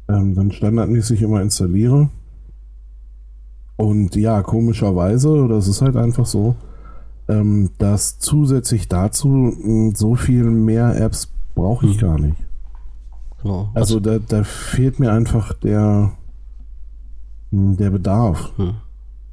[0.07, 2.09] ähm, dann standardmäßig immer installiere.
[3.75, 6.55] Und ja, komischerweise, das ist halt einfach so,
[7.27, 9.53] ähm, dass zusätzlich dazu
[9.93, 12.07] so viel mehr Apps brauche ich hm.
[12.07, 12.37] gar nicht.
[13.41, 13.69] Genau.
[13.73, 16.11] Also, also da, da, fehlt mir einfach der,
[17.51, 18.51] hm, der Bedarf.
[18.57, 18.73] Hm.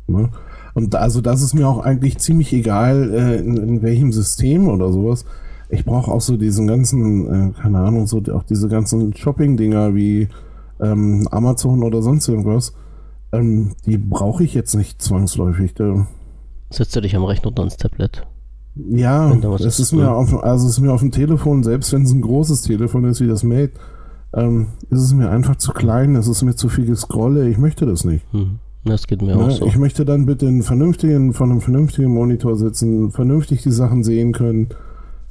[0.07, 0.31] Ne?
[0.75, 4.93] Und also das ist mir auch eigentlich ziemlich egal, äh, in, in, welchem System oder
[4.93, 5.25] sowas.
[5.71, 10.29] Ich brauche auch so diesen ganzen, äh, keine Ahnung, so auch diese ganzen Shopping-Dinger wie
[10.81, 12.75] ähm, Amazon oder sonst irgendwas.
[13.33, 15.75] Ähm, die brauche ich jetzt nicht zwangsläufig.
[15.75, 16.07] Da.
[16.71, 18.27] Setzt du dich am Rechner und ans Tablet?
[18.75, 22.13] Ja, es ist, mir auf, also es ist mir auf dem Telefon, selbst wenn es
[22.13, 23.73] ein großes Telefon ist wie das Mate,
[24.35, 27.87] ähm, ist es mir einfach zu klein, es ist mir zu viel Gescrolle, ich möchte
[27.87, 28.25] das nicht.
[28.33, 28.59] Hm.
[28.85, 29.45] Das geht mir ne?
[29.45, 29.67] auch so.
[29.67, 34.33] Ich möchte dann bitte einen vernünftigen, von einem vernünftigen Monitor sitzen, vernünftig die Sachen sehen
[34.33, 34.69] können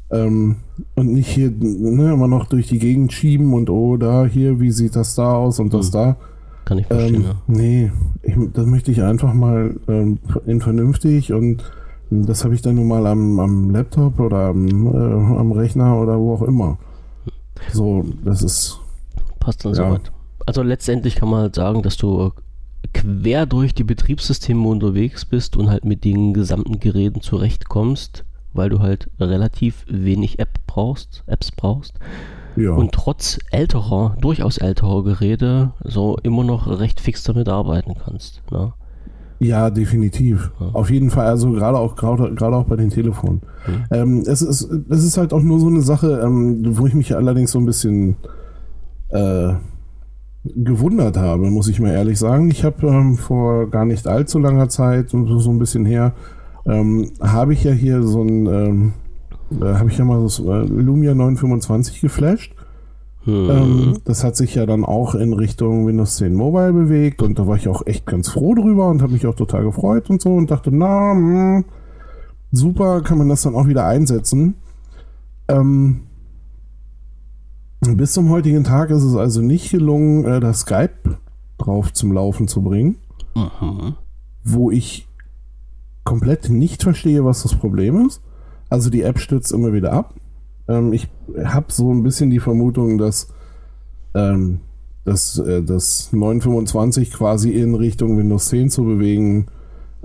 [0.09, 0.57] ähm,
[0.95, 4.71] und nicht hier ne, immer noch durch die Gegend schieben und oh, da, hier, wie
[4.71, 5.91] sieht das da aus und das hm.
[5.93, 6.17] da.
[6.65, 7.35] Kann ich verstehen, ähm, ja.
[7.47, 7.91] Nee,
[8.23, 11.63] ich, das möchte ich einfach mal ähm, in vernünftig und
[12.09, 16.17] das habe ich dann nun mal am, am Laptop oder am, äh, am Rechner oder
[16.19, 16.77] wo auch immer.
[17.73, 18.79] So, das ist.
[19.39, 19.87] Passt dann ja.
[19.87, 20.11] soweit.
[20.45, 22.31] Also letztendlich kann man halt sagen, dass du
[22.93, 28.79] quer durch die Betriebssysteme unterwegs bist und halt mit den gesamten Geräten zurechtkommst, weil du
[28.79, 31.99] halt relativ wenig App brauchst, Apps brauchst.
[32.55, 32.71] Ja.
[32.71, 38.41] Und trotz älterer, durchaus älterer Geräte so immer noch recht fix damit arbeiten kannst.
[38.51, 38.73] Ne?
[39.39, 40.51] Ja, definitiv.
[40.59, 40.67] Ja.
[40.73, 43.41] Auf jeden Fall, also gerade auch, gerade, gerade auch bei den Telefonen.
[43.67, 43.83] Mhm.
[43.91, 47.15] Ähm, es, ist, es ist halt auch nur so eine Sache, ähm, wo ich mich
[47.15, 48.15] allerdings so ein bisschen
[49.09, 49.53] äh,
[50.55, 52.49] gewundert habe, muss ich mal ehrlich sagen.
[52.49, 56.13] Ich habe ähm, vor gar nicht allzu langer Zeit, so, so ein bisschen her,
[56.65, 58.93] ähm, habe ich ja hier so ein, ähm,
[59.61, 62.53] äh, habe ich ja mal das äh, Lumia 925 geflasht.
[63.27, 67.45] Ähm, das hat sich ja dann auch in Richtung Windows 10 Mobile bewegt und da
[67.45, 70.33] war ich auch echt ganz froh drüber und habe mich auch total gefreut und so
[70.33, 71.65] und dachte, na, mh, hm,
[72.51, 74.55] super, kann man das dann auch wieder einsetzen.
[75.49, 76.01] Ähm,
[77.81, 81.17] bis zum heutigen Tag ist es also nicht gelungen, äh, das Skype
[81.57, 82.97] drauf zum Laufen zu bringen.
[83.35, 83.95] Mhm.
[84.43, 85.07] Wo ich
[86.03, 88.21] komplett nicht verstehe, was das Problem ist.
[88.69, 90.15] Also die App stürzt immer wieder ab.
[90.67, 91.07] Ähm, ich
[91.43, 93.33] habe so ein bisschen die Vermutung, dass,
[94.13, 94.59] ähm,
[95.05, 99.47] dass äh, das 925 quasi in Richtung Windows 10 zu bewegen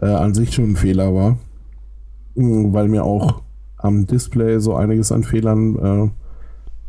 [0.00, 1.38] äh, an sich schon ein Fehler war.
[2.34, 3.42] Mhm, weil mir auch
[3.76, 6.10] am Display so einiges an Fehlern äh,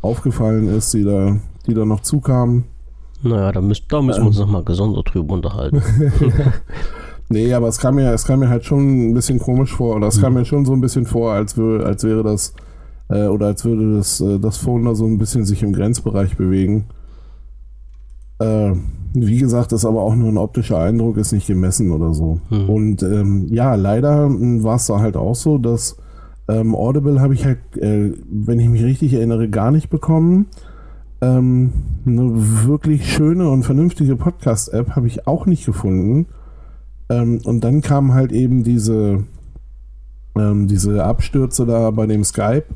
[0.02, 2.64] aufgefallen ist, die da, die da noch zukamen.
[3.22, 4.42] Naja, da, müsst, da müssen wir uns ähm.
[4.42, 5.82] nochmal gesondert drüber unterhalten.
[7.28, 10.08] nee, aber es kam, mir, es kam mir halt schon ein bisschen komisch vor, oder
[10.08, 10.22] es mhm.
[10.22, 12.54] kam mir schon so ein bisschen vor, als, wär, als wäre das
[13.08, 16.36] äh, oder als würde das, äh, das Phone da so ein bisschen sich im Grenzbereich
[16.36, 16.86] bewegen.
[18.38, 18.72] Äh,
[19.14, 22.40] wie gesagt, ist aber auch nur ein optischer Eindruck, ist nicht gemessen oder so.
[22.48, 22.68] Hm.
[22.68, 25.96] Und ähm, ja, leider hm, war es da halt auch so, dass
[26.48, 30.46] ähm, Audible habe ich halt, äh, wenn ich mich richtig erinnere, gar nicht bekommen.
[31.20, 31.72] Ähm,
[32.04, 32.32] eine
[32.66, 36.26] wirklich schöne und vernünftige Podcast-App habe ich auch nicht gefunden.
[37.08, 39.24] Ähm, und dann kamen halt eben diese,
[40.36, 42.66] ähm, diese Abstürze da bei dem Skype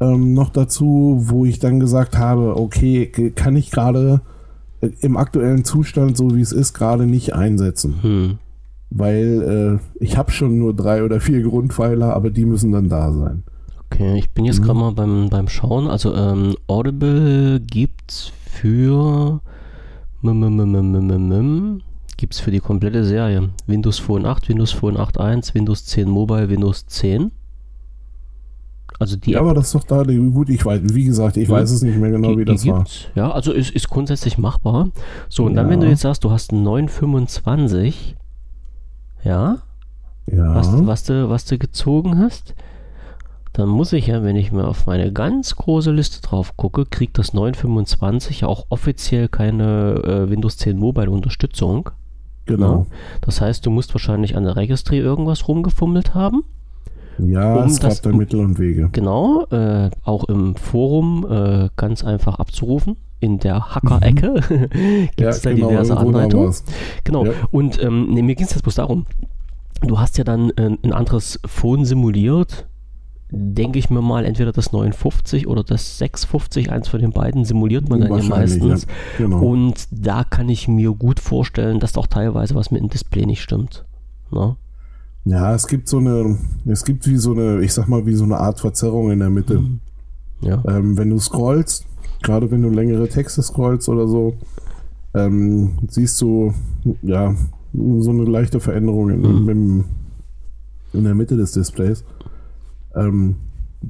[0.00, 4.20] ähm, noch dazu, wo ich dann gesagt habe, okay, kann ich gerade
[4.80, 8.02] äh, im aktuellen Zustand, so wie es ist, gerade nicht einsetzen.
[8.02, 8.38] Hm.
[8.90, 13.12] Weil äh, ich habe schon nur drei oder vier Grundpfeiler, aber die müssen dann da
[13.12, 13.42] sein.
[13.90, 14.64] Okay, ich bin jetzt mhm.
[14.64, 15.88] gerade mal beim, beim Schauen.
[15.88, 19.40] Also ähm, Audible gibt's für
[22.16, 23.50] gibt's für die komplette Serie.
[23.66, 27.30] Windows Phone 8, Windows Phone 8.1, Windows 10 Mobile, Windows 10.
[28.98, 31.54] Also die ja, aber das ist doch da, gut, ich weiß, wie gesagt, ich ja,
[31.54, 32.84] weiß es nicht mehr genau, die, wie das war.
[33.14, 34.88] Ja, also ist, ist grundsätzlich machbar.
[35.28, 35.62] So, und ja.
[35.62, 38.16] dann, wenn du jetzt sagst, du hast einen 925,
[39.24, 39.58] ja,
[40.26, 40.54] ja.
[40.54, 42.54] Was, was, du, was du gezogen hast,
[43.52, 47.18] dann muss ich ja, wenn ich mir auf meine ganz große Liste drauf gucke, kriegt
[47.18, 51.90] das 925 ja auch offiziell keine äh, Windows 10 Mobile Unterstützung.
[52.44, 52.86] Genau.
[52.90, 52.96] Ja?
[53.22, 56.44] Das heißt, du musst wahrscheinlich an der Registry irgendwas rumgefummelt haben.
[57.18, 58.88] Ja, um es gab da Mittel und Wege.
[58.92, 62.96] Genau, äh, auch im Forum äh, ganz einfach abzurufen.
[63.18, 65.08] In der Hacker-Ecke mhm.
[65.16, 66.54] gibt es ja, da genau, diverse Anleitungen.
[67.04, 67.32] Genau, ja.
[67.50, 69.06] und ähm, nee, mir ging es jetzt bloß darum,
[69.80, 72.66] du hast ja dann äh, ein anderes Phone simuliert,
[73.30, 77.88] denke ich mir mal, entweder das 59 oder das 650, eins von den beiden simuliert
[77.88, 78.86] man dann ja meistens.
[79.18, 79.40] Ja, genau.
[79.40, 83.42] Und da kann ich mir gut vorstellen, dass auch teilweise was mit dem Display nicht
[83.42, 83.84] stimmt.
[84.30, 84.56] Na?
[85.26, 88.22] Ja, es gibt so eine, es gibt wie so eine, ich sag mal, wie so
[88.22, 89.58] eine Art Verzerrung in der Mitte.
[89.58, 89.80] Mhm.
[90.40, 90.62] Ja.
[90.68, 91.84] Ähm, wenn du scrollst,
[92.22, 94.34] gerade wenn du längere Texte scrollst oder so,
[95.14, 96.54] ähm, siehst du,
[97.02, 97.34] ja,
[97.72, 99.48] so eine leichte Veränderung in, mhm.
[99.48, 99.84] in,
[100.92, 102.04] in der Mitte des Displays.
[102.94, 103.34] Ähm,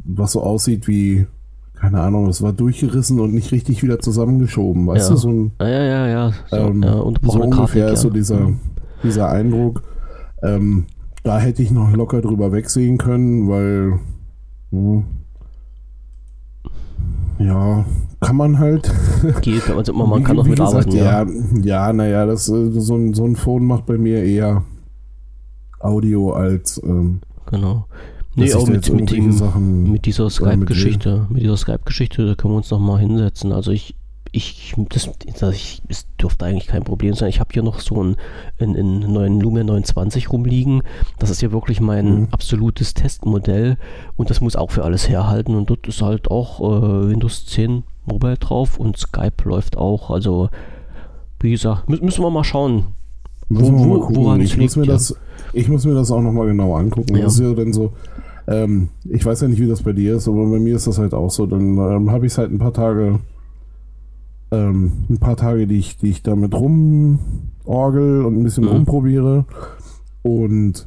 [0.07, 1.26] was so aussieht wie,
[1.74, 5.14] keine Ahnung, es war durchgerissen und nicht richtig wieder zusammengeschoben, weißt ja.
[5.14, 8.41] du, so ein, ja, ja, ja, so, ähm, ja, so ungefähr Grafik, ist so dieser,
[8.41, 8.61] mhm.
[9.03, 9.82] dieser Eindruck.
[10.43, 10.87] Ähm,
[11.26, 13.98] da hätte ich noch locker drüber wegsehen können, weil
[14.70, 15.04] hm,
[17.38, 17.84] ja,
[18.20, 18.92] kann man halt.
[19.42, 20.96] Geht, also man, kann auch mit gesagt, arbeiten.
[20.96, 21.26] Ja,
[21.62, 24.62] ja, naja, das, äh, so, ein, so ein Phone macht bei mir eher
[25.80, 26.80] Audio als.
[26.84, 27.20] Ähm,
[27.50, 27.86] genau.
[28.36, 32.52] Nee, auch mit, mit, dem, Sachen mit dieser Skype-Geschichte, mit, mit, dieser Skype-Geschichte, da können
[32.52, 33.50] wir uns nochmal hinsetzen.
[33.50, 33.96] Also ich,
[34.37, 35.11] ich, das,
[35.41, 37.30] das, dürfte eigentlich kein Problem sein.
[37.30, 38.16] Ich habe hier noch so einen,
[38.59, 40.82] einen, einen neuen Lumia 29 rumliegen.
[41.18, 42.28] Das ist ja wirklich mein mhm.
[42.30, 43.78] absolutes Testmodell
[44.16, 45.55] und das muss auch für alles herhalten.
[45.55, 50.11] Und dort ist halt auch äh, Windows 10 Mobile drauf und Skype läuft auch.
[50.11, 50.51] Also,
[51.41, 52.89] wie gesagt, müssen wir mal schauen.
[53.49, 54.93] Wo, wo, woran ich, muss mir ja.
[54.93, 55.14] das,
[55.53, 57.16] ich muss mir das auch nochmal genau angucken.
[57.16, 57.24] Ja.
[57.24, 57.93] Das ist ja dann so,
[58.49, 60.99] ähm, ich weiß ja nicht, wie das bei dir ist, aber bei mir ist das
[60.99, 61.47] halt auch so.
[61.47, 63.20] Dann ähm, habe ich es halt ein paar Tage,
[64.51, 68.70] ähm, ein paar Tage, die ich, die ich damit rumorgel und ein bisschen mhm.
[68.70, 69.44] rumprobiere.
[70.22, 70.86] Und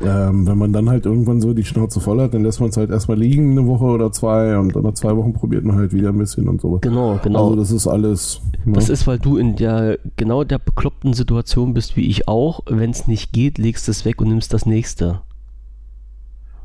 [0.00, 2.76] ähm, wenn man dann halt irgendwann so die Schnauze voll hat, dann lässt man es
[2.76, 6.10] halt erstmal liegen, eine Woche oder zwei und nach zwei Wochen probiert man halt wieder
[6.10, 6.78] ein bisschen und so.
[6.80, 7.44] Genau, genau.
[7.46, 8.40] Also das ist alles.
[8.64, 8.74] Ne?
[8.74, 12.60] Das ist, weil du in der genau der bekloppten Situation bist wie ich auch.
[12.68, 15.22] Wenn es nicht geht, legst es weg und nimmst das nächste.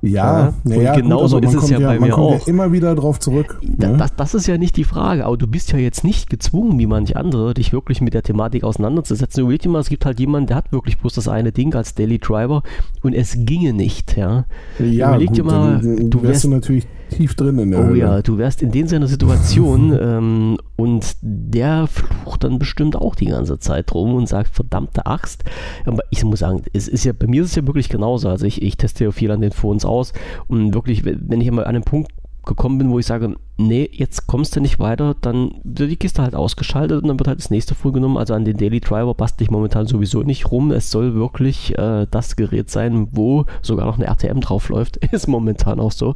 [0.01, 2.33] Ja, ja, ja genauso ist es ja, bei mir auch.
[2.33, 3.59] Ja immer wieder drauf zurück.
[3.63, 3.95] Ne?
[3.97, 6.85] Das, das, ist ja nicht die Frage, aber du bist ja jetzt nicht gezwungen, wie
[6.85, 9.41] manche andere, dich wirklich mit der Thematik auseinanderzusetzen.
[9.41, 11.95] Überleg dir mal, es gibt halt jemanden, der hat wirklich bloß das eine Ding als
[11.95, 12.61] Daily Driver
[13.01, 14.45] und es ginge nicht, ja.
[14.79, 17.97] Ja, Überleg gut, dir mal, du wärst du natürlich tief drin in der Oh Hölle.
[17.97, 23.27] ja, du wärst in den seiner Situation ähm, und der flucht dann bestimmt auch die
[23.27, 25.43] ganze Zeit rum und sagt, verdammte Axt.
[25.85, 28.29] Aber ich muss sagen, es ist ja, bei mir ist es ja wirklich genauso.
[28.29, 30.13] Also ich, ich teste ja viel an den Phones aus
[30.47, 32.11] und wirklich, wenn ich mal an einem Punkt
[32.47, 36.23] gekommen bin, wo ich sage, nee, jetzt kommst du nicht weiter, dann wird die Kiste
[36.23, 38.17] halt ausgeschaltet und dann wird halt das nächste vorgenommen.
[38.17, 40.71] Also an den Daily Driver bastel ich momentan sowieso nicht rum.
[40.71, 44.97] Es soll wirklich äh, das Gerät sein, wo sogar noch eine RTM drauf läuft.
[45.11, 46.15] Ist momentan auch so.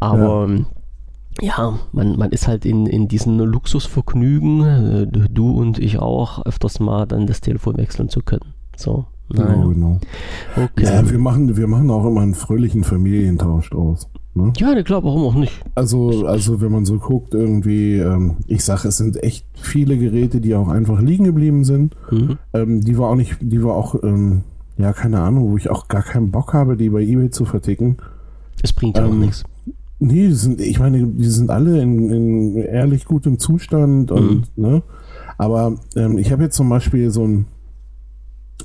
[0.00, 0.64] Aber ja
[1.40, 6.80] ja, man, man ist halt in, in diesen Luxusvergnügen, äh, du und ich auch, öfters
[6.80, 8.54] mal dann das Telefon wechseln zu können.
[8.76, 9.06] So.
[9.30, 10.00] Genau, genau.
[10.56, 10.84] Okay.
[10.84, 14.08] Ja, wir machen, wir machen auch immer einen fröhlichen Familientausch draus.
[14.38, 14.52] Ne?
[14.56, 15.52] Ja, ich glaube, warum auch nicht.
[15.74, 20.40] Also, also wenn man so guckt, irgendwie, ähm, ich sage, es sind echt viele Geräte,
[20.40, 21.96] die auch einfach liegen geblieben sind.
[22.10, 22.38] Mhm.
[22.54, 24.42] Ähm, die war auch nicht, die war auch, ähm,
[24.78, 27.96] ja, keine Ahnung, wo ich auch gar keinen Bock habe, die bei Ebay zu verticken.
[28.62, 29.42] Es bringt ja auch ähm, nichts.
[29.98, 34.62] Nee, die sind, ich meine, die sind alle in, in ehrlich gutem Zustand und, mhm.
[34.64, 34.82] ne?
[35.36, 37.46] Aber ähm, ich habe jetzt zum Beispiel so ein,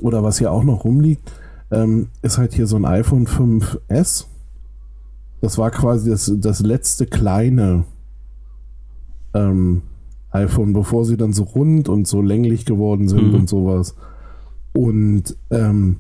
[0.01, 1.31] oder was hier auch noch rumliegt,
[1.71, 4.25] ähm, ist halt hier so ein iPhone 5S
[5.43, 7.83] das war quasi das, das letzte kleine
[9.33, 9.81] ähm,
[10.31, 13.35] iPhone, bevor sie dann so rund und so länglich geworden sind mhm.
[13.35, 13.93] und sowas.
[14.71, 15.97] Und ähm,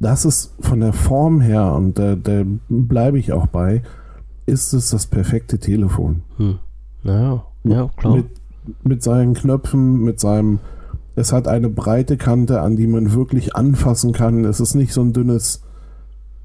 [0.00, 3.82] das ist von der Form her, und da, da bleibe ich auch bei,
[4.46, 6.22] ist es das perfekte Telefon.
[6.38, 6.58] Hm.
[7.02, 8.16] Naja, ja, klar.
[8.16, 8.26] Mit,
[8.82, 10.58] mit seinen Knöpfen, mit seinem,
[11.16, 14.46] es hat eine breite Kante, an die man wirklich anfassen kann.
[14.46, 15.63] Es ist nicht so ein dünnes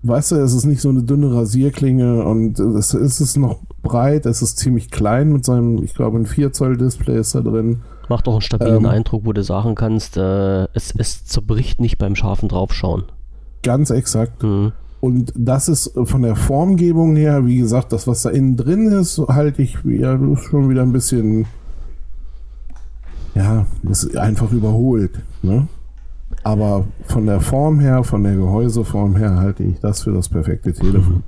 [0.03, 4.41] weißt du, es ist nicht so eine dünne Rasierklinge und es ist noch breit, es
[4.41, 7.81] ist ziemlich klein mit seinem, ich glaube, ein 4 Zoll Display ist da drin.
[8.07, 11.97] Macht auch einen stabilen ähm, Eindruck, wo du sagen kannst, äh, es, es zerbricht nicht
[11.97, 13.03] beim scharfen Draufschauen.
[13.61, 14.41] Ganz exakt.
[14.41, 14.71] Mhm.
[15.01, 19.17] Und das ist von der Formgebung her, wie gesagt, das, was da innen drin ist,
[19.19, 21.45] halte ich ja, schon wieder ein bisschen,
[23.33, 25.21] ja, ist einfach überholt.
[25.41, 25.67] Ne?
[26.43, 30.73] Aber von der Form her, von der Gehäuseform her, halte ich das für das perfekte
[30.73, 31.23] Telefon.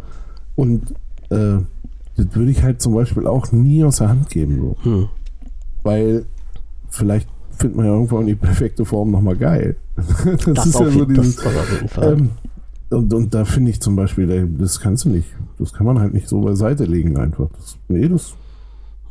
[0.55, 0.91] Und
[1.29, 1.57] äh,
[2.15, 4.75] das würde ich halt zum Beispiel auch nie aus der Hand geben.
[4.83, 4.89] So.
[4.89, 5.09] Mhm.
[5.83, 6.25] Weil
[6.89, 9.75] vielleicht findet man ja irgendwann die perfekte Form nochmal geil.
[9.95, 11.37] das, das, ist ja so dieses.
[12.01, 12.31] Ähm,
[12.89, 16.13] und, und da finde ich zum Beispiel, das kannst du nicht, das kann man halt
[16.13, 17.47] nicht so beiseite legen einfach.
[17.55, 18.33] Das, nee, das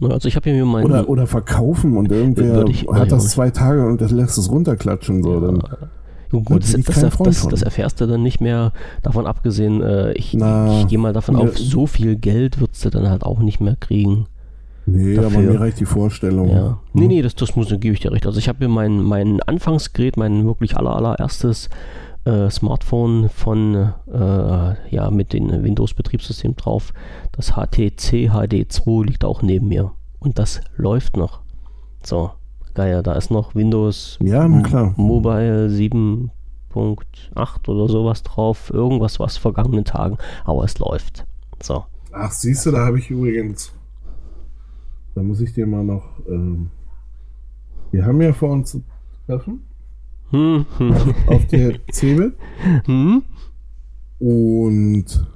[0.02, 3.86] also ich habe mir meinen oder, oder verkaufen und irgendwer ich, hat das zwei Tage
[3.86, 5.22] und das lässt es runterklatschen.
[5.22, 5.62] So, dann,
[6.30, 8.72] gut, das, das, das, das, erfährst du dann nicht mehr.
[9.02, 11.42] Davon abgesehen, äh, ich, ich gehe mal davon ja.
[11.42, 14.26] auf, so viel Geld würdest du dann halt auch nicht mehr kriegen.
[14.86, 15.38] Nee, dafür.
[15.40, 16.50] aber mir reicht die Vorstellung.
[16.50, 16.78] Ja.
[16.94, 18.26] Nee, nee, das, das muss, gebe ich dir recht.
[18.26, 21.68] Also ich habe mir mein, mein Anfangsgerät, mein wirklich aller, allererstes
[22.24, 26.92] äh, Smartphone von, äh, ja, mit dem Windows-Betriebssystem drauf.
[27.32, 29.92] Das HTC HD2 liegt auch neben mir.
[30.18, 31.40] Und das läuft noch.
[32.02, 32.30] So,
[32.74, 38.70] geil, da ist noch Windows ja, Mobile 7.8 oder sowas drauf.
[38.72, 41.26] Irgendwas was vergangenen Tagen, aber es läuft.
[41.62, 41.84] So.
[42.12, 43.72] Ach, siehst du, da habe ich übrigens.
[45.14, 46.04] Da muss ich dir mal noch.
[46.28, 46.70] Ähm,
[47.90, 48.78] wir haben ja vor uns
[49.26, 49.64] treffen.
[50.30, 50.94] Hm, hm.
[51.26, 52.32] Auf der Zebe.
[52.84, 53.22] Hm?
[54.18, 55.26] Und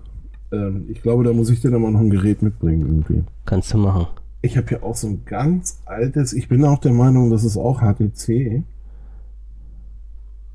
[0.52, 3.24] ähm, ich glaube, da muss ich dir dann mal noch ein Gerät mitbringen irgendwie.
[3.44, 4.06] Kannst du machen.
[4.42, 7.56] Ich habe ja auch so ein ganz altes, ich bin auch der Meinung, das ist
[7.56, 8.62] auch HTC.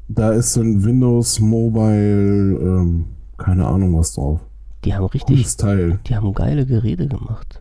[0.07, 3.05] Da ist so ein Windows Mobile, ähm,
[3.37, 4.41] keine Ahnung was drauf.
[4.85, 7.59] Die haben richtig, die haben geile Geräte gemacht.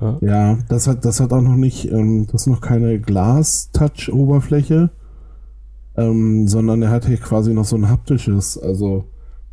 [0.00, 4.90] Ja, ja das, hat, das hat auch noch nicht, ähm, das ist noch keine Glas-Touch-Oberfläche,
[5.96, 9.04] ähm, sondern er hat hier quasi noch so ein haptisches, also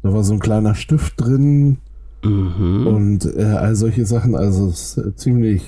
[0.01, 1.77] da war so ein kleiner Stift drin
[2.23, 2.87] mhm.
[2.87, 5.63] und äh, all solche Sachen, also es ist ziemlich,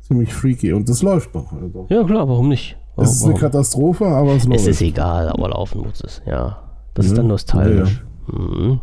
[0.00, 1.52] ziemlich freaky und das läuft noch.
[1.52, 1.86] Also.
[1.88, 2.76] Ja klar, warum nicht?
[2.96, 4.60] Warum, es ist eine Katastrophe, aber es läuft.
[4.60, 6.58] Es ist egal, aber laufen muss es, ja.
[6.94, 8.04] Das ja, ist dann nostalgisch.
[8.28, 8.44] Ja, ja.
[8.44, 8.80] Mhm.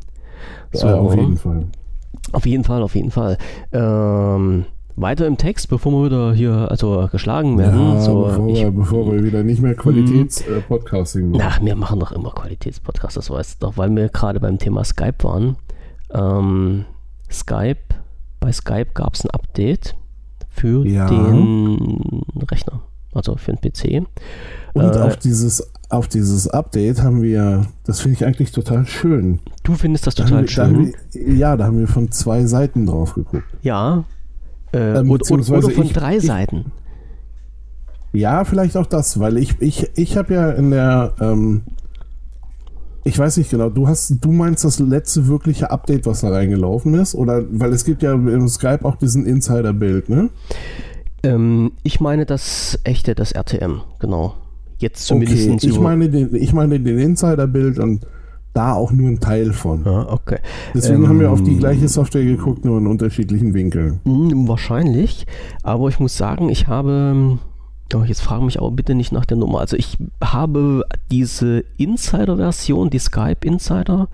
[0.71, 1.67] So, ja, auf jeden Fall.
[2.31, 3.37] Auf jeden Fall, auf jeden Fall.
[3.71, 4.65] Ähm,
[4.95, 7.79] weiter im Text, bevor wir wieder hier also geschlagen werden.
[7.79, 11.35] Ja, so, bevor, ich, wir, bevor wir wieder nicht mehr Qualitätspodcasting mhm.
[11.35, 11.49] äh, machen.
[11.49, 14.83] Ach, wir machen doch immer Qualitätspodcasts, das weißt du doch, weil wir gerade beim Thema
[14.83, 15.57] Skype waren.
[16.13, 16.85] Ähm,
[17.31, 17.79] Skype,
[18.39, 19.95] bei Skype gab es ein Update
[20.49, 21.07] für ja.
[21.07, 22.81] den Rechner,
[23.13, 24.07] also für den PC.
[24.73, 29.39] Und äh, auf, dieses, auf dieses Update haben wir, das finde ich eigentlich total schön.
[29.63, 30.93] Du findest das total da schön?
[30.93, 33.43] Da wir, ja, da haben wir von zwei Seiten drauf geguckt.
[33.61, 34.03] Ja,
[34.73, 36.71] äh, ähm, oder, oder, von ich, drei ich, Seiten.
[38.11, 41.63] Ja, vielleicht auch das, weil ich, ich, ich habe ja in der, ähm,
[43.03, 46.93] ich weiß nicht genau, du hast, du meinst das letzte wirkliche Update, was da reingelaufen
[46.93, 47.15] ist?
[47.15, 50.29] Oder, weil es gibt ja im Skype auch diesen Insider-Bild, ne?
[51.23, 54.35] Ähm, ich meine das echte, das RTM, genau.
[54.77, 55.49] Jetzt zumindest.
[55.49, 58.05] Okay, ich meine den, ich meine den Insider-Bild und
[58.53, 59.85] da auch nur ein Teil von.
[59.87, 60.37] Ah, okay.
[60.73, 63.99] Deswegen ähm, haben wir auf die gleiche Software geguckt, nur in unterschiedlichen Winkeln.
[64.05, 65.25] Hm, wahrscheinlich,
[65.63, 67.39] aber ich muss sagen, ich habe,
[67.93, 69.59] oh, jetzt frage mich aber bitte nicht nach der Nummer.
[69.59, 74.07] Also ich habe diese Insider-Version, die Skype Insider,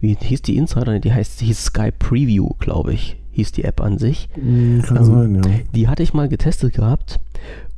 [0.00, 0.98] wie hieß die Insider?
[1.00, 4.28] Die heißt, die hieß Skype Preview, glaube ich, hieß die App an sich.
[4.34, 5.42] Hm, kann ähm, sein, ja.
[5.74, 7.18] Die hatte ich mal getestet gehabt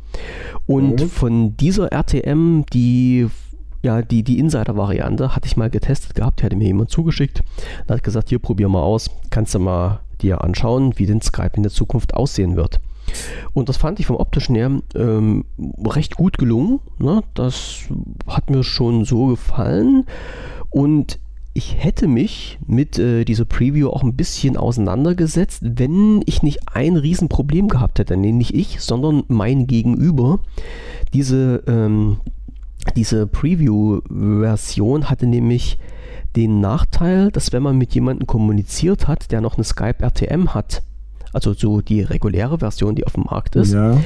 [0.67, 1.11] Und mhm.
[1.11, 3.29] von dieser RTM, die
[3.83, 7.45] ja, die, die Insider-Variante hatte ich mal getestet gehabt, die hatte mir jemand zugeschickt.
[7.87, 11.53] Da hat gesagt, hier probier mal aus, kannst du mal dir anschauen, wie den Skype
[11.55, 12.81] in der Zukunft aussehen wird.
[13.55, 15.45] Und das fand ich vom optischen her ähm,
[15.85, 16.81] recht gut gelungen.
[16.99, 17.23] Ne?
[17.35, 17.85] Das
[18.27, 20.05] hat mir schon so gefallen.
[20.71, 21.19] Und
[21.55, 26.97] ich hätte mich mit äh, dieser Preview auch ein bisschen auseinandergesetzt, wenn ich nicht ein
[26.97, 28.17] Riesenproblem gehabt hätte.
[28.17, 30.39] Nee, nicht ich, sondern mein Gegenüber.
[31.13, 32.19] Diese, ähm,
[32.95, 35.79] diese Preview-Version hatte nämlich
[36.37, 40.83] den Nachteil, dass wenn man mit jemandem kommuniziert hat, der noch eine Skype RTM hat,
[41.33, 43.97] also so die reguläre Version, die auf dem Markt ist, ja.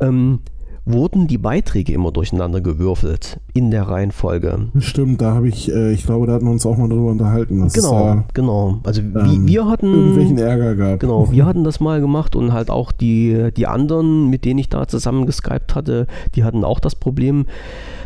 [0.00, 0.40] ähm,
[0.84, 4.68] wurden die Beiträge immer durcheinander gewürfelt in der Reihenfolge.
[4.78, 7.60] Stimmt, da habe ich, äh, ich glaube, da hatten wir uns auch mal drüber unterhalten.
[7.60, 8.80] Dass genau, äh, genau.
[8.82, 11.00] Also ähm, wir hatten irgendwelchen Ärger gehabt.
[11.00, 14.68] Genau, wir hatten das mal gemacht und halt auch die, die anderen, mit denen ich
[14.68, 17.46] da zusammen geskypt hatte, die hatten auch das Problem,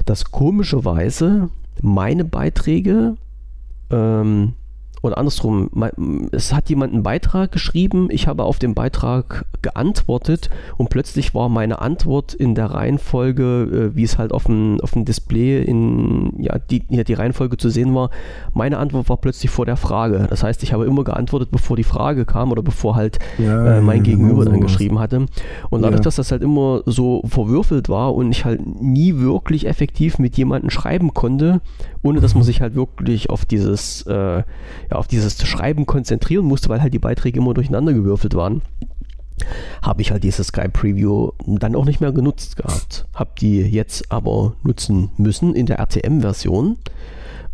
[0.04, 1.48] dass komischerweise
[1.80, 3.14] meine Beiträge
[3.90, 4.52] ähm,
[5.06, 5.70] oder andersrum,
[6.32, 11.48] es hat jemand einen Beitrag geschrieben, ich habe auf den Beitrag geantwortet und plötzlich war
[11.48, 16.32] meine Antwort in der Reihenfolge, äh, wie es halt auf dem, auf dem Display in,
[16.38, 18.10] ja die, ja, die Reihenfolge zu sehen war,
[18.52, 20.26] meine Antwort war plötzlich vor der Frage.
[20.28, 23.80] Das heißt, ich habe immer geantwortet, bevor die Frage kam oder bevor halt ja, äh,
[23.80, 25.26] mein ja, Gegenüber genau dann geschrieben hatte.
[25.70, 30.18] Und dadurch, dass das halt immer so verwürfelt war und ich halt nie wirklich effektiv
[30.18, 31.60] mit jemandem schreiben konnte,
[32.02, 34.42] ohne dass man sich halt wirklich auf dieses, äh,
[34.90, 38.62] ja, auf dieses Schreiben konzentrieren musste, weil halt die Beiträge immer durcheinander gewürfelt waren,
[39.82, 43.06] habe ich halt diese Skype Preview dann auch nicht mehr genutzt gehabt.
[43.14, 46.76] Habe die jetzt aber nutzen müssen in der RTM-Version,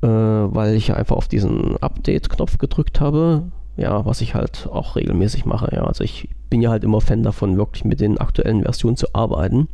[0.02, 3.44] äh, weil ich einfach auf diesen Update-Knopf gedrückt habe
[3.76, 5.70] ja, was ich halt auch regelmäßig mache.
[5.74, 9.06] Ja, also ich bin ja halt immer Fan davon, wirklich mit den aktuellen Versionen zu
[9.14, 9.60] arbeiten.
[9.60, 9.68] Und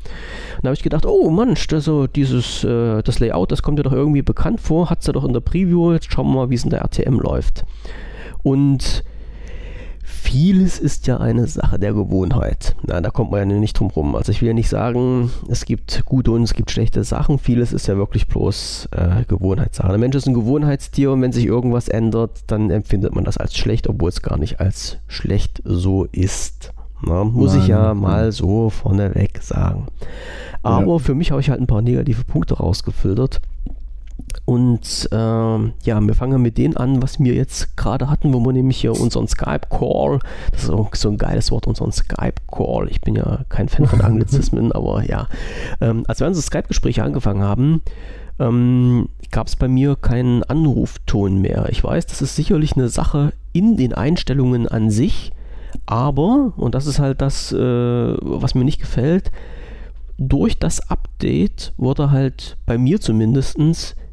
[0.63, 3.93] da habe ich gedacht, oh Mann, also dieses, äh, das Layout, das kommt dir doch
[3.93, 6.55] irgendwie bekannt vor, hat es ja doch in der Preview, jetzt schauen wir mal, wie
[6.55, 7.65] es in der RTM läuft.
[8.45, 9.03] Und
[10.29, 12.77] vieles ist ja eine Sache der Gewohnheit.
[12.87, 14.15] Na, da kommt man ja nicht drum rum.
[14.15, 17.39] Also ich will ja nicht sagen, es gibt gute und es gibt schlechte Sachen.
[17.39, 19.89] Vieles ist ja wirklich bloß äh, Gewohnheitssache.
[19.89, 23.57] Der Mensch ist ein Gewohnheitstier und wenn sich irgendwas ändert, dann empfindet man das als
[23.57, 26.73] schlecht, obwohl es gar nicht als schlecht so ist.
[27.01, 27.63] Na, muss Nein.
[27.63, 29.87] ich ja mal so vorneweg sagen.
[30.63, 30.99] Aber ja.
[30.99, 33.41] für mich habe ich halt ein paar negative Punkte rausgefiltert.
[34.49, 38.55] Und ähm, ja, wir fangen mit denen an, was wir jetzt gerade hatten, wo wir
[38.55, 40.21] nämlich hier unseren Skype-Call,
[40.53, 42.89] das ist auch so ein geiles Wort, unseren Skype-Call.
[42.89, 45.29] Ich bin ja kein Fan von Anglizismen, aber ja.
[45.83, 47.83] Ähm, als wir unsere Skype-Gespräche angefangen haben,
[48.39, 51.69] ähm, gab es bei mir keinen Anrufton mehr.
[51.69, 55.31] Ich weiß, das ist sicherlich eine Sache in den Einstellungen an sich,
[55.85, 59.31] aber, und das ist halt das, äh, was mir nicht gefällt,
[60.17, 63.59] durch das Update wurde halt bei mir zumindest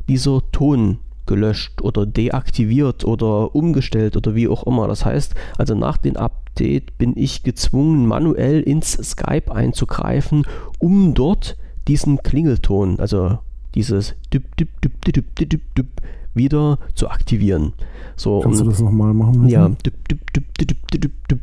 [0.07, 4.87] dieser Ton gelöscht oder deaktiviert oder umgestellt oder wie auch immer.
[4.87, 10.45] Das heißt, also nach dem Update bin ich gezwungen, manuell ins Skype einzugreifen,
[10.79, 13.39] um dort diesen Klingelton, also
[13.73, 15.87] dieses düpp, düpp, düpp, düpp, düpp, düpp, düpp,
[16.33, 17.73] wieder zu aktivieren.
[18.15, 19.47] So, Kannst du das nochmal machen?
[19.47, 21.39] Ja, düpp, düpp, düpp, düpp, düpp, düpp.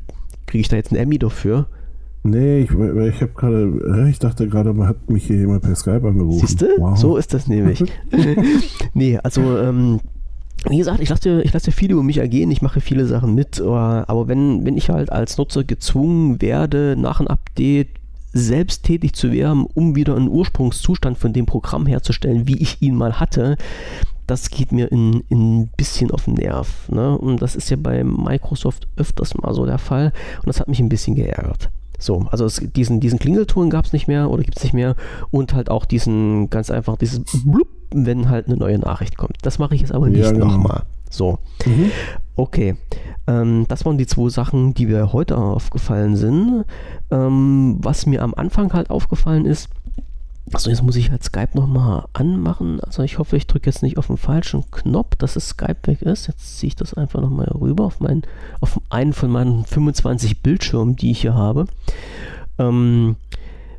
[0.46, 1.66] Kriege ich da jetzt ein Emmy dafür?
[2.25, 6.07] Nee, ich, ich habe gerade, ich dachte gerade, man hat mich hier jemand per Skype
[6.07, 6.47] angerufen.
[6.47, 6.66] Siehst du?
[6.79, 6.97] Wow.
[6.97, 7.83] So ist das nämlich.
[8.95, 10.01] nee, also, ähm,
[10.68, 13.61] wie gesagt, ich lasse, ich lasse viel über mich ergehen, ich mache viele Sachen mit,
[13.61, 17.89] aber wenn, wenn ich halt als Nutzer gezwungen werde, nach einem Update
[18.33, 22.95] selbst tätig zu werden, um wieder einen Ursprungszustand von dem Programm herzustellen, wie ich ihn
[22.95, 23.57] mal hatte,
[24.27, 26.89] das geht mir ein, ein bisschen auf den Nerv.
[26.89, 27.18] Ne?
[27.18, 30.81] Und das ist ja bei Microsoft öfters mal so der Fall und das hat mich
[30.81, 31.70] ein bisschen geärgert.
[32.03, 34.96] So, also es, diesen, diesen Klingelton gab es nicht mehr oder gibt es nicht mehr
[35.30, 39.36] und halt auch diesen ganz einfach dieses Blub, wenn halt eine neue Nachricht kommt.
[39.42, 40.46] Das mache ich jetzt aber nicht ja, genau.
[40.46, 40.82] nochmal.
[41.11, 41.38] So.
[41.66, 41.90] Mhm.
[42.34, 42.76] Okay.
[43.26, 46.64] Ähm, das waren die zwei Sachen, die mir heute aufgefallen sind.
[47.11, 49.68] Ähm, was mir am Anfang halt aufgefallen ist,
[50.53, 52.80] also jetzt muss ich halt Skype nochmal anmachen.
[52.80, 56.03] Also ich hoffe, ich drücke jetzt nicht auf den falschen Knopf, dass es Skype weg
[56.03, 56.26] ist.
[56.26, 58.22] Jetzt ziehe ich das einfach nochmal rüber auf, mein,
[58.61, 61.66] auf einen von meinen 25 Bildschirmen, die ich hier habe.
[62.59, 63.16] Ähm,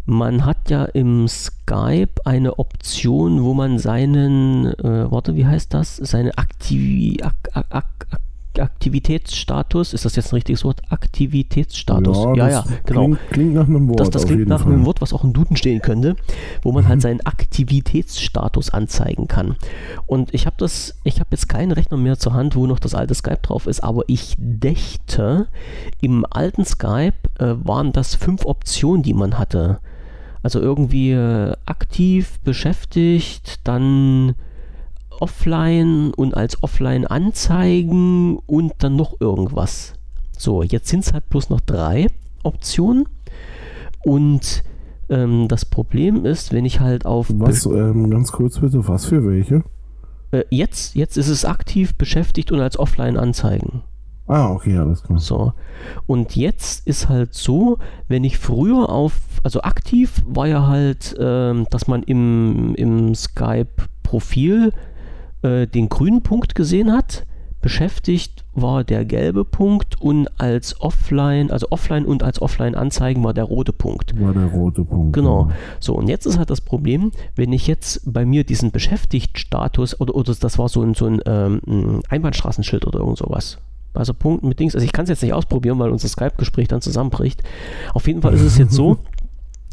[0.06, 5.98] man hat ja im Skype eine Option, wo man seinen, äh, warte, wie heißt das?
[5.98, 8.20] Seine Aktivi Ak Ak Ak
[8.60, 10.82] Aktivitätsstatus, ist das jetzt ein richtiges Wort?
[10.90, 12.18] Aktivitätsstatus.
[12.18, 13.06] Ja, ja, ja genau.
[13.06, 14.00] Klingt, klingt, nach einem Wort.
[14.00, 14.74] Das, das klingt nach Fall.
[14.74, 16.16] einem Wort, was auch im Duden stehen könnte,
[16.62, 17.02] wo man halt mhm.
[17.02, 19.56] seinen Aktivitätsstatus anzeigen kann.
[20.06, 22.96] Und ich habe das, ich habe jetzt keinen Rechner mehr zur Hand, wo noch das
[22.96, 25.48] alte Skype drauf ist, aber ich dächte,
[26.02, 29.80] im alten Skype äh, waren das fünf Optionen, die man hatte.
[30.44, 34.36] Also irgendwie äh, aktiv, beschäftigt, dann
[35.24, 39.94] offline und als offline anzeigen und dann noch irgendwas.
[40.38, 42.08] So, jetzt sind es halt bloß noch drei
[42.44, 43.06] Optionen.
[44.04, 44.64] Und
[45.08, 47.32] ähm, das Problem ist, wenn ich halt auf.
[47.36, 49.64] Was, ähm, ganz kurz bitte, was für welche?
[50.32, 53.84] Äh, jetzt, jetzt ist es aktiv beschäftigt und als offline anzeigen.
[54.28, 55.20] Ah, okay, alles klar.
[55.20, 55.54] So.
[56.08, 57.78] Und jetzt ist halt so,
[58.10, 64.74] wenn ich früher auf, also aktiv war ja halt, ähm, dass man im, im Skype-Profil
[65.44, 67.26] äh, den grünen Punkt gesehen hat.
[67.62, 73.34] Beschäftigt war der gelbe Punkt und als Offline, also Offline und als Offline anzeigen war
[73.34, 74.20] der rote Punkt.
[74.20, 75.14] War der rote Punkt.
[75.14, 75.50] Genau.
[75.80, 80.14] So, und jetzt ist halt das Problem, wenn ich jetzt bei mir diesen Beschäftigt-Status oder,
[80.14, 83.60] oder das war so ein, so ein ähm, Einbahnstraßenschild oder irgend sowas.
[83.94, 84.76] Also Punkt mit Dings.
[84.76, 87.44] Also ich kann es jetzt nicht ausprobieren, weil unser Skype-Gespräch dann zusammenbricht.
[87.94, 88.98] Auf jeden Fall ist es jetzt so,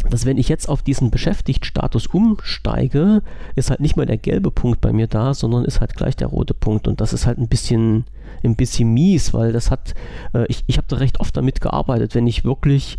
[0.08, 3.22] dass wenn ich jetzt auf diesen Beschäftigt-Status umsteige,
[3.54, 6.28] ist halt nicht mehr der gelbe Punkt bei mir da, sondern ist halt gleich der
[6.28, 6.88] rote Punkt.
[6.88, 8.04] Und das ist halt ein bisschen,
[8.42, 9.94] ein bisschen mies, weil das hat,
[10.32, 12.96] äh, ich, ich habe da recht oft damit gearbeitet, wenn ich wirklich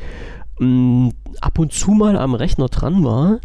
[0.60, 3.40] mh, mm, ab und zu mal am Rechner dran war,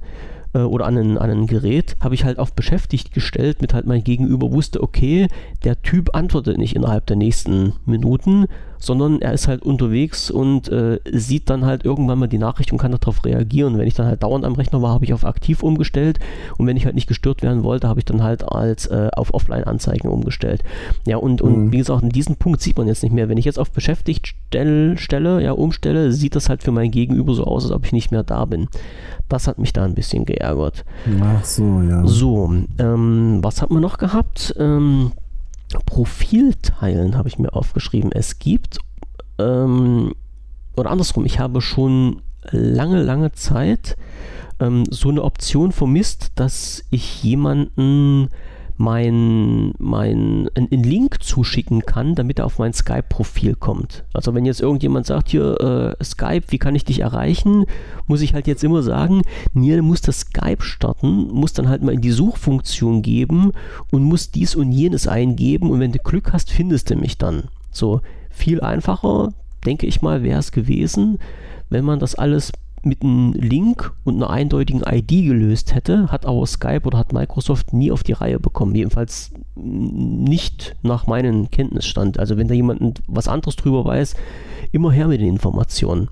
[0.57, 3.87] äh, oder an ein, an ein Gerät, habe ich halt auf beschäftigt gestellt, mit halt
[3.87, 5.29] mein Gegenüber wusste, okay,
[5.65, 8.47] der Typ antwortet nicht innerhalb der nächsten Minuten,
[8.79, 12.79] sondern er ist halt unterwegs und äh, sieht dann halt irgendwann mal die Nachricht und
[12.79, 13.79] kann darauf reagieren.
[13.79, 16.19] Wenn ich dann halt dauernd am Rechner war, habe ich auf aktiv umgestellt
[16.59, 19.35] und wenn ich halt nicht gestört werden wollte, habe ich dann halt als äh, auf
[19.35, 20.63] Offline-Anzeigen umgestellt.
[21.07, 21.73] Ja, und, und mhm.
[21.73, 23.29] wie gesagt, in diesem Punkt sieht man jetzt nicht mehr.
[23.29, 27.35] Wenn ich jetzt auf beschäftigt stell, stelle, ja, umstelle, sieht das halt für mein Gegenüber
[27.35, 28.69] so aus, als ob ich nicht mehr da bin.
[29.29, 30.85] Das hat mich da ein bisschen geärgert.
[31.21, 32.07] Ach so, ja.
[32.07, 34.55] So, ähm, was hat man noch gehabt?
[34.59, 35.13] Ähm,
[35.85, 38.13] Profil teilen habe ich mir aufgeschrieben.
[38.13, 38.79] Es gibt,
[39.39, 40.15] ähm,
[40.77, 43.97] oder andersrum, ich habe schon lange, lange Zeit
[44.61, 48.29] ähm, so eine Option vermisst, dass ich jemanden
[48.79, 54.05] mein, mein, einen Link zuschicken kann, damit er auf mein Skype-Profil kommt.
[54.13, 57.65] Also wenn jetzt irgendjemand sagt, hier, äh, Skype, wie kann ich dich erreichen,
[58.07, 59.23] muss ich halt jetzt immer sagen,
[59.55, 63.53] Nier muss das Skype starten, muss dann halt mal in die Suchfunktion geben
[63.91, 67.45] und muss dies und jenes eingeben und wenn du Glück hast, findest du mich dann.
[67.71, 68.01] So
[68.31, 69.33] viel einfacher,
[69.65, 71.19] denke ich mal, wäre es gewesen,
[71.71, 72.53] wenn man das alles
[72.87, 77.73] mit einem Link und einer eindeutigen ID gelöst hätte, hat aber Skype oder hat Microsoft
[77.73, 78.75] nie auf die Reihe bekommen.
[78.75, 82.19] Jedenfalls nicht nach meinem Kenntnisstand.
[82.19, 84.15] Also wenn da jemand was anderes drüber weiß,
[84.73, 86.09] immer her mit den Informationen.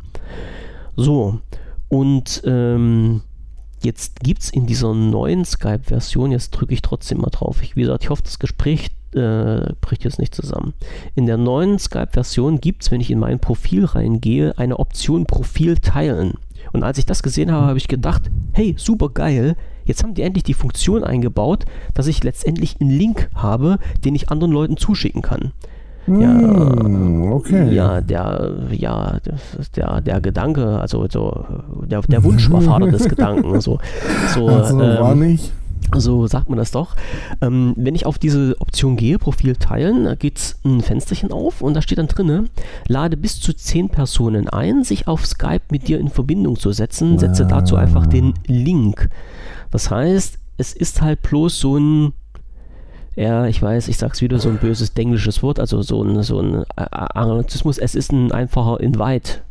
[0.97, 1.41] So,
[1.89, 3.23] und ähm,
[3.83, 7.63] jetzt gibt es in dieser neuen Skype-Version, jetzt drücke ich trotzdem mal drauf.
[7.63, 10.75] Ich, wie gesagt, ich hoffe, das Gespräch äh, bricht jetzt nicht zusammen.
[11.15, 15.77] In der neuen Skype-Version gibt es, wenn ich in mein Profil reingehe, eine Option Profil
[15.77, 16.35] teilen.
[16.75, 19.55] Und als ich das gesehen habe, habe ich gedacht, hey, super geil,
[19.85, 21.65] jetzt haben die endlich die Funktion eingebaut,
[21.95, 25.53] dass ich letztendlich einen Link habe, den ich anderen Leuten zuschicken kann.
[26.09, 27.73] Ja, hm, okay.
[27.73, 29.19] Ja, der, ja,
[29.77, 31.47] der, der Gedanke, also so,
[31.87, 33.61] der, der Wunsch war Vater des Gedanken.
[33.61, 33.79] So,
[34.35, 35.53] so, also, ähm, war nicht.
[35.93, 36.97] So sagt man das doch.
[37.41, 41.75] Ähm, wenn ich auf diese Option gehe, Profil teilen, da geht ein Fensterchen auf und
[41.75, 42.49] da steht dann drin,
[42.89, 47.19] lade bis zu 10 Personen ein, sich auf Skype mit dir in Verbindung zu setzen,
[47.19, 49.09] setze dazu einfach den Link.
[49.71, 52.13] Das heißt, es ist halt bloß so ein
[53.17, 56.41] ja, ich weiß, ich sag's wieder, so ein böses englisches Wort, also so ein, so
[56.41, 57.79] ein Anglizismus.
[57.79, 59.43] Es ist ein einfacher Invite,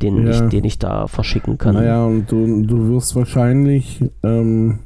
[0.00, 0.30] den, ja.
[0.30, 1.74] ich, den ich da verschicken kann.
[1.74, 4.78] Naja, und du, du wirst wahrscheinlich ähm,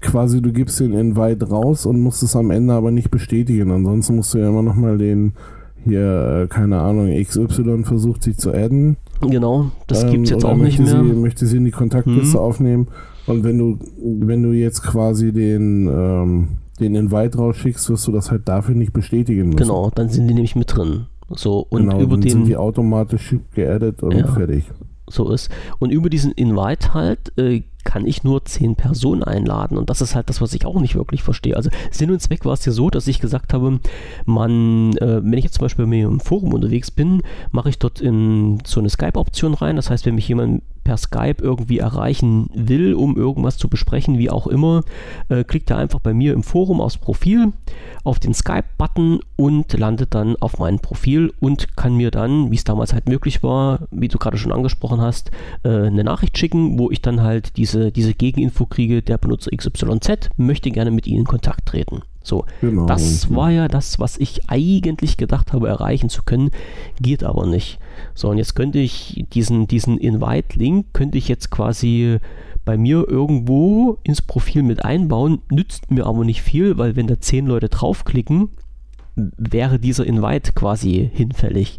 [0.00, 3.70] quasi, du gibst den Invite raus und musst es am Ende aber nicht bestätigen.
[3.70, 5.32] Ansonsten musst du ja immer nochmal den
[5.84, 8.96] hier, äh, keine Ahnung, XY versucht sich zu adden.
[9.20, 11.02] Genau, das ähm, gibt's jetzt auch nicht mehr.
[11.04, 12.40] Sie, möchte sie in die Kontaktliste hm.
[12.40, 12.88] aufnehmen
[13.26, 16.48] und wenn du, wenn du jetzt quasi den, ähm,
[16.80, 19.58] den Invite rausschickst, wirst du das halt dafür nicht bestätigen müssen.
[19.58, 21.06] Genau, dann sind die nämlich mit drin.
[21.28, 22.30] So, und genau, über dann den.
[22.30, 24.70] sind die automatisch geaddet und ja, fertig.
[25.08, 25.50] So ist.
[25.78, 29.76] Und über diesen Invite halt äh, kann ich nur zehn Personen einladen.
[29.76, 31.56] Und das ist halt das, was ich auch nicht wirklich verstehe.
[31.56, 33.80] Also Sinn und Zweck war es ja so, dass ich gesagt habe,
[34.24, 37.78] man, äh, wenn ich jetzt zum Beispiel bei mir im Forum unterwegs bin, mache ich
[37.78, 39.76] dort in so eine Skype-Option rein.
[39.76, 44.30] Das heißt, wenn mich jemand per Skype irgendwie erreichen will, um irgendwas zu besprechen, wie
[44.30, 44.82] auch immer,
[45.28, 47.52] äh, klickt er einfach bei mir im Forum aufs Profil,
[48.04, 52.64] auf den Skype-Button und landet dann auf mein Profil und kann mir dann, wie es
[52.64, 55.30] damals halt möglich war, wie du gerade schon angesprochen hast,
[55.62, 60.30] äh, eine Nachricht schicken, wo ich dann halt diese, diese Gegeninfo kriege, der Benutzer XYZ
[60.36, 62.02] möchte gerne mit Ihnen in Kontakt treten.
[62.22, 66.50] So, genau, das war ja das, was ich eigentlich gedacht habe, erreichen zu können,
[67.00, 67.78] geht aber nicht.
[68.14, 72.18] So, und jetzt könnte ich diesen, diesen Invite-Link, könnte ich jetzt quasi
[72.64, 77.18] bei mir irgendwo ins Profil mit einbauen, nützt mir aber nicht viel, weil wenn da
[77.18, 78.50] zehn Leute draufklicken,
[79.16, 81.78] wäre dieser Invite quasi hinfällig.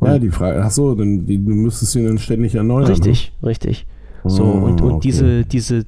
[0.00, 2.86] Und ja, die Frage, ach so, dann, die, du müsstest ihn dann ständig erneuern.
[2.86, 3.48] Richtig, ne?
[3.48, 3.86] richtig.
[4.24, 5.00] So, ah, und, und okay.
[5.02, 5.84] diese, diese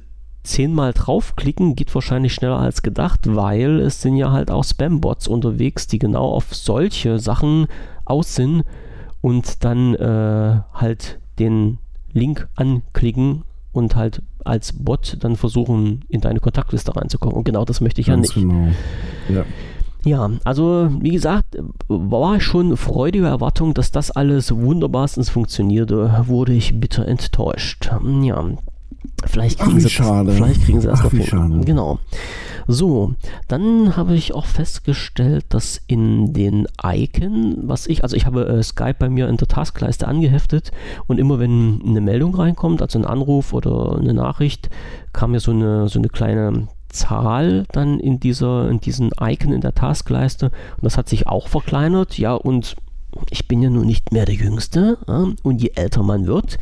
[0.47, 5.87] zehnmal draufklicken geht wahrscheinlich schneller als gedacht, weil es sind ja halt auch Spam-Bots unterwegs,
[5.87, 7.67] die genau auf solche Sachen
[8.05, 8.63] aus sind
[9.21, 11.77] und dann äh, halt den
[12.13, 17.37] Link anklicken und halt als Bot dann versuchen, in deine Kontaktliste reinzukommen.
[17.37, 18.49] Und genau das möchte ich Ganz ja nicht.
[18.49, 18.69] Genau.
[19.29, 19.45] Ja.
[20.05, 21.57] Ja, also wie gesagt,
[21.89, 27.91] war schon freudige Erwartung, dass das alles wunderbarstens funktionierte, wurde ich bitter enttäuscht.
[28.21, 28.45] Ja,
[29.25, 30.31] vielleicht kriegen, Ach, sie, schade.
[30.31, 31.65] vielleicht kriegen sie das Ach, noch hin.
[31.65, 31.99] Genau.
[32.69, 33.15] So,
[33.47, 38.61] dann habe ich auch festgestellt, dass in den Icon, was ich, also ich habe äh,
[38.61, 40.71] Skype bei mir in der Taskleiste angeheftet
[41.07, 44.69] und immer wenn eine Meldung reinkommt, also ein Anruf oder eine Nachricht,
[45.13, 49.61] kam mir so eine, so eine kleine Zahl dann in dieser, in diesen Icon in
[49.61, 52.75] der Taskleiste und das hat sich auch verkleinert, ja, und
[53.29, 56.57] ich bin ja nun nicht mehr der Jüngste ja, und je älter man wird,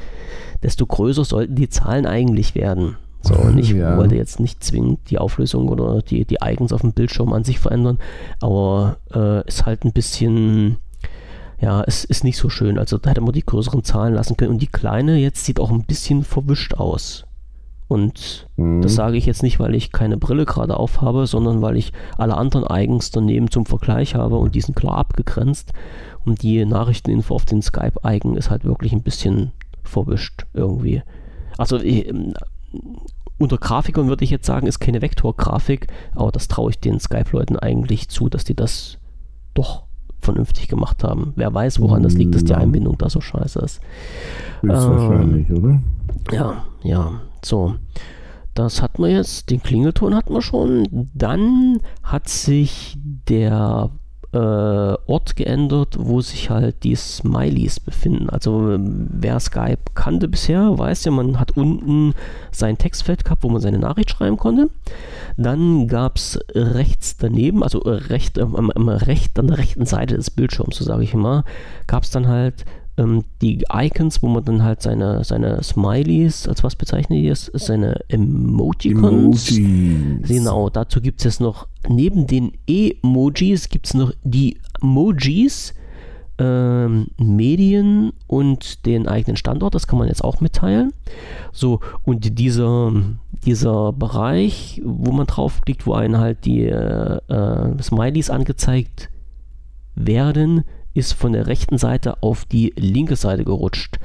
[0.64, 2.97] desto größer sollten die Zahlen eigentlich werden.
[3.22, 3.97] So, und ich ja.
[3.97, 7.60] wollte jetzt nicht zwingend die Auflösung oder die, die Icons auf dem Bildschirm an sich
[7.60, 7.97] verändern,
[8.39, 10.78] aber äh, ist halt ein bisschen,
[11.60, 12.78] ja, es ist nicht so schön.
[12.78, 15.72] Also da hätte man die größeren Zahlen lassen können und die kleine jetzt sieht auch
[15.72, 17.26] ein bisschen verwischt aus.
[17.88, 18.82] Und mhm.
[18.82, 22.38] das sage ich jetzt nicht, weil ich keine Brille gerade aufhabe, sondern weil ich alle
[22.38, 25.72] anderen Eigens daneben zum Vergleich habe und die sind klar abgegrenzt.
[26.26, 29.51] Und die Nachrichteninfo auf den Skype-Eigen ist halt wirklich ein bisschen
[29.88, 31.03] verwischt irgendwie.
[31.57, 32.34] Also ich, ähm,
[33.38, 37.57] unter Grafikern würde ich jetzt sagen, ist keine Vektorgrafik, aber das traue ich den Skype-Leuten
[37.57, 38.97] eigentlich zu, dass die das
[39.53, 39.84] doch
[40.19, 41.34] vernünftig gemacht haben.
[41.35, 43.80] Wer weiß, woran das liegt, dass die Einbindung da so scheiße ist.
[44.61, 45.81] Höchstwahrscheinlich, ähm, oder?
[46.31, 47.22] Ja, ja.
[47.43, 47.76] So,
[48.55, 51.10] das hat man jetzt, den Klingelton hat man schon.
[51.14, 53.91] Dann hat sich der
[54.36, 58.30] äh, Ort geändert, wo sich halt die Smileys befinden.
[58.30, 62.14] Also wer Skype kannte bisher, weiß ja, man hat unten
[62.52, 64.70] sein Textfeld gehabt, wo man seine Nachricht schreiben konnte.
[65.38, 70.76] Dann gab es rechts daneben, also recht, ähm, recht, an der rechten Seite des Bildschirms,
[70.76, 71.44] so sage ich immer,
[71.88, 72.66] gab es dann halt
[72.97, 77.51] ähm, die Icons, wo man dann halt seine, seine Smileys, als was bezeichnet ihr es,
[77.53, 79.51] seine Emojicons.
[79.51, 80.27] Emojis.
[80.27, 85.73] Genau, dazu gibt es jetzt noch, neben den Emojis gibt es noch die Emojis,
[86.38, 89.76] ähm, Medien und den eigenen Standort.
[89.76, 90.91] Das kann man jetzt auch mitteilen.
[91.51, 92.91] So, und dieser,
[93.45, 99.09] dieser Bereich, wo man draufklickt, wo einen halt die äh, äh, Smileys angezeigt
[99.95, 100.63] werden,
[100.95, 103.99] ist von der rechten Seite auf die linke Seite gerutscht.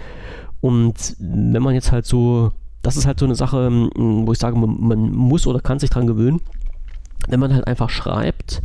[0.60, 2.52] Und wenn man jetzt halt so,
[2.82, 5.88] das ist halt so eine Sache, wo ich sage, man, man muss oder kann sich
[5.88, 6.40] dran gewöhnen,
[7.28, 8.60] wenn man halt einfach schreibt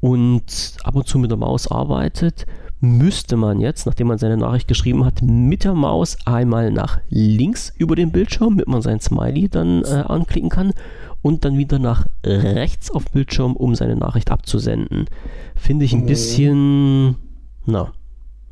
[0.00, 2.46] und ab und zu mit der Maus arbeitet,
[2.80, 7.72] müsste man jetzt, nachdem man seine Nachricht geschrieben hat, mit der Maus einmal nach links
[7.76, 10.72] über den Bildschirm, damit man sein Smiley dann äh, anklicken kann
[11.20, 15.04] und dann wieder nach rechts auf Bildschirm, um seine Nachricht abzusenden.
[15.54, 17.16] Finde ich ein bisschen,
[17.66, 17.92] na,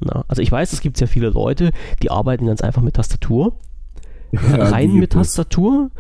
[0.01, 1.73] na, also ich weiß, es gibt sehr viele Leute,
[2.03, 3.55] die arbeiten ganz einfach mit Tastatur.
[4.31, 5.91] Ja, rein mit Tastatur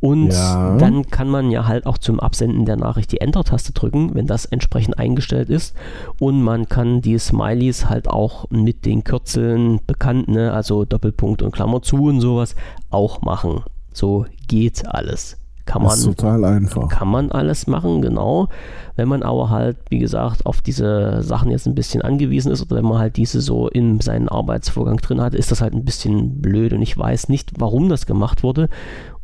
[0.00, 0.76] und ja.
[0.76, 4.44] dann kann man ja halt auch zum Absenden der Nachricht die Enter-Taste drücken, wenn das
[4.44, 5.74] entsprechend eingestellt ist.
[6.20, 11.50] Und man kann die Smileys halt auch mit den Kürzeln bekannt, ne, also Doppelpunkt und
[11.52, 12.54] Klammer zu und sowas,
[12.90, 13.62] auch machen.
[13.92, 15.36] So geht alles.
[15.68, 16.88] Kann man, das ist total einfach.
[16.88, 18.48] Kann man alles machen, genau.
[18.96, 22.76] Wenn man aber halt, wie gesagt, auf diese Sachen jetzt ein bisschen angewiesen ist oder
[22.76, 26.40] wenn man halt diese so in seinen Arbeitsvorgang drin hat, ist das halt ein bisschen
[26.40, 28.70] blöd und ich weiß nicht, warum das gemacht wurde.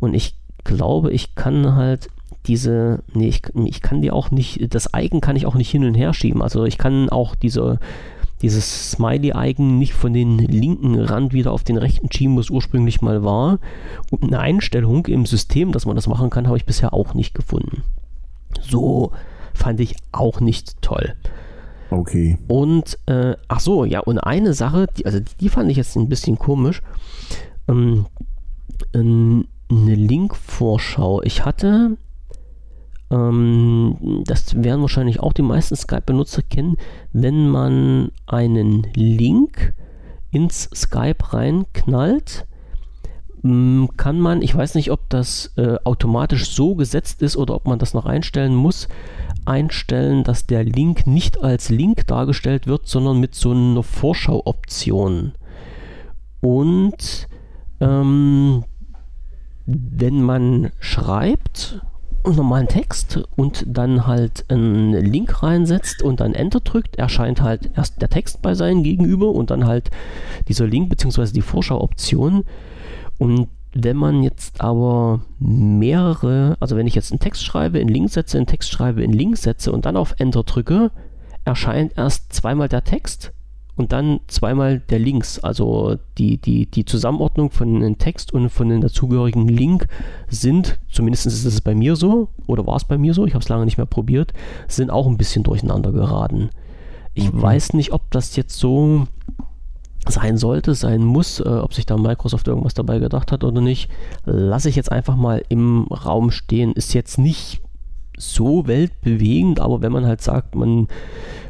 [0.00, 2.10] Und ich glaube, ich kann halt
[2.44, 5.86] diese, nee, ich, ich kann die auch nicht, das Icon kann ich auch nicht hin
[5.86, 6.42] und her schieben.
[6.42, 7.78] Also ich kann auch diese,
[8.43, 13.24] dieses Smiley-Icon nicht von den linken Rand wieder auf den rechten schieben, was ursprünglich mal
[13.24, 13.59] war.
[14.11, 17.35] Und eine Einstellung im System, dass man das machen kann, habe ich bisher auch nicht
[17.35, 17.82] gefunden.
[18.61, 19.12] So
[19.55, 21.15] fand ich auch nicht toll.
[21.90, 22.39] Okay.
[22.48, 26.09] Und, äh, ach so, ja, und eine Sache, die, also die fand ich jetzt ein
[26.09, 26.82] bisschen komisch.
[27.69, 28.06] Ähm,
[28.93, 31.23] ähm, eine Link-Vorschau.
[31.23, 31.97] Ich hatte,
[33.10, 36.76] ähm, das werden wahrscheinlich auch die meisten Skype-Benutzer kennen,
[37.12, 39.74] wenn man einen Link
[40.31, 42.47] ins Skype reinknallt,
[43.98, 47.78] kann man, ich weiß nicht, ob das äh, automatisch so gesetzt ist oder ob man
[47.78, 48.89] das noch einstellen muss,
[49.44, 55.32] einstellen, dass der Link nicht als Link dargestellt wird, sondern mit so einer Vorschau-Option.
[56.40, 57.28] Und
[57.81, 58.64] ähm,
[59.66, 61.82] wenn man schreibt
[62.32, 68.01] normalen Text und dann halt einen Link reinsetzt und dann Enter drückt, erscheint halt erst
[68.01, 69.90] der Text bei seinem Gegenüber und dann halt
[70.48, 71.32] dieser Link bzw.
[71.32, 72.44] die Vorschau-Option.
[73.18, 78.09] Und wenn man jetzt aber mehrere, also wenn ich jetzt einen Text schreibe, einen Link
[78.09, 80.90] setze, einen Text schreibe, einen Link setze und dann auf Enter drücke,
[81.44, 83.34] erscheint erst zweimal der Text
[83.76, 88.68] und dann zweimal der Links, also die, die, die Zusammenordnung von dem Text und von
[88.68, 89.88] dem dazugehörigen Link
[90.28, 93.42] sind, zumindest ist es bei mir so, oder war es bei mir so, ich habe
[93.42, 94.32] es lange nicht mehr probiert,
[94.68, 96.51] sind auch ein bisschen durcheinander geraten.
[97.14, 97.42] Ich okay.
[97.42, 99.06] weiß nicht, ob das jetzt so
[100.06, 103.90] sein sollte, sein muss, äh, ob sich da Microsoft irgendwas dabei gedacht hat oder nicht,
[104.24, 106.72] lasse ich jetzt einfach mal im Raum stehen.
[106.72, 107.62] Ist jetzt nicht
[108.16, 110.88] so weltbewegend, aber wenn man halt sagt, man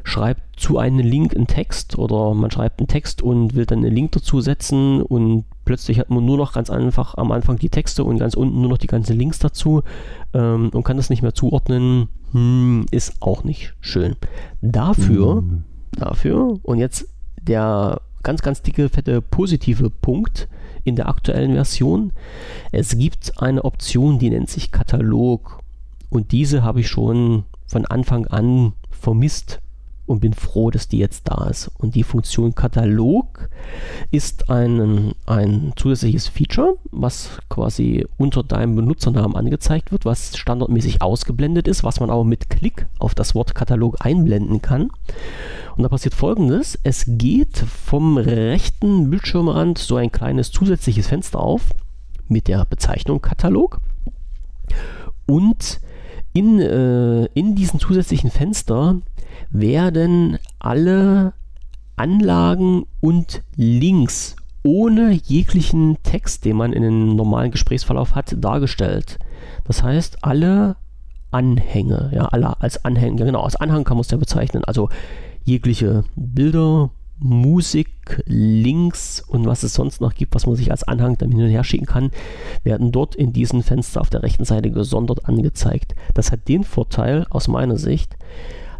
[0.04, 3.94] schreibt zu einem Link einen Text oder man schreibt einen Text und will dann einen
[3.94, 8.04] Link dazu setzen und plötzlich hat man nur noch ganz einfach am Anfang die Texte
[8.04, 9.82] und ganz unten nur noch die ganzen Links dazu
[10.34, 14.16] ähm, und kann das nicht mehr zuordnen, hm, ist auch nicht schön.
[14.60, 15.64] Dafür, mhm.
[15.92, 17.08] dafür und jetzt
[17.40, 20.48] der ganz, ganz dicke, fette positive Punkt
[20.84, 22.12] in der aktuellen Version.
[22.72, 25.60] Es gibt eine Option, die nennt sich Katalog
[26.10, 29.60] und diese habe ich schon von Anfang an vermisst
[30.06, 31.70] und bin froh, dass die jetzt da ist.
[31.78, 33.48] Und die Funktion Katalog
[34.10, 41.68] ist ein, ein zusätzliches Feature, was quasi unter deinem Benutzernamen angezeigt wird, was standardmäßig ausgeblendet
[41.68, 44.90] ist, was man aber mit Klick auf das Wort Katalog einblenden kann.
[45.76, 51.70] Und da passiert folgendes: Es geht vom rechten Bildschirmrand so ein kleines zusätzliches Fenster auf
[52.28, 53.80] mit der Bezeichnung Katalog.
[55.26, 55.80] Und
[56.34, 58.96] in, äh, in diesem zusätzlichen Fenster
[59.50, 61.32] werden alle
[61.96, 69.18] Anlagen und Links ohne jeglichen Text, den man in einem normalen Gesprächsverlauf hat, dargestellt.
[69.64, 70.76] Das heißt, alle
[71.30, 74.64] Anhänge, ja, alle als Anhänge, genau, als Anhang kann man es ja bezeichnen.
[74.64, 74.88] Also
[75.44, 81.16] jegliche Bilder, Musik, Links und was es sonst noch gibt, was man sich als Anhang
[81.16, 82.10] dann hin und her schicken kann,
[82.64, 85.94] werden dort in diesem Fenster auf der rechten Seite gesondert angezeigt.
[86.14, 88.16] Das hat den Vorteil aus meiner Sicht,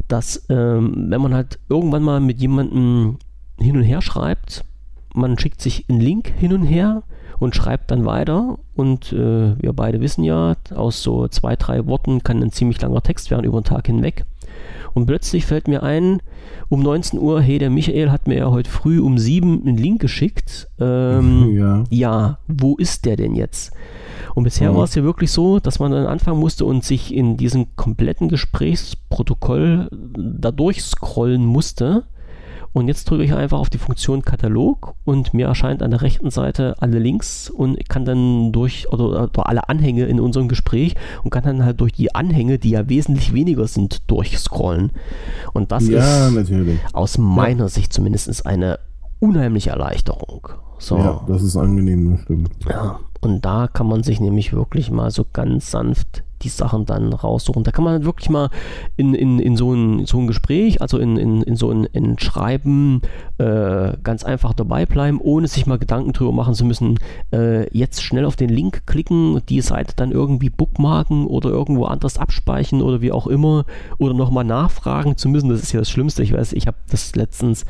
[0.09, 3.19] dass ähm, wenn man halt irgendwann mal mit jemandem
[3.59, 4.65] hin und her schreibt,
[5.15, 7.05] man schickt sich einen Link hin und her
[7.39, 8.59] und schreibt dann weiter.
[8.75, 13.03] Und äh, wir beide wissen ja, aus so zwei, drei Worten kann ein ziemlich langer
[13.03, 14.25] Text werden über den Tag hinweg.
[14.95, 16.23] Und plötzlich fällt mir ein,
[16.69, 20.01] um 19 Uhr, hey, der Michael hat mir ja heute früh um 7 einen Link
[20.01, 20.69] geschickt.
[20.81, 21.85] Ähm, ja.
[21.91, 23.73] ja, wo ist der denn jetzt?
[24.35, 24.77] Und bisher mhm.
[24.77, 28.29] war es ja wirklich so, dass man dann anfangen musste und sich in diesem kompletten
[28.29, 32.05] Gesprächsprotokoll da durchscrollen musste
[32.75, 36.31] und jetzt drücke ich einfach auf die Funktion Katalog und mir erscheint an der rechten
[36.31, 41.31] Seite alle Links und kann dann durch oder, oder, alle Anhänge in unserem Gespräch und
[41.31, 44.91] kann dann halt durch die Anhänge, die ja wesentlich weniger sind, durchscrollen.
[45.53, 46.81] Und das ja, ist natürlich.
[46.93, 47.69] aus meiner ja.
[47.69, 48.81] Sicht zumindest eine
[49.21, 50.49] unheimliche Erleichterung.
[50.79, 50.99] So.
[50.99, 52.51] Ja, das ist angenehm, das stimmt.
[52.69, 57.13] Ja, und da kann man sich nämlich wirklich mal so ganz sanft die Sachen dann
[57.13, 57.65] raussuchen.
[57.65, 58.51] Da kann man wirklich mal
[58.97, 62.19] in, in, in so, ein, so ein Gespräch, also in, in, in so ein in
[62.19, 63.03] Schreiben,
[63.39, 66.99] äh, ganz einfach dabei bleiben, ohne sich mal Gedanken drüber machen zu müssen,
[67.33, 72.19] äh, jetzt schnell auf den Link klicken, die Seite dann irgendwie bookmarken oder irgendwo anders
[72.19, 73.65] abspeichern oder wie auch immer
[73.99, 75.49] oder nochmal nachfragen zu müssen.
[75.49, 76.23] Das ist ja das Schlimmste.
[76.23, 77.65] Ich weiß, ich habe das letztens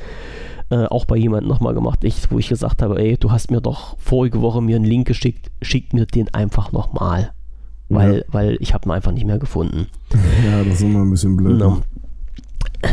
[0.70, 3.60] äh, auch bei jemandem nochmal gemacht, ich, wo ich gesagt habe, ey, du hast mir
[3.60, 7.32] doch vorige Woche mir einen Link geschickt, schick mir den einfach nochmal
[7.88, 8.22] weil, ja.
[8.28, 9.88] weil ich habe ihn einfach nicht mehr gefunden.
[10.44, 11.58] Ja, das ist immer ein bisschen blöd.
[11.58, 11.82] No.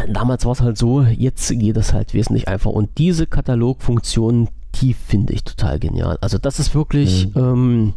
[0.08, 2.72] Damals war es halt so, jetzt geht es halt wesentlich einfach.
[2.72, 6.18] Und diese Katalogfunktion, die finde ich total genial.
[6.22, 7.42] Also das ist wirklich mhm.
[7.42, 7.94] ähm,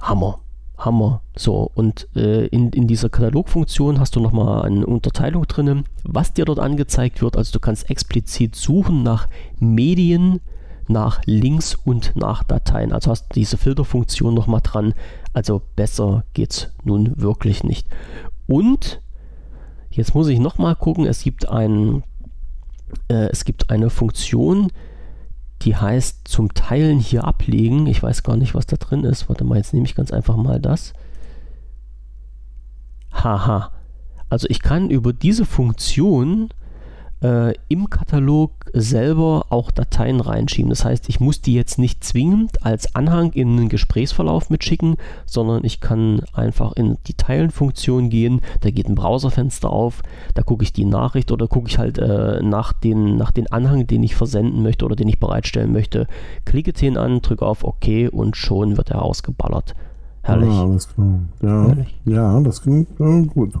[0.00, 0.40] Hammer.
[0.76, 1.22] Hammer.
[1.36, 6.44] So, und äh, in, in dieser Katalogfunktion hast du nochmal eine Unterteilung drin, was dir
[6.44, 7.36] dort angezeigt wird.
[7.36, 10.40] Also du kannst explizit suchen nach Medien,
[10.86, 12.92] nach Links und nach Dateien.
[12.92, 14.94] Also hast du diese Filterfunktion nochmal dran.
[15.32, 17.86] Also besser geht's nun wirklich nicht.
[18.46, 19.00] Und
[19.90, 22.02] jetzt muss ich nochmal gucken, es gibt ein,
[23.08, 24.72] äh, es gibt eine Funktion,
[25.62, 27.86] die heißt zum Teilen hier ablegen.
[27.86, 29.28] Ich weiß gar nicht, was da drin ist.
[29.28, 30.92] Warte mal, jetzt nehme ich ganz einfach mal das.
[33.12, 33.72] Haha.
[34.28, 36.50] Also ich kann über diese Funktion
[37.22, 40.70] äh, im Katalog selber auch Dateien reinschieben.
[40.70, 44.96] Das heißt, ich muss die jetzt nicht zwingend als Anhang in einen Gesprächsverlauf mitschicken,
[45.26, 48.40] sondern ich kann einfach in die Teilen-Funktion gehen.
[48.60, 50.02] Da geht ein Browserfenster auf,
[50.34, 53.86] da gucke ich die Nachricht oder gucke ich halt äh, nach, den, nach den Anhang,
[53.86, 56.06] den ich versenden möchte oder den ich bereitstellen möchte.
[56.44, 59.74] Klicke den an, drücke auf OK und schon wird er ausgeballert.
[60.22, 60.52] Herrlich.
[60.52, 61.20] Ja, alles klar.
[61.40, 62.00] Ja, Herrlich.
[62.04, 63.54] ja das klingt äh, gut.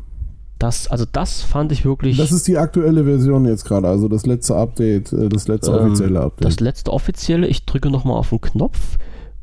[0.58, 2.16] Das, also das fand ich wirklich.
[2.16, 5.78] Das ist die aktuelle Version jetzt gerade, also das letzte Update, äh, das letzte ähm,
[5.78, 6.44] offizielle Update.
[6.46, 8.98] Das letzte offizielle, ich drücke nochmal auf den Knopf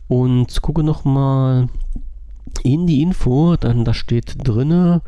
[0.07, 1.67] und gucke nochmal
[2.63, 5.01] in die Info, dann da steht drinne,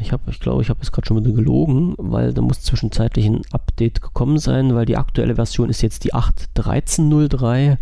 [0.00, 3.26] ich habe, ich glaube, ich habe es gerade schon wieder gelogen, weil da muss zwischenzeitlich
[3.26, 7.78] ein Update gekommen sein, weil die aktuelle Version ist jetzt die 8.13.03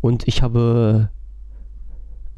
[0.00, 1.10] und ich habe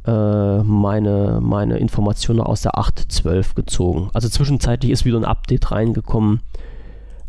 [0.04, 4.10] meine, meine Informationen aus der 8.12 gezogen.
[4.12, 6.40] Also zwischenzeitlich ist wieder ein Update reingekommen,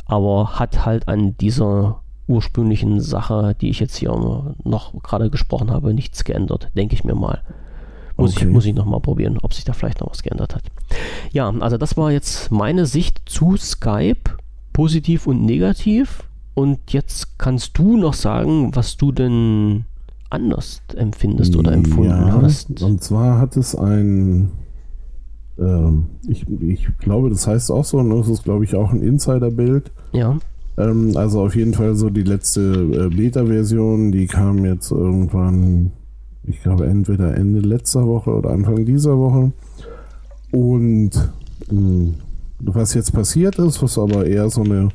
[0.05, 4.11] aber hat halt an dieser ursprünglichen Sache, die ich jetzt hier
[4.63, 7.41] noch gerade gesprochen habe, nichts geändert, denke ich mir mal.
[8.15, 8.45] Muss okay.
[8.45, 10.63] ich, muss ich nochmal probieren, ob sich da vielleicht noch was geändert hat.
[11.31, 14.37] Ja, also das war jetzt meine Sicht zu Skype,
[14.71, 16.23] positiv und negativ.
[16.53, 19.85] Und jetzt kannst du noch sagen, was du denn
[20.33, 22.81] anders empfindest oder empfunden ja, hast.
[22.81, 24.49] Und zwar hat es ein,
[25.59, 29.01] ähm, ich, ich glaube, das heißt auch so, und das ist, glaube ich, auch ein
[29.01, 29.91] Insider-Bild.
[30.11, 30.39] Ja.
[30.77, 35.91] Ähm, also auf jeden Fall so die letzte äh, Beta-Version, die kam jetzt irgendwann,
[36.43, 39.51] ich glaube, entweder Ende letzter Woche oder Anfang dieser Woche.
[40.51, 41.11] Und
[41.69, 42.13] mh, hm,
[42.59, 44.89] was jetzt passiert ist, was aber eher so eine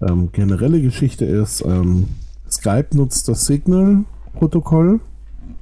[0.00, 2.06] ähm, generelle Geschichte ist, ähm,
[2.50, 4.04] Skype nutzt das Signal
[4.36, 5.00] Protokoll.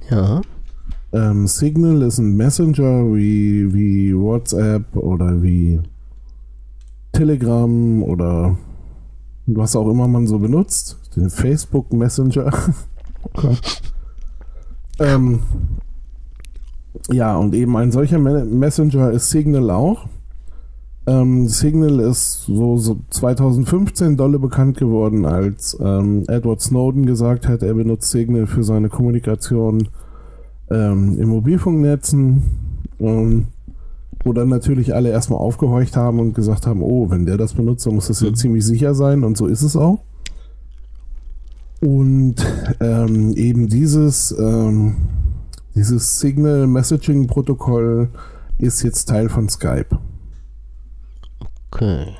[0.09, 0.41] Ja.
[1.11, 5.79] Ähm, Signal ist ein Messenger wie, wie WhatsApp oder wie
[7.13, 8.57] Telegram oder
[9.47, 10.99] was auch immer man so benutzt.
[11.15, 12.51] Den Facebook Messenger.
[14.99, 15.39] ähm,
[17.11, 20.07] ja, und eben ein solcher Messenger ist Signal auch.
[21.07, 27.61] Ähm, Signal ist so, so 2015 dolle bekannt geworden, als ähm, Edward Snowden gesagt hat,
[27.61, 29.87] er benutzt Signal für seine Kommunikation
[30.71, 32.43] ähm, in Mobilfunknetzen.
[32.99, 33.47] Ähm,
[34.25, 37.85] wo dann natürlich alle erstmal aufgehorcht haben und gesagt haben, oh, wenn der das benutzt,
[37.85, 38.35] dann muss das ja mhm.
[38.35, 39.99] ziemlich sicher sein und so ist es auch.
[41.79, 42.35] Und
[42.79, 44.95] ähm, eben dieses, ähm,
[45.75, 48.09] dieses Signal Messaging Protokoll
[48.57, 49.99] ist jetzt Teil von Skype.
[51.75, 52.15] Okay.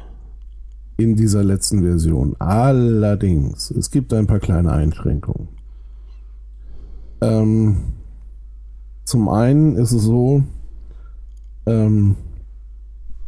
[0.98, 2.36] In dieser letzten Version.
[2.40, 5.48] Allerdings, es gibt ein paar kleine Einschränkungen.
[7.22, 7.78] Ähm,
[9.06, 10.44] zum einen ist es so,
[11.66, 12.18] ähm,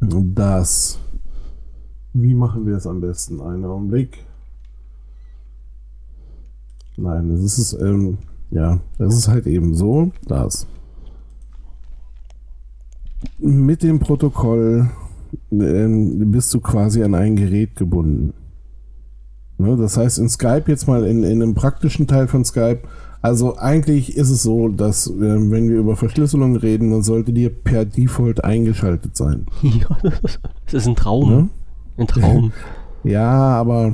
[0.02, 1.00] dass.
[2.12, 3.40] Wie machen wir es am besten?
[3.40, 4.26] Einen Augenblick.
[6.98, 8.18] Nein, es ist, ähm,
[8.52, 10.68] ja, es ist halt eben so, dass
[13.38, 14.90] mit dem Protokoll
[15.52, 18.34] ähm, bist du quasi an ein Gerät gebunden.
[19.58, 22.82] Ne, das heißt, in Skype jetzt mal in, in einem praktischen Teil von Skype,
[23.22, 27.50] also eigentlich ist es so, dass äh, wenn wir über Verschlüsselung reden, dann sollte die
[27.50, 29.48] per Default eingeschaltet sein.
[29.64, 29.98] Ja,
[30.66, 31.30] das ist ein Traum.
[31.30, 31.50] Ne?
[31.98, 32.52] Ein Traum.
[33.04, 33.94] ja, aber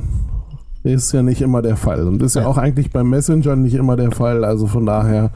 [0.82, 2.06] ist ja nicht immer der Fall.
[2.06, 4.44] Und ist ja, ja auch eigentlich beim Messenger nicht immer der Fall.
[4.44, 5.30] Also von daher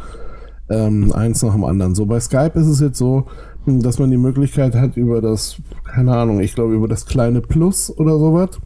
[0.69, 1.95] ähm, eins nach dem anderen.
[1.95, 3.27] So bei Skype ist es jetzt so,
[3.69, 7.97] dass man die Möglichkeit hat, über das, keine Ahnung, ich glaube, über das kleine Plus
[7.97, 8.59] oder sowas,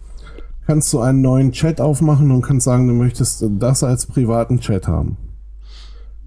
[0.66, 4.88] kannst du einen neuen Chat aufmachen und kannst sagen, du möchtest das als privaten Chat
[4.88, 5.16] haben.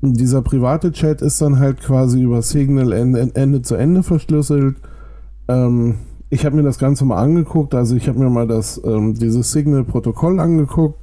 [0.02, 4.76] Und dieser private Chat ist dann halt quasi über Signal Ende, Ende zu Ende verschlüsselt.
[5.48, 5.96] Ähm,
[6.30, 9.52] ich habe mir das Ganze mal angeguckt, also ich habe mir mal das, ähm, dieses
[9.52, 11.00] Signal-Protokoll angeguckt,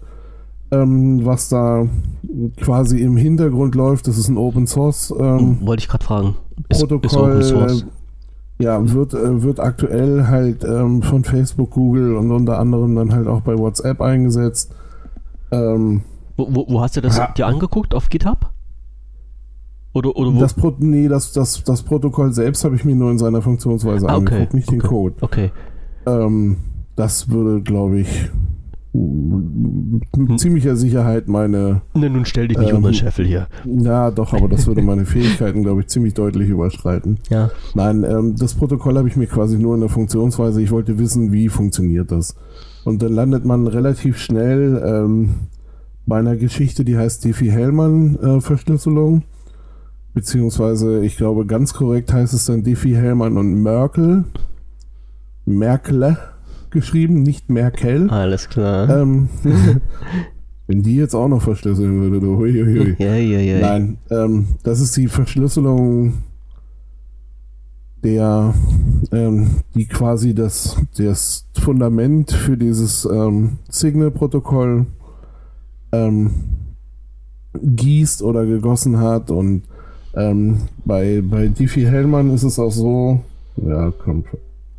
[0.71, 1.87] ähm, was da
[2.61, 4.09] quasi im Hintergrund läuft.
[4.09, 5.13] Das ist ein Open Source.
[5.19, 6.37] Ähm, Wollte ich gerade fragen.
[6.69, 7.41] Protokoll.
[7.41, 7.87] Ist Source.
[8.59, 13.27] Ja, wird, äh, wird aktuell halt ähm, von Facebook, Google und unter anderem dann halt
[13.27, 14.73] auch bei WhatsApp eingesetzt.
[15.51, 16.03] Ähm,
[16.37, 17.33] wo, wo, wo, hast du das ja.
[17.33, 17.95] dir angeguckt?
[17.95, 18.51] Auf GitHub?
[19.95, 20.41] Oder, oder wo?
[20.41, 24.09] Das, Pro nee, das, das, das Protokoll selbst habe ich mir nur in seiner Funktionsweise
[24.09, 24.35] ah, okay.
[24.35, 24.79] angeguckt, nicht okay.
[24.79, 25.15] den Code.
[25.21, 25.51] Okay.
[26.07, 26.59] Ähm,
[26.97, 28.31] das würde, glaube ich,
[28.95, 30.39] mit hm.
[30.39, 31.81] ziemlicher Sicherheit meine.
[31.95, 33.49] Ne, nun stell dich nicht ähm, unter Scheffel hier.
[33.65, 37.19] Ja, doch, aber das würde meine Fähigkeiten, glaube ich, ziemlich deutlich überschreiten.
[37.31, 37.51] Ja.
[37.75, 40.61] Nein, ähm, das Protokoll habe ich mir quasi nur in der Funktionsweise.
[40.61, 42.37] Ich wollte wissen, wie funktioniert das.
[42.85, 45.31] Und dann landet man relativ schnell ähm,
[46.05, 49.19] bei einer Geschichte, die heißt Diffie-Hellman-Verschlüsselung.
[49.19, 49.23] Äh,
[50.15, 54.25] Beziehungsweise, ich glaube, ganz korrekt heißt es dann Diffie-Hellman und Merkel.
[55.47, 56.19] Merkle
[56.73, 58.11] geschrieben, nicht Merkel.
[58.11, 58.89] Alles klar.
[58.89, 59.29] Ähm,
[60.67, 62.97] wenn die jetzt auch noch verschlüsseln würde, du, hui, hui, hui.
[62.99, 63.61] Ja, ja, ja.
[63.61, 66.15] Nein, ähm, das ist die Verschlüsselung
[68.03, 68.53] der,
[69.13, 74.87] ähm, die quasi das, das Fundament für dieses ähm, Signal-Protokoll
[75.93, 76.31] ähm,
[77.55, 79.63] gießt oder gegossen hat und
[80.15, 83.21] ähm, bei, bei Diffie Hellmann ist es auch so,
[83.57, 84.25] ja, komm,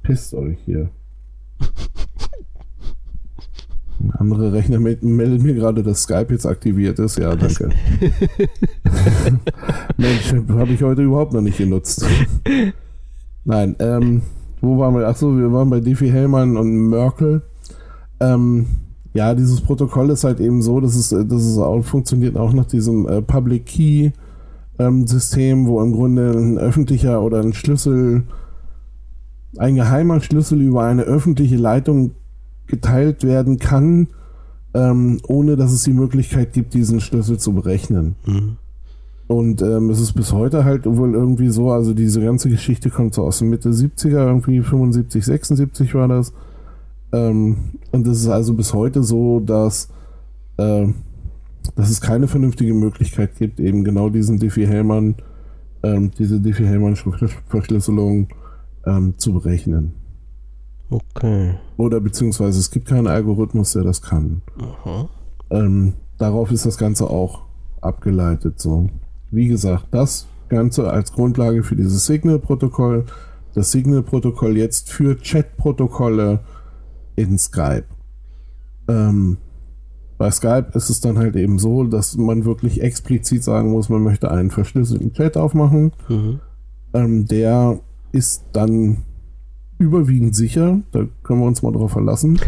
[0.04, 0.90] pisst euch hier.
[4.04, 7.18] Ein anderer Rechner meldet mir gerade, dass Skype jetzt aktiviert ist.
[7.18, 7.70] Ja, danke.
[9.98, 12.06] Mensch, habe ich heute überhaupt noch nicht genutzt.
[13.46, 14.22] Nein, ähm,
[14.60, 15.08] wo waren wir?
[15.08, 17.44] Achso, wir waren bei Diffie Hellmann und Merkel.
[18.20, 18.66] Ähm,
[19.14, 22.66] ja, dieses Protokoll ist halt eben so, dass es, dass es auch funktioniert auch nach
[22.66, 24.12] diesem äh, Public Key
[24.80, 28.24] ähm, System, wo im Grunde ein öffentlicher oder ein Schlüssel
[29.58, 32.12] ein geheimer Schlüssel über eine öffentliche Leitung
[32.68, 34.08] geteilt werden kann,
[34.74, 38.16] ähm, ohne dass es die Möglichkeit gibt, diesen Schlüssel zu berechnen.
[38.26, 38.58] Mhm.
[39.28, 43.14] Und ähm, es ist bis heute halt wohl irgendwie so, also diese ganze Geschichte kommt
[43.14, 46.34] so aus den Mitte 70er, irgendwie 75, 76 war das.
[47.12, 47.58] Ähm,
[47.92, 49.90] und es ist also bis heute so, dass,
[50.58, 50.88] äh,
[51.76, 55.16] dass es keine vernünftige Möglichkeit gibt, eben genau diesen Diffie-Hellman,
[55.84, 58.28] ähm, diese Diffie-Hellman-Verschlüsselung
[58.86, 59.94] ähm, zu berechnen.
[60.90, 61.56] Okay.
[61.78, 64.42] Oder beziehungsweise es gibt keinen Algorithmus, der das kann.
[65.50, 67.44] Ähm, darauf ist das Ganze auch
[67.82, 68.60] abgeleitet.
[68.60, 68.90] So,
[69.32, 73.06] wie gesagt, das Ganze als Grundlage für dieses Signal-Protokoll.
[73.56, 76.42] Das Signal-Protokoll jetzt für Chat-Protokolle
[77.16, 77.86] in Skype.
[78.88, 79.38] Ähm,
[80.18, 84.04] bei Skype ist es dann halt eben so, dass man wirklich explizit sagen muss, man
[84.04, 85.92] möchte einen verschlüsselten Chat aufmachen.
[86.08, 86.40] Mhm.
[86.94, 87.80] Ähm, der
[88.14, 89.04] ist dann
[89.78, 90.80] überwiegend sicher.
[90.92, 92.40] Da können wir uns mal drauf verlassen.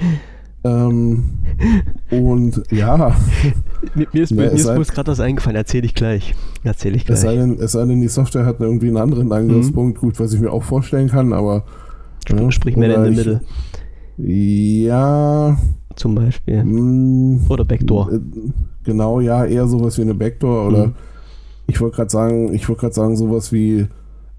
[0.64, 1.24] ähm,
[2.10, 3.14] und ja.
[3.94, 6.34] Mir, mir ist, mir ist gerade das eingefallen, erzähle ich gleich.
[6.64, 7.18] Erzähle ich gleich.
[7.18, 10.00] Es sei, denn, es sei denn, die Software hat irgendwie einen anderen Angriffspunkt, mhm.
[10.00, 11.64] gut, was ich mir auch vorstellen kann, aber.
[12.28, 13.40] Ja, Sprich mehr in der Mitte.
[14.16, 15.56] Ja.
[15.96, 16.64] Zum Beispiel.
[16.64, 18.12] Mh, mm, oder Backdoor.
[18.12, 18.20] Äh,
[18.84, 20.94] genau, ja, eher sowas wie eine Backdoor oder mhm.
[21.66, 23.86] ich wollte gerade sagen, ich wollte gerade sagen, sowas wie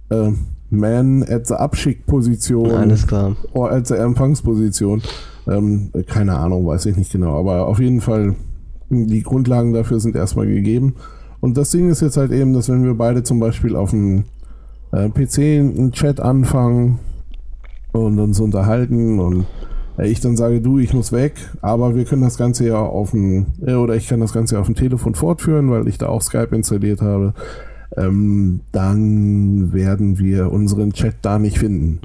[0.09, 0.31] äh,
[0.73, 2.71] man at the Abschickposition.
[2.71, 3.35] Alles klar.
[3.53, 5.01] Oder at the Empfangsposition.
[5.47, 7.39] Ähm, keine Ahnung, weiß ich nicht genau.
[7.39, 8.35] Aber auf jeden Fall,
[8.89, 10.95] die Grundlagen dafür sind erstmal gegeben.
[11.39, 14.23] Und das Ding ist jetzt halt eben, dass wenn wir beide zum Beispiel auf dem
[14.91, 16.99] äh, PC einen Chat anfangen
[17.91, 19.45] und uns unterhalten und
[19.97, 23.11] äh, ich dann sage, du, ich muss weg, aber wir können das Ganze ja auf
[23.11, 26.21] dem, äh, oder ich kann das Ganze auf dem Telefon fortführen, weil ich da auch
[26.21, 27.33] Skype installiert habe,
[27.97, 31.99] ähm, dann werden wir unseren Chat da nicht finden.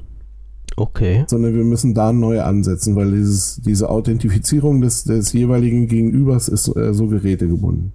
[0.77, 1.25] Okay.
[1.27, 6.73] Sondern wir müssen da neu ansetzen, weil dieses, diese Authentifizierung des, des jeweiligen Gegenübers ist
[6.75, 7.91] äh, so gerätegebunden.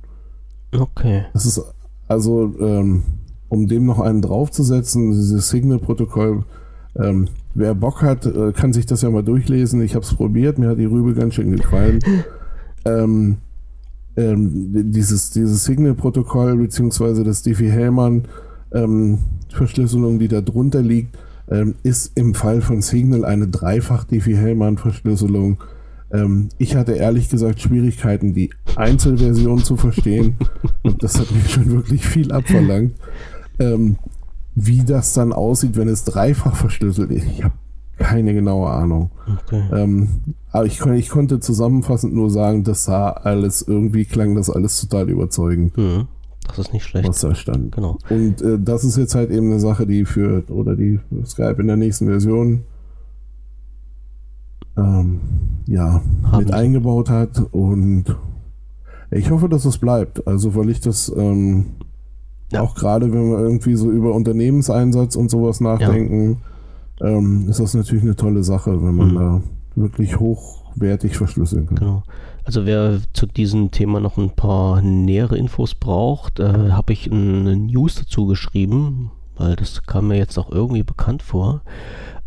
[0.79, 1.25] Okay.
[1.33, 1.63] Das ist
[2.09, 3.05] also, ähm,
[3.49, 6.45] um dem noch einen draufzusetzen, dieses Signal-Protokoll,
[6.97, 9.81] ähm, wer Bock hat, äh, kann sich das ja mal durchlesen.
[9.83, 12.01] Ich habe es probiert, mir hat die Rübe ganz schön gefallen.
[12.85, 13.39] ähm,
[14.17, 18.25] ähm, dieses, dieses Signal-Protokoll beziehungsweise das Diffie-Hellman
[18.73, 19.19] ähm,
[19.53, 21.17] Verschlüsselung, die da drunter liegt,
[21.51, 25.59] ähm, ist im Fall von Signal eine dreifach Diffie-Hellman-Verschlüsselung.
[26.13, 30.37] Ähm, ich hatte ehrlich gesagt Schwierigkeiten, die Einzelversion zu verstehen.
[30.83, 32.95] Und das hat mir schon wirklich viel abverlangt.
[33.59, 33.97] Ähm,
[34.55, 37.55] wie das dann aussieht, wenn es dreifach verschlüsselt ist, ich habe
[37.99, 39.11] keine genaue Ahnung.
[39.45, 39.63] Okay.
[39.73, 40.09] Ähm,
[40.51, 45.11] aber ich, ich, konnte zusammenfassend nur sagen, das sah alles, irgendwie klang das alles total
[45.11, 45.77] überzeugend.
[45.77, 46.09] Mhm.
[46.47, 47.09] Das ist nicht schlecht.
[47.09, 47.75] Was da stand.
[47.75, 47.99] Genau.
[48.11, 51.69] Und äh, das ist jetzt halt eben eine Sache, die für, oder die Skype in
[51.69, 52.65] der nächsten Version
[54.77, 55.21] ähm,
[55.67, 57.43] ja, Haben mit eingebaut hat.
[57.53, 58.05] Und
[59.11, 60.27] ich hoffe, dass es bleibt.
[60.27, 61.67] Also, weil ich das ähm,
[62.53, 62.61] ja.
[62.61, 66.54] auch gerade, wenn wir irgendwie so über Unternehmenseinsatz und sowas nachdenken, ja.
[67.01, 69.15] Ähm, ist das natürlich eine tolle Sache, wenn man mhm.
[69.15, 69.43] da
[69.77, 71.77] wirklich hochwertig verschlüsseln kann.
[71.77, 72.03] Genau.
[72.45, 77.57] Also wer zu diesem Thema noch ein paar nähere Infos braucht, äh, habe ich eine
[77.57, 81.63] News dazu geschrieben, weil das kam mir jetzt auch irgendwie bekannt vor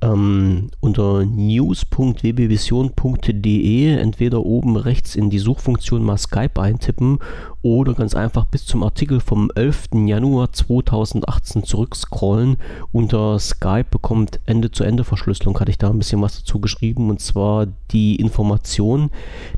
[0.02, 7.18] ähm, unter news.wbvision.de entweder oben rechts in die Suchfunktion mal Skype eintippen
[7.64, 9.90] oder ganz einfach bis zum Artikel vom 11.
[10.06, 12.58] Januar 2018 zurückscrollen.
[12.92, 18.18] Unter Skype bekommt Ende-zu-Ende-Verschlüsselung, hatte ich da ein bisschen was dazu geschrieben und zwar die
[18.18, 19.10] Information,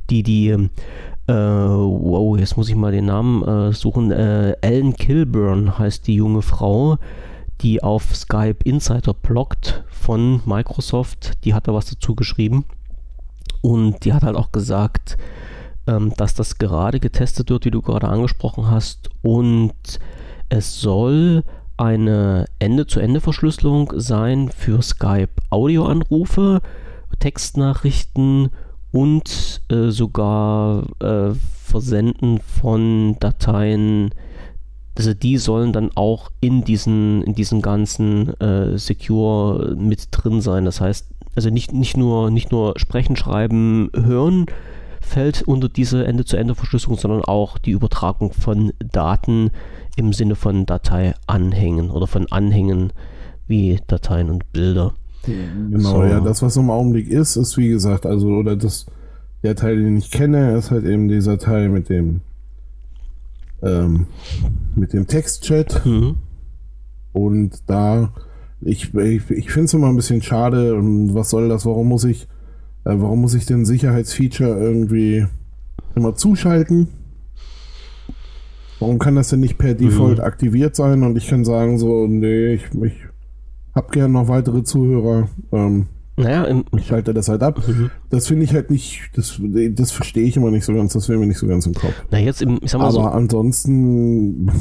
[0.09, 0.69] die die
[1.27, 4.11] äh, wow, jetzt muss ich mal den Namen äh, suchen.
[4.11, 6.97] Äh, Ellen Kilburn heißt die junge Frau
[7.61, 11.43] die auf Skype Insider bloggt von Microsoft.
[11.43, 12.65] Die hat da was dazu geschrieben.
[13.61, 15.17] Und die hat halt auch gesagt,
[15.87, 19.09] ähm, dass das gerade getestet wird, wie du gerade angesprochen hast.
[19.21, 19.73] Und
[20.49, 21.43] es soll
[21.77, 26.61] eine Ende-zu-Ende-Verschlüsselung sein für Skype Audioanrufe,
[27.19, 28.49] Textnachrichten
[28.91, 31.33] und äh, sogar äh,
[31.63, 34.11] Versenden von Dateien
[34.99, 40.65] also die sollen dann auch in diesen, in diesen ganzen äh, Secure mit drin sein.
[40.65, 44.47] Das heißt, also nicht, nicht, nur, nicht nur sprechen, schreiben, hören
[44.99, 49.51] fällt unter diese Ende-zu-Ende-Verschlüsselung, sondern auch die Übertragung von Daten
[49.95, 52.91] im Sinne von Dateianhängen oder von Anhängen
[53.47, 54.93] wie Dateien und Bilder.
[55.23, 56.03] Genau, so.
[56.03, 58.85] ja, das, was im Augenblick ist, ist wie gesagt, also, oder das,
[59.43, 62.19] der Teil, den ich kenne, ist halt eben dieser Teil mit dem
[63.63, 64.07] ähm,
[64.75, 65.85] mit dem Textchat.
[65.85, 66.17] Mhm.
[67.11, 68.13] Und da,
[68.61, 70.75] ich, ich, ich finde es immer ein bisschen schade.
[70.75, 71.65] Ähm, was soll das?
[71.65, 72.23] Warum muss ich,
[72.85, 75.25] äh, warum muss ich den Sicherheitsfeature irgendwie
[75.95, 76.87] immer zuschalten?
[78.79, 80.23] Warum kann das denn nicht per Default mhm.
[80.23, 82.93] aktiviert sein und ich kann sagen so, nee, ich, ich
[83.75, 85.27] habe gerne noch weitere Zuhörer.
[85.51, 85.87] Ähm,
[86.19, 87.61] naja, ich schalte das halt ab.
[87.67, 87.89] Mhm.
[88.09, 89.39] Das finde ich halt nicht, das,
[89.71, 91.93] das verstehe ich immer nicht so ganz, das will mir nicht so ganz im Kopf.
[92.11, 93.01] Na jetzt im, ich sag mal Aber so.
[93.01, 94.51] ansonsten,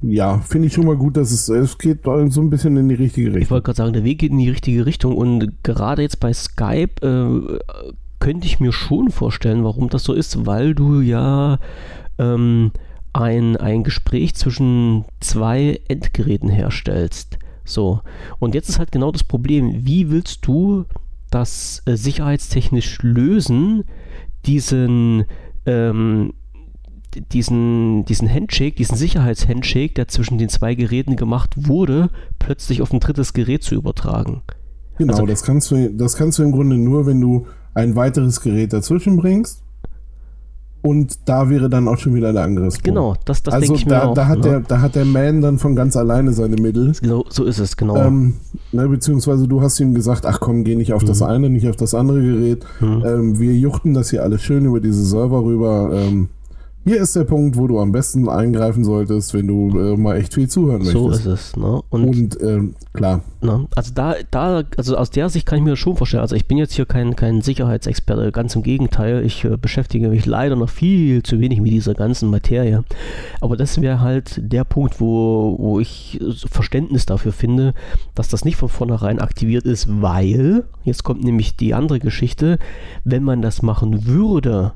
[0.00, 2.94] ja, finde ich schon mal gut, dass es, es geht so ein bisschen in die
[2.94, 3.42] richtige Richtung.
[3.42, 6.32] Ich wollte gerade sagen, der Weg geht in die richtige Richtung und gerade jetzt bei
[6.32, 7.58] Skype äh,
[8.20, 11.58] könnte ich mir schon vorstellen, warum das so ist, weil du ja
[12.18, 12.70] ähm,
[13.12, 17.38] ein, ein Gespräch zwischen zwei Endgeräten herstellst.
[17.64, 18.00] So,
[18.38, 20.84] und jetzt ist halt genau das Problem, wie willst du
[21.30, 23.84] das äh, sicherheitstechnisch lösen,
[24.44, 25.24] diesen,
[25.66, 26.34] ähm,
[27.32, 33.00] diesen, diesen Handshake, diesen Sicherheitshandshake, der zwischen den zwei Geräten gemacht wurde, plötzlich auf ein
[33.00, 34.42] drittes Gerät zu übertragen.
[34.98, 38.40] Genau, also, das, kannst du, das kannst du im Grunde nur, wenn du ein weiteres
[38.40, 39.61] Gerät dazwischen bringst
[40.82, 42.82] und da wäre dann auch schon wieder der Angriff.
[42.82, 44.14] Genau, das, das also denke ich da, mir auch.
[44.14, 44.42] Da hat, ne?
[44.42, 46.92] der, da hat der Man dann von ganz alleine seine Mittel.
[47.00, 47.96] Genau, so ist es, genau.
[47.96, 48.34] Ähm,
[48.72, 51.06] ne, beziehungsweise du hast ihm gesagt, ach komm, geh nicht auf mhm.
[51.06, 52.66] das eine, nicht auf das andere Gerät.
[52.80, 53.02] Mhm.
[53.06, 55.90] Ähm, wir juchten das hier alles schön über diese Server rüber.
[55.94, 56.28] Ähm,
[56.84, 60.34] hier ist der Punkt, wo du am besten eingreifen solltest, wenn du äh, mal echt
[60.34, 60.94] viel zuhören möchtest.
[60.94, 61.80] So ist es, ne?
[61.90, 63.22] Und, Und ähm, klar.
[63.40, 63.66] Ne?
[63.76, 66.22] Also da, da, also aus der Sicht kann ich mir das schon vorstellen.
[66.22, 69.24] Also ich bin jetzt hier kein, kein Sicherheitsexperte, ganz im Gegenteil.
[69.24, 72.84] Ich äh, beschäftige mich leider noch viel zu wenig mit dieser ganzen Materie.
[73.40, 77.74] Aber das wäre halt der Punkt, wo, wo ich Verständnis dafür finde,
[78.14, 82.58] dass das nicht von vornherein aktiviert ist, weil, jetzt kommt nämlich die andere Geschichte,
[83.04, 84.72] wenn man das machen würde,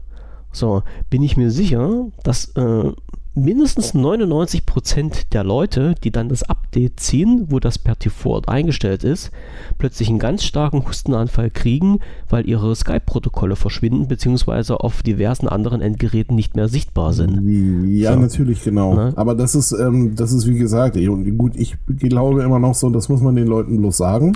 [0.57, 2.93] so, bin ich mir sicher, dass äh,
[3.37, 9.31] mindestens 99% der Leute, die dann das Update ziehen, wo das per Default eingestellt ist,
[9.77, 12.01] plötzlich einen ganz starken Hustenanfall kriegen,
[12.31, 17.47] weil ihre Skype-Protokolle verschwinden, beziehungsweise auf diversen anderen Endgeräten nicht mehr sichtbar sind.
[17.91, 18.21] Ja, so.
[18.21, 18.95] natürlich, genau.
[18.95, 19.13] Ne?
[19.17, 20.97] Aber das ist, ähm, das ist wie gesagt,
[21.37, 24.33] gut, ich glaube immer noch so, das muss man den Leuten bloß sagen.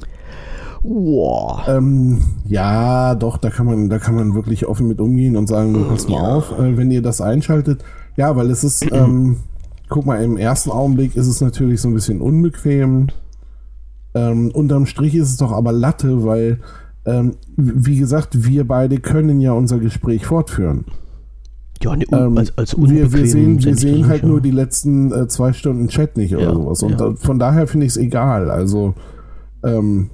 [0.82, 1.60] Wow.
[1.68, 5.74] Ähm, ja, doch, da kann man, da kann man wirklich offen mit umgehen und sagen,
[5.74, 6.34] du pass mal ja.
[6.34, 7.84] auf, äh, wenn ihr das einschaltet.
[8.16, 9.36] Ja, weil es ist, ähm,
[9.88, 13.08] guck mal, im ersten Augenblick ist es natürlich so ein bisschen unbequem.
[14.14, 16.60] Ähm, unterm Strich ist es doch aber Latte, weil,
[17.04, 20.86] ähm, wie gesagt, wir beide können ja unser Gespräch fortführen.
[21.82, 24.28] Ja, ne, ähm, als, als wir, wir sehen, wir sehen halt ja.
[24.28, 26.82] nur die letzten äh, zwei Stunden Chat nicht oder ja, sowas.
[26.82, 26.96] Und ja.
[26.96, 28.50] da, von daher finde ich es egal.
[28.50, 28.94] Also,
[29.62, 30.10] ähm,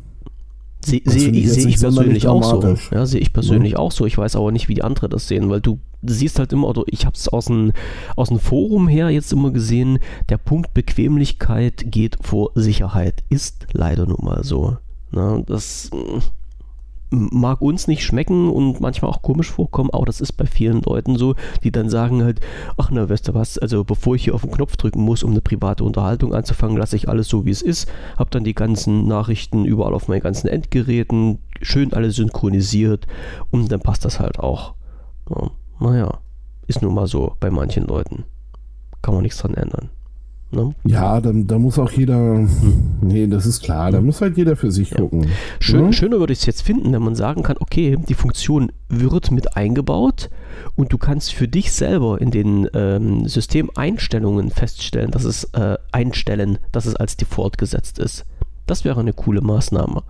[0.87, 2.77] Sehe seh, ich, seh ich persönlich auch so.
[2.95, 3.79] Ja, sehe ich persönlich ja.
[3.79, 4.07] auch so.
[4.07, 6.85] Ich weiß aber nicht, wie die anderen das sehen, weil du siehst halt immer, oder
[6.87, 7.73] ich habe es aus dem
[8.15, 9.99] aus dem Forum her jetzt immer gesehen,
[10.29, 13.25] der Punkt Bequemlichkeit geht vor Sicherheit.
[13.31, 14.77] Ist leider nun mal so.
[15.11, 15.91] Na, das
[17.11, 21.17] mag uns nicht schmecken und manchmal auch komisch vorkommen, aber das ist bei vielen Leuten
[21.17, 22.41] so, die dann sagen halt,
[22.77, 25.31] ach na, weißt du was, also bevor ich hier auf den Knopf drücken muss, um
[25.31, 29.07] eine private Unterhaltung anzufangen, lasse ich alles so, wie es ist, habe dann die ganzen
[29.07, 33.07] Nachrichten überall auf meinen ganzen Endgeräten, schön alles synchronisiert
[33.51, 34.75] und dann passt das halt auch.
[35.31, 35.51] Ja,
[35.81, 36.19] naja,
[36.67, 38.25] ist nun mal so bei manchen Leuten.
[39.03, 39.91] Kann man nichts dran ändern.
[40.53, 40.75] Ne?
[40.85, 42.17] Ja, da, da muss auch jeder.
[42.17, 42.99] Hm.
[43.01, 43.91] Nee, das ist klar.
[43.91, 44.99] Da muss halt jeder für sich ja.
[44.99, 45.27] gucken.
[45.59, 45.93] Schön, ja?
[45.93, 49.57] Schöner würde ich es jetzt finden, wenn man sagen kann: Okay, die Funktion wird mit
[49.57, 50.31] eingebaut
[50.77, 56.59] und du kannst für dich selber in den ähm, Systemeinstellungen feststellen, dass es äh, einstellen,
[56.71, 58.25] dass es als Default gesetzt ist.
[58.67, 60.03] Das wäre eine coole Maßnahme.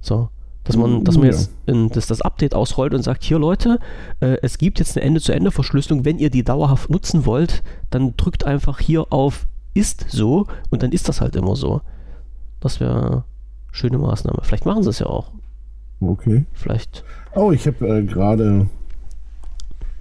[0.00, 0.28] So.
[0.64, 3.78] Dass man, dass man jetzt in, dass das Update ausrollt und sagt, hier Leute,
[4.20, 8.80] äh, es gibt jetzt eine Ende-zu-Ende-Verschlüsselung, wenn ihr die dauerhaft nutzen wollt, dann drückt einfach
[8.80, 11.82] hier auf ist so und dann ist das halt immer so.
[12.60, 13.24] Das wäre eine
[13.72, 14.40] schöne Maßnahme.
[14.42, 15.32] Vielleicht machen sie es ja auch.
[16.00, 16.46] Okay.
[16.54, 17.04] Vielleicht.
[17.34, 18.68] Oh, ich habe äh, gerade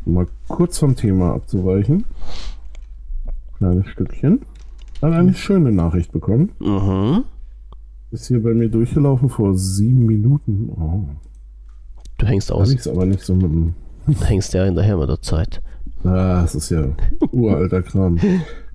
[0.06, 2.06] mal kurz vom Thema abzuweichen.
[3.58, 4.42] Kleines Stückchen.
[5.02, 6.52] Dann eine schöne Nachricht bekommen.
[6.60, 7.26] Mhm.
[8.14, 10.70] Ist hier bei mir durchgelaufen vor sieben Minuten.
[10.70, 11.02] Oh.
[12.20, 12.72] Du hängst aus.
[12.72, 13.74] Ich aber nicht so mit dem.
[14.06, 15.64] Du hängst ja hinterher mit der Zeit.
[16.04, 16.86] Ah, das ist ja
[17.32, 18.20] uralter Kram.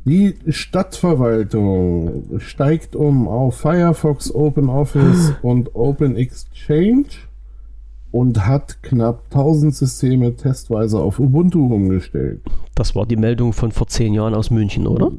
[0.05, 7.07] Die Stadtverwaltung steigt um auf Firefox, OpenOffice und Open Exchange
[8.11, 12.41] und hat knapp 1000 Systeme testweise auf Ubuntu umgestellt.
[12.75, 15.13] Das war die Meldung von vor zehn Jahren aus München, oder?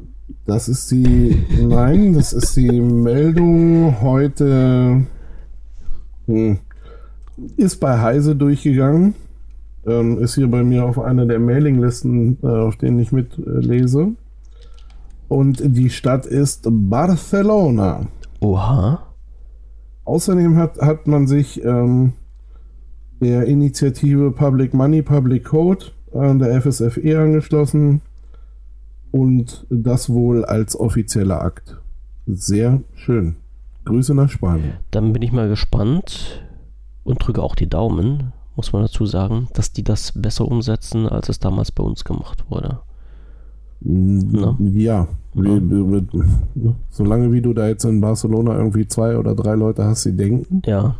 [0.46, 5.02] Das ist die, nein, das ist die Meldung heute,
[6.26, 6.58] hm,
[7.56, 9.14] ist bei Heise durchgegangen,
[9.86, 14.00] ähm, ist hier bei mir auf einer der Mailinglisten, äh, auf denen ich mitlese.
[14.00, 14.14] Äh,
[15.28, 18.06] Und die Stadt ist Barcelona.
[18.40, 19.06] Oha.
[20.04, 22.14] Außerdem hat, hat man sich ähm,
[23.20, 28.00] der Initiative Public Money, Public Code äh, der FSFE angeschlossen
[29.10, 31.76] und das wohl als offizieller Akt.
[32.26, 33.36] Sehr schön.
[33.84, 34.74] Grüße nach Spanien.
[34.90, 36.44] Dann bin ich mal gespannt
[37.04, 41.28] und drücke auch die Daumen, muss man dazu sagen, dass die das besser umsetzen, als
[41.28, 42.80] es damals bei uns gemacht wurde.
[43.82, 44.56] Na?
[44.60, 45.60] Ja, ja.
[46.90, 50.60] solange wie du da jetzt in Barcelona irgendwie zwei oder drei Leute hast, die denken.
[50.66, 50.96] Ja,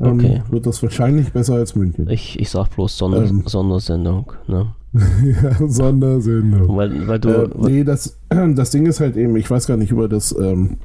[0.00, 0.42] okay.
[0.44, 2.08] Ähm, wird das wahrscheinlich besser als München.
[2.08, 3.44] Ich, ich sag bloß Sonder, ähm.
[3.46, 4.32] Sondersendung.
[4.48, 4.74] Ne?
[5.24, 6.76] ja, Sondersendung.
[6.76, 9.90] Weil, weil du, äh, nee, das, das Ding ist halt eben, ich weiß gar nicht
[9.90, 10.76] über das, ähm,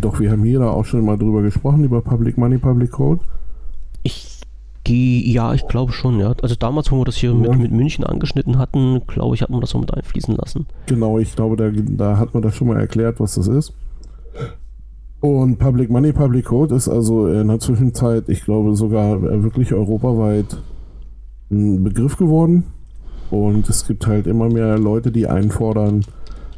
[0.00, 3.20] doch, wir haben hier da auch schon mal drüber gesprochen, über Public Money, Public Code.
[4.02, 4.40] Ich
[4.84, 6.34] gehe, ja, ich glaube schon, ja.
[6.42, 7.36] Also damals, wo wir das hier ja.
[7.36, 10.66] mit, mit München angeschnitten hatten, glaube ich, hat man das so mit einfließen lassen.
[10.86, 13.74] Genau, ich glaube, da, da hat man das schon mal erklärt, was das ist.
[15.20, 20.56] Und Public Money, Public Code ist also in der Zwischenzeit, ich glaube, sogar wirklich europaweit
[21.52, 22.64] ein Begriff geworden.
[23.30, 26.04] Und es gibt halt immer mehr Leute, die einfordern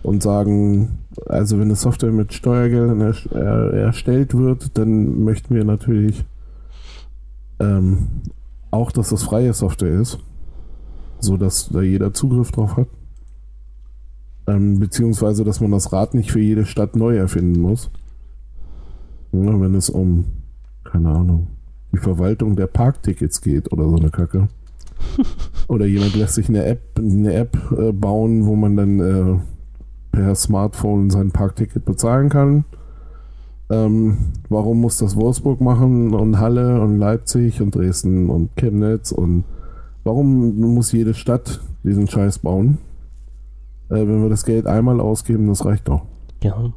[0.02, 5.64] und sagen, also wenn eine Software mit Steuergeldern er, er, erstellt wird, dann möchten wir
[5.64, 6.24] natürlich
[7.60, 8.08] ähm,
[8.70, 10.18] auch, dass das freie Software ist.
[11.20, 12.88] so dass da jeder Zugriff drauf hat.
[14.46, 17.90] Ähm, beziehungsweise, dass man das Rad nicht für jede Stadt neu erfinden muss.
[19.32, 20.26] Ja, wenn es um,
[20.84, 21.46] keine Ahnung,
[21.92, 24.48] die Verwaltung der Parktickets geht oder so eine Kacke.
[25.68, 29.38] oder jemand lässt sich eine App, eine App äh, bauen, wo man dann äh,
[30.12, 32.64] per Smartphone sein Parkticket bezahlen kann.
[33.70, 34.18] Ähm,
[34.48, 39.44] warum muss das Wolfsburg machen und Halle und Leipzig und Dresden und Chemnitz und
[40.04, 42.78] warum muss jede Stadt diesen Scheiß bauen?
[43.88, 46.02] Äh, wenn wir das Geld einmal ausgeben, das reicht doch.
[46.42, 46.72] Ja,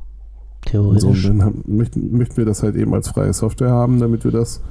[0.65, 1.23] theoretisch.
[1.23, 4.31] So, dann haben, möchten, möchten wir das halt eben als freie Software haben, damit wir
[4.31, 4.61] das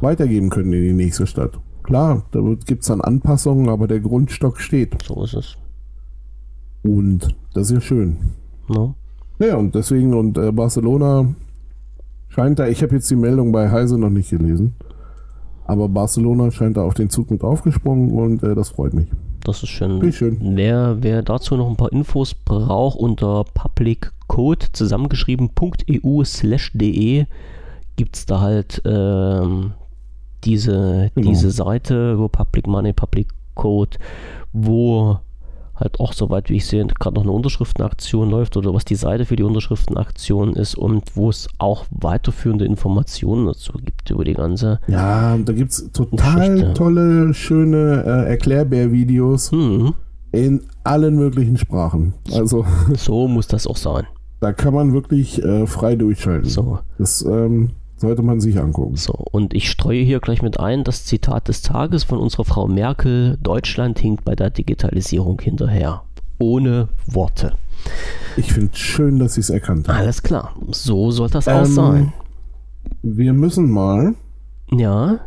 [0.00, 1.60] weitergeben können in die nächste Stadt.
[1.82, 5.02] Klar, da gibt es dann Anpassungen, aber der Grundstock steht.
[5.02, 5.56] So ist es.
[6.82, 8.16] Und das ist ja schön.
[8.68, 8.94] No.
[9.38, 11.34] Ja, und deswegen, und äh, Barcelona
[12.28, 14.74] scheint da, ich habe jetzt die Meldung bei Heise noch nicht gelesen,
[15.64, 19.08] aber Barcelona scheint da auf den Zug mit aufgesprungen und äh, das freut mich.
[19.44, 20.00] Das ist schön.
[20.00, 20.38] Wie schön.
[20.40, 27.26] Wer, wer dazu noch ein paar Infos braucht, unter publiccode zusammengeschrieben.eu slash de
[27.96, 29.72] gibt es da halt ähm,
[30.44, 31.28] diese, genau.
[31.28, 33.98] diese Seite, wo Public Money, Public Code,
[34.52, 35.18] wo
[35.82, 39.24] halt auch, soweit wie ich sehe, gerade noch eine Unterschriftenaktion läuft oder was die Seite
[39.24, 44.80] für die Unterschriftenaktion ist und wo es auch weiterführende Informationen dazu gibt über die ganze.
[44.86, 46.74] Ja, da gibt es total Geschichte.
[46.74, 49.94] tolle, schöne äh, Erklärbär-Videos mhm.
[50.30, 52.14] in allen möglichen Sprachen.
[52.32, 52.64] Also
[52.94, 54.06] so muss das auch sein.
[54.40, 56.48] Da kann man wirklich äh, frei durchschalten.
[56.48, 56.80] So.
[56.98, 57.70] Das ähm,
[58.02, 58.96] sollte man sich angucken.
[58.96, 62.68] So, und ich streue hier gleich mit ein das Zitat des Tages von unserer Frau
[62.68, 66.02] Merkel: Deutschland hinkt bei der Digitalisierung hinterher.
[66.38, 67.54] Ohne Worte.
[68.36, 69.96] Ich finde es schön, dass sie es erkannt haben.
[69.96, 72.12] Alles klar, so soll das ähm, auch sein.
[73.02, 74.14] Wir müssen mal.
[74.70, 75.20] Ja.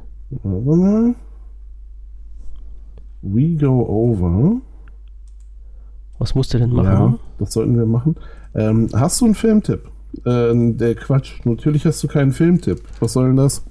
[3.21, 4.61] We go over.
[6.19, 6.85] Was musst du denn machen?
[6.85, 8.15] Ja, das sollten wir machen.
[8.53, 9.89] Ähm, hast du einen Filmtipp?
[10.23, 11.39] Äh, der Quatsch.
[11.45, 12.81] Natürlich hast du keinen Filmtipp.
[12.99, 13.63] Was soll denn das?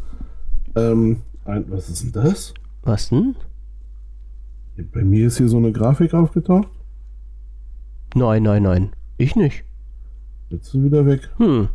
[0.76, 2.54] Ähm, ein, was ist denn das?
[2.82, 3.36] Was denn?
[4.92, 6.68] Bei mir ist hier so eine Grafik aufgetaucht.
[8.14, 8.90] Nein, nein, nein.
[9.16, 9.64] Ich nicht.
[10.50, 11.30] Jetzt ist du wieder weg.
[11.38, 11.68] Hm.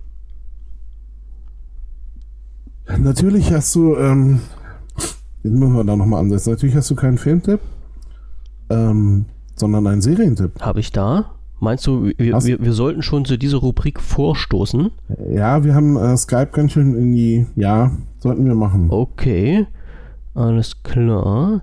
[2.98, 4.42] Natürlich hast du, ähm,
[5.44, 6.52] den müssen wir da nochmal ansetzen.
[6.52, 7.60] Natürlich hast du keinen Filmtipp,
[8.70, 9.26] ähm,
[9.56, 10.60] sondern einen Serientipp.
[10.62, 11.36] Habe ich da?
[11.60, 14.92] Meinst du, wir, wir, wir, sollten schon zu dieser Rubrik vorstoßen?
[15.32, 17.48] Ja, wir haben äh, Skype ganz schön in die.
[17.56, 18.88] Ja, sollten wir machen.
[18.90, 19.68] Okay,
[20.34, 21.62] alles klar.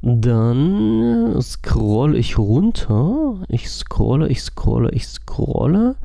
[0.00, 3.36] Dann scroll ich runter.
[3.48, 5.96] Ich scrolle, ich scrolle, ich scrolle.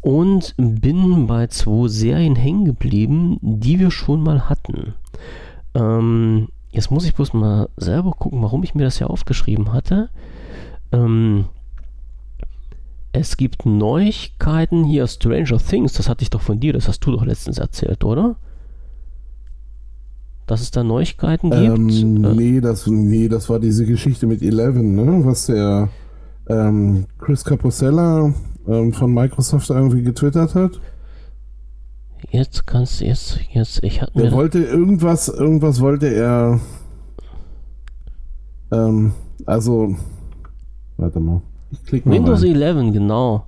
[0.00, 4.94] Und bin bei zwei Serien hängen geblieben, die wir schon mal hatten.
[5.74, 10.08] Ähm, jetzt muss ich bloß mal selber gucken, warum ich mir das ja aufgeschrieben hatte.
[10.92, 11.46] Ähm,
[13.12, 17.12] es gibt Neuigkeiten hier, Stranger Things, das hatte ich doch von dir, das hast du
[17.12, 18.36] doch letztens erzählt, oder?
[20.46, 22.02] Dass es da Neuigkeiten ähm, gibt?
[22.02, 25.24] Äh, nee, das, nee, das war diese Geschichte mit Eleven, ne?
[25.24, 25.88] was der
[26.48, 28.32] ähm, Chris Capocella
[28.66, 30.80] ähm, von Microsoft irgendwie getwittert hat.
[32.30, 36.60] Jetzt kannst du jetzt, jetzt, ich hatte Er wollte irgendwas, irgendwas wollte er,
[38.70, 39.12] ähm,
[39.46, 39.96] also,
[40.96, 41.42] warte mal.
[42.04, 43.46] Windows 11, genau.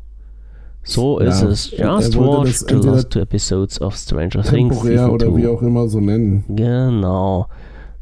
[0.85, 1.71] So ja, ist es.
[1.71, 4.77] Just watch the last two episodes of Stranger Things.
[4.83, 6.45] oder wie auch immer so nennen.
[6.49, 7.47] Genau.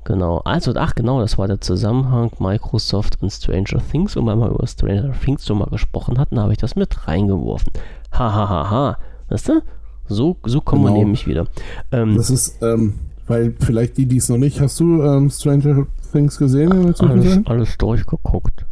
[0.05, 0.39] Genau.
[0.39, 4.17] Also, ach genau, das war der Zusammenhang Microsoft und Stranger Things.
[4.17, 7.73] Und weil wir über Stranger Things schon mal gesprochen hatten, habe ich das mit reingeworfen.
[8.13, 8.49] Hahaha.
[8.49, 8.99] Ha, ha, ha.
[9.29, 9.63] Weißt du?
[10.09, 10.95] So, so kommen genau.
[10.95, 11.47] wir nämlich wieder.
[11.93, 12.95] Ähm, das ist, ähm,
[13.29, 16.73] weil vielleicht die, die es noch nicht, hast du ähm, Stranger Things gesehen?
[16.73, 18.67] Alles, alles durchgeguckt.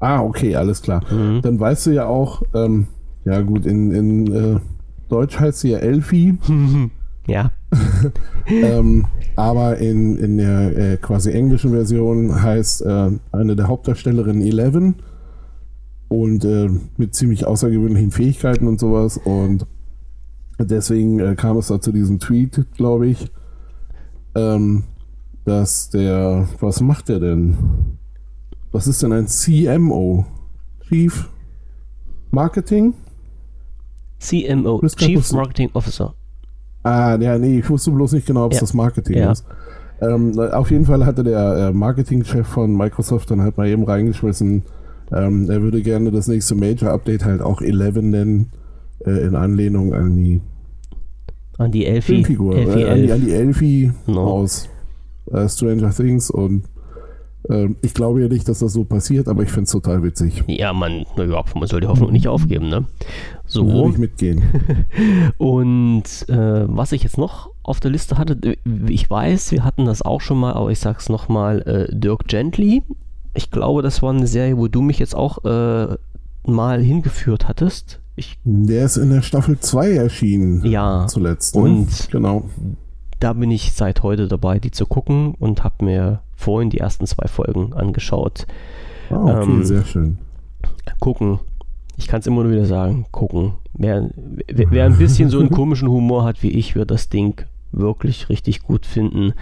[0.00, 1.02] Ah, okay, alles klar.
[1.12, 1.42] Mhm.
[1.42, 2.86] Dann weißt du ja auch, ähm,
[3.24, 4.60] ja gut, in, in äh,
[5.08, 6.38] Deutsch heißt sie ja Elfie.
[7.28, 7.52] Ja.
[8.46, 9.04] ähm,
[9.36, 14.94] aber in, in der äh, quasi englischen Version heißt äh, eine der Hauptdarstellerinnen Eleven
[16.08, 19.18] und äh, mit ziemlich außergewöhnlichen Fähigkeiten und sowas.
[19.18, 19.66] Und
[20.58, 23.30] deswegen äh, kam es da zu diesem Tweet, glaube ich,
[24.34, 24.84] ähm,
[25.44, 27.97] dass der, was macht der denn?
[28.72, 30.26] Was ist denn ein CMO?
[30.88, 31.28] Chief
[32.30, 32.94] Marketing?
[34.18, 36.14] CMO, Chief Marketing Officer.
[36.82, 38.60] Ah, ja, nee, ich wusste bloß nicht genau, ob es ja.
[38.60, 39.32] das Marketing ja.
[39.32, 39.44] ist.
[40.00, 44.62] Ähm, auf jeden Fall hatte der äh, Marketingchef von Microsoft dann halt mal eben reingeschmissen,
[45.12, 48.50] ähm, er würde gerne das nächste Major-Update halt auch 11 nennen,
[49.04, 50.40] äh, in Anlehnung an die
[51.56, 54.20] an die Elfie, Filmfigur, Elfie äh, an, die, an die Elfie no.
[54.20, 54.68] aus
[55.32, 56.64] äh, Stranger Things und
[57.50, 60.44] Ähm, ich glaube ja nicht, dass das so passiert, aber ich finde es total witzig.
[60.46, 62.84] Ja, man, ja, man soll die Hoffnung nicht aufgeben, ne?
[63.46, 63.66] So.
[63.66, 64.42] Würde ich mitgehen.
[65.38, 68.56] Und äh, was ich jetzt noch auf der Liste hatte,
[68.88, 72.82] ich weiß, wir hatten das auch schon mal, aber ich sag's nochmal, äh, Dirk Gently.
[73.34, 75.96] Ich glaube, das war eine Serie, wo du mich jetzt auch äh,
[76.44, 78.00] mal hingeführt hattest.
[78.16, 80.66] Ich, der ist in der Staffel 2 erschienen.
[80.66, 81.06] Ja.
[81.08, 81.54] Zuletzt.
[81.54, 81.62] Ne?
[81.62, 82.50] Und genau.
[83.20, 87.04] Da bin ich seit heute dabei, die zu gucken und habe mir vorhin die ersten
[87.06, 88.46] zwei Folgen angeschaut.
[89.10, 90.18] Ah, okay, ähm, sehr schön.
[91.00, 91.40] Gucken.
[91.96, 93.54] Ich kann es immer nur wieder sagen, gucken.
[93.74, 94.08] Wer,
[94.46, 98.28] wer, wer, ein bisschen so einen komischen Humor hat wie ich, wird das Ding wirklich
[98.28, 99.34] richtig gut finden.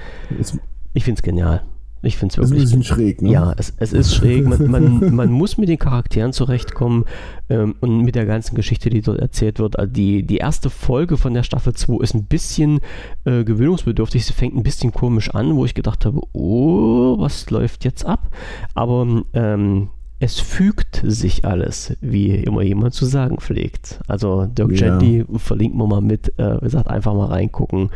[0.94, 1.62] Ich finde es genial.
[2.02, 2.62] Ich finde es wirklich.
[2.62, 3.30] Ist ein bisschen schräg, ne?
[3.30, 4.46] Ja, es, es ist schräg.
[4.46, 7.04] Man, man, man muss mit den Charakteren zurechtkommen
[7.48, 9.78] ähm, und mit der ganzen Geschichte, die dort erzählt wird.
[9.78, 12.80] Also die, die erste Folge von der Staffel 2 ist ein bisschen
[13.24, 14.24] äh, gewöhnungsbedürftig.
[14.24, 18.28] Sie fängt ein bisschen komisch an, wo ich gedacht habe, oh, was läuft jetzt ab?
[18.74, 24.00] Aber ähm, es fügt sich alles, wie immer jemand zu sagen pflegt.
[24.06, 24.98] Also Dirk ja.
[24.98, 26.38] Gently verlinken wir mal mit.
[26.38, 27.90] Äh, wie gesagt, einfach mal reingucken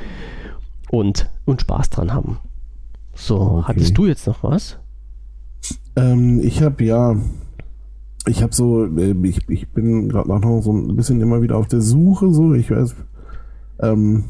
[0.90, 2.38] und, und Spaß dran haben.
[3.20, 3.64] So, okay.
[3.68, 4.78] hattest du jetzt noch was?
[5.94, 7.16] Ähm, ich habe ja,
[8.26, 11.68] ich habe so, äh, ich, ich bin gerade noch so ein bisschen immer wieder auf
[11.68, 12.94] der Suche, so, ich weiß,
[13.80, 14.24] ähm,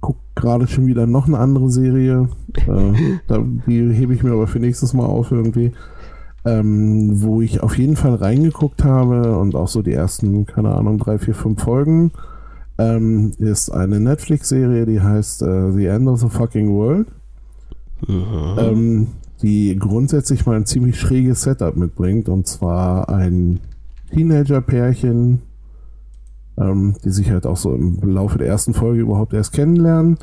[0.00, 2.92] guck gerade schon wieder noch eine andere Serie, äh,
[3.28, 5.70] da, die hebe ich mir aber für nächstes Mal auf irgendwie,
[6.44, 10.98] ähm, wo ich auf jeden Fall reingeguckt habe und auch so die ersten, keine Ahnung,
[10.98, 12.10] drei, vier, fünf Folgen,
[12.78, 17.06] ähm, ist eine Netflix-Serie, die heißt äh, The End of the Fucking World.
[18.08, 19.08] Ähm,
[19.42, 22.28] die grundsätzlich mal ein ziemlich schräges Setup mitbringt.
[22.28, 23.60] Und zwar ein
[24.12, 25.42] Teenager-Pärchen,
[26.56, 30.18] ähm, die sich halt auch so im Laufe der ersten Folge überhaupt erst kennenlernen.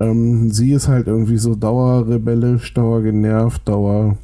[0.00, 4.16] Ähm, sie ist halt irgendwie so dauerrebellisch, dauergenervt, dauer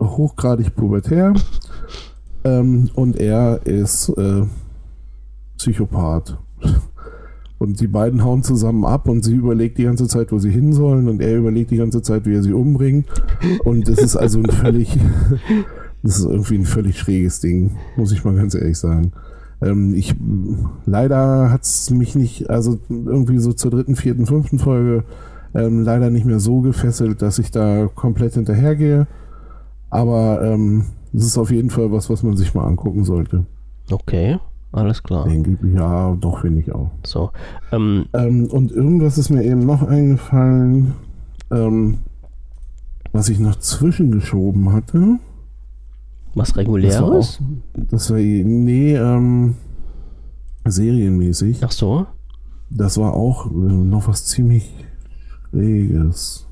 [0.00, 1.34] hochgradig pubertär.
[2.44, 4.42] Ähm, und er ist äh,
[5.58, 6.38] Psychopath.
[7.58, 10.72] Und die beiden hauen zusammen ab und sie überlegt die ganze Zeit, wo sie hin
[10.72, 13.06] sollen und er überlegt die ganze Zeit, wie er sie umbringt.
[13.64, 14.98] Und das ist also ein völlig,
[16.02, 19.12] das ist irgendwie ein völlig schräges Ding, muss ich mal ganz ehrlich sagen.
[19.62, 20.14] Ähm, ich,
[20.84, 25.04] leider hat es mich nicht, also irgendwie so zur dritten, vierten, fünften Folge
[25.54, 29.06] ähm, leider nicht mehr so gefesselt, dass ich da komplett hinterhergehe.
[29.88, 33.46] Aber ähm, das ist auf jeden Fall was, was man sich mal angucken sollte.
[33.90, 34.38] Okay.
[34.72, 35.26] Alles klar.
[35.62, 36.90] Ja, doch, finde ich auch.
[37.04, 37.30] So.
[37.72, 40.94] Ähm, ähm, und irgendwas ist mir eben noch eingefallen,
[41.50, 41.98] ähm,
[43.12, 45.18] was ich noch zwischengeschoben hatte.
[46.34, 47.40] Was reguläres?
[47.74, 49.54] Das war, nee, ähm,
[50.66, 51.64] serienmäßig.
[51.64, 52.06] Ach so.
[52.68, 54.70] Das war auch äh, noch was ziemlich
[55.50, 56.45] Schräges.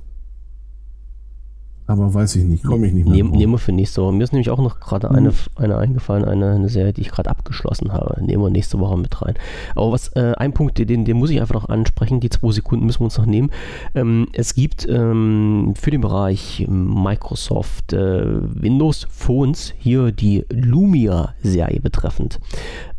[1.87, 3.17] Aber weiß ich nicht, komme ich nicht mehr.
[3.17, 4.15] Nehm, nehmen wir für nächste Woche.
[4.15, 5.37] Mir ist nämlich auch noch gerade eine, hm.
[5.57, 8.25] eine eingefallen, eine, eine Serie, die ich gerade abgeschlossen habe.
[8.25, 9.35] Nehmen wir nächste Woche mit rein.
[9.75, 12.87] Aber was, äh, ein Punkt, den, den muss ich einfach noch ansprechen, die zwei Sekunden
[12.87, 13.51] müssen wir uns noch nehmen.
[13.95, 18.25] Ähm, es gibt ähm, für den Bereich Microsoft äh,
[18.63, 22.41] Windows Phones hier die Lumia-Serie betreffend.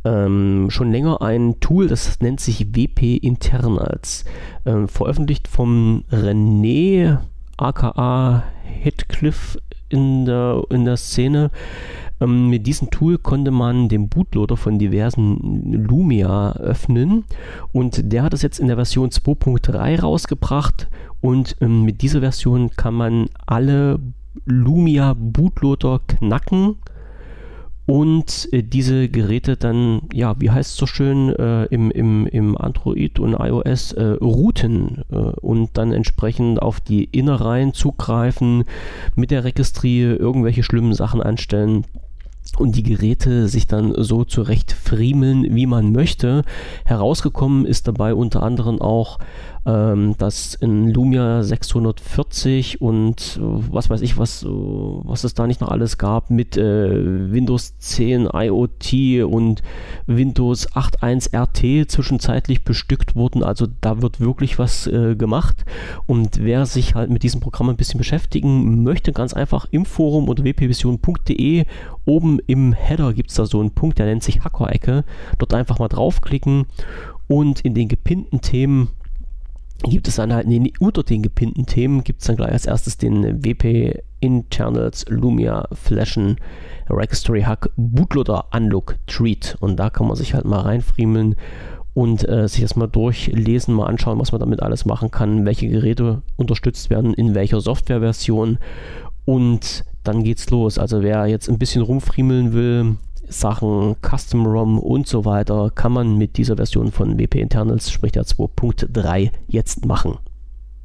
[0.04, 4.26] Ähm, schon länger ein Tool, das nennt sich WP Internals.
[4.68, 7.18] Ähm, veröffentlicht vom René
[7.58, 9.58] aka Heathcliff
[9.90, 11.52] in der, in der Szene.
[12.20, 17.26] Ähm, mit diesem Tool konnte man den Bootloader von diversen Lumia öffnen.
[17.72, 20.88] Und der hat es jetzt in der Version 2.3 rausgebracht.
[21.22, 24.00] Und ähm, mit dieser Version kann man alle
[24.46, 26.78] Lumia Bootloader knacken
[27.86, 32.58] und äh, diese Geräte dann, ja, wie heißt es so schön, äh, im, im, im
[32.58, 38.64] Android und iOS äh, routen äh, und dann entsprechend auf die Innereien zugreifen,
[39.16, 41.86] mit der Registrie irgendwelche schlimmen Sachen anstellen
[42.58, 46.44] und die Geräte sich dann so zurecht friemeln, wie man möchte.
[46.86, 49.20] Herausgekommen ist dabei unter anderem auch
[49.66, 55.48] ähm, das in Lumia 640 und äh, was weiß ich, was, äh, was es da
[55.48, 59.64] nicht noch alles gab mit äh, Windows 10 IoT und
[60.06, 63.44] Windows 8.1 RT zwischenzeitlich bestückt wurden.
[63.44, 65.66] Also da wird wirklich was äh, gemacht.
[66.06, 70.30] Und wer sich halt mit diesem Programm ein bisschen beschäftigen möchte, ganz einfach im Forum
[70.30, 71.66] unter wpvision.de
[72.06, 75.04] oben im Header gibt es da so einen Punkt, der nennt sich Hacker-Ecke.
[75.40, 76.68] Dort einfach mal draufklicken
[77.28, 78.90] und in den gepinnten Themen
[79.84, 82.98] gibt es dann halt nee, unter den gepinnten Themen gibt es dann gleich als erstes
[82.98, 86.38] den WP Internals Lumia Flashen
[86.90, 91.36] Registry Hack Bootloader Unlock Treat und da kann man sich halt mal reinfriemeln
[91.94, 95.70] und äh, sich das mal durchlesen, mal anschauen, was man damit alles machen kann, welche
[95.70, 98.58] Geräte unterstützt werden, in welcher Softwareversion
[99.24, 100.78] und dann geht's los.
[100.78, 102.98] Also wer jetzt ein bisschen rumfriemeln will,
[103.28, 108.12] Sachen Custom ROM und so weiter, kann man mit dieser Version von WP Internals, sprich
[108.12, 110.18] der 2.3, jetzt machen.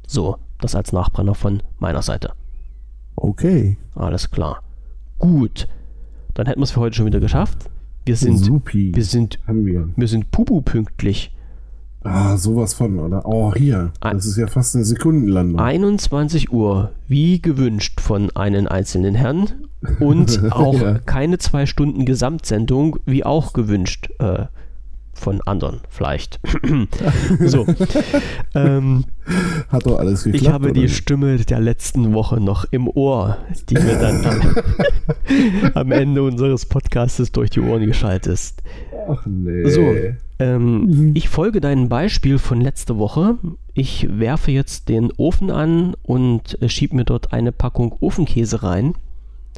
[0.07, 2.33] So, das als Nachbrenner von meiner Seite.
[3.15, 3.77] Okay.
[3.95, 4.61] Alles klar.
[5.19, 5.67] Gut.
[6.33, 7.69] Dann hätten wir es für heute schon wieder geschafft.
[8.05, 8.95] Wir sind, Supi.
[8.95, 9.89] wir sind, Haben wir.
[9.95, 11.31] wir sind pupu pünktlich.
[12.03, 13.25] Ah, sowas von, oder?
[13.25, 13.91] Oh, hier.
[14.01, 15.59] Das ist ja fast eine Sekundenlandung.
[15.59, 19.49] 21 Uhr, wie gewünscht von einem einzelnen Herrn.
[19.99, 20.97] Und auch Ja.
[20.99, 24.45] keine zwei Stunden Gesamtsendung, wie auch gewünscht äh,
[25.21, 26.39] von anderen vielleicht.
[27.45, 27.65] so.
[28.55, 29.05] ähm,
[29.69, 30.41] Hat doch alles geklappt.
[30.43, 30.89] ich habe die oder?
[30.89, 33.37] Stimme der letzten Woche noch im Ohr,
[33.69, 34.55] die mir dann am,
[35.75, 38.63] am Ende unseres Podcastes durch die Ohren geschaltet ist.
[39.07, 39.69] Ach nee.
[39.69, 39.81] So,
[40.39, 41.11] ähm, Mhm.
[41.13, 43.37] ich folge deinem Beispiel von letzter Woche.
[43.73, 48.95] Ich werfe jetzt den Ofen an und äh, schieb mir dort eine Packung Ofenkäse rein.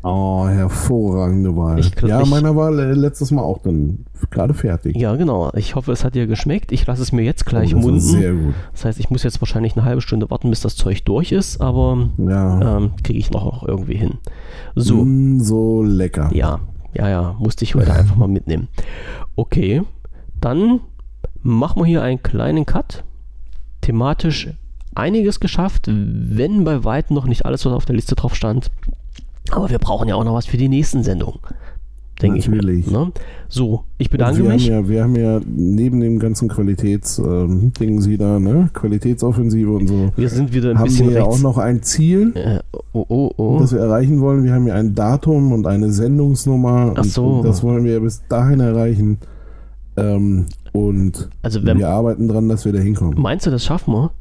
[0.06, 1.80] Oh, hervorragende Wahl.
[1.80, 4.98] Ich ja, ich- meiner war äh, letztes Mal auch dann gerade fertig.
[4.98, 5.50] Ja, genau.
[5.56, 6.74] Ich hoffe, es hat dir geschmeckt.
[6.74, 8.02] Ich lasse es mir jetzt gleich Oh, munden.
[8.02, 8.54] Sehr gut.
[8.74, 11.62] Das heißt, ich muss jetzt wahrscheinlich eine halbe Stunde warten, bis das Zeug durch ist,
[11.62, 12.78] aber Ja.
[12.78, 14.16] ähm, kriege ich noch irgendwie hin.
[14.76, 16.30] So, Mm, so lecker.
[16.34, 16.60] ja,
[16.94, 18.68] ja, ja, musste ich heute einfach mal mitnehmen.
[19.38, 19.84] Okay,
[20.42, 20.82] dann
[21.42, 23.06] machen wir hier einen kleinen Cut.
[23.82, 24.50] Thematisch
[24.96, 28.70] einiges geschafft, wenn bei weitem noch nicht alles, was auf der Liste drauf stand.
[29.52, 31.40] Aber wir brauchen ja auch noch was für die nächsten Sendungen.
[32.22, 32.48] Denke ich.
[32.48, 32.90] Natürlich.
[32.90, 33.12] Ne?
[33.50, 34.70] So, ich bedanke wir mich.
[34.72, 38.70] Haben ja, wir haben ja neben dem ganzen Qualitätsdingen Sie da, ne?
[38.74, 42.32] Qualitätsoffensive und so, Wir sind wieder ein haben bisschen wir ja auch noch ein Ziel,
[42.36, 42.60] Äh,
[42.94, 43.58] oh, oh, oh.
[43.60, 44.44] das wir erreichen wollen.
[44.44, 46.94] Wir haben ja ein Datum und eine Sendungsnummer.
[46.96, 47.42] Ach so.
[47.44, 49.18] Das wollen wir bis dahin erreichen.
[49.98, 53.20] Ähm, und Also wenn, wir arbeiten dran, dass wir da hinkommen.
[53.20, 54.12] meinst du, das schaffen wir?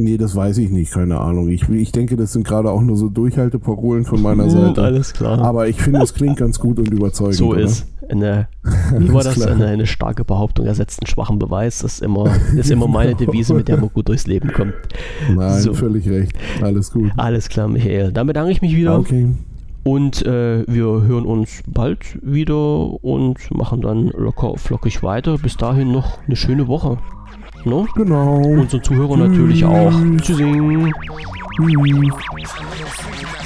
[0.00, 1.48] Nee, das weiß ich nicht, keine Ahnung.
[1.48, 4.82] Ich, ich denke, das sind gerade auch nur so Durchhalteparolen von meiner Hm, Seite.
[4.82, 5.38] Alles klar.
[5.40, 7.34] Aber ich finde, es klingt ganz gut und überzeugend.
[7.34, 7.62] so oder?
[7.62, 7.86] ist.
[8.08, 8.46] Eine,
[8.96, 9.40] wie war das?
[9.42, 11.80] Eine, eine starke Behauptung ersetzt einen schwachen Beweis.
[11.80, 14.72] Das ist immer, ist immer meine Devise, mit der man gut durchs Leben kommt.
[15.34, 15.74] Nein, So.
[15.74, 16.32] völlig recht.
[16.62, 17.10] Alles gut.
[17.16, 18.12] Alles klar, Michael.
[18.12, 19.28] Dann bedanke ich mich wieder Okay.
[19.84, 25.36] und äh, wir hören uns bald wieder und machen dann locker flockig weiter.
[25.38, 26.98] Bis dahin noch eine schöne Woche.
[27.68, 27.86] No?
[27.94, 28.36] Genau.
[28.38, 29.92] Unseren Zuhörern natürlich auch.
[30.22, 30.88] Tschüssing.
[31.60, 33.37] Tschüss.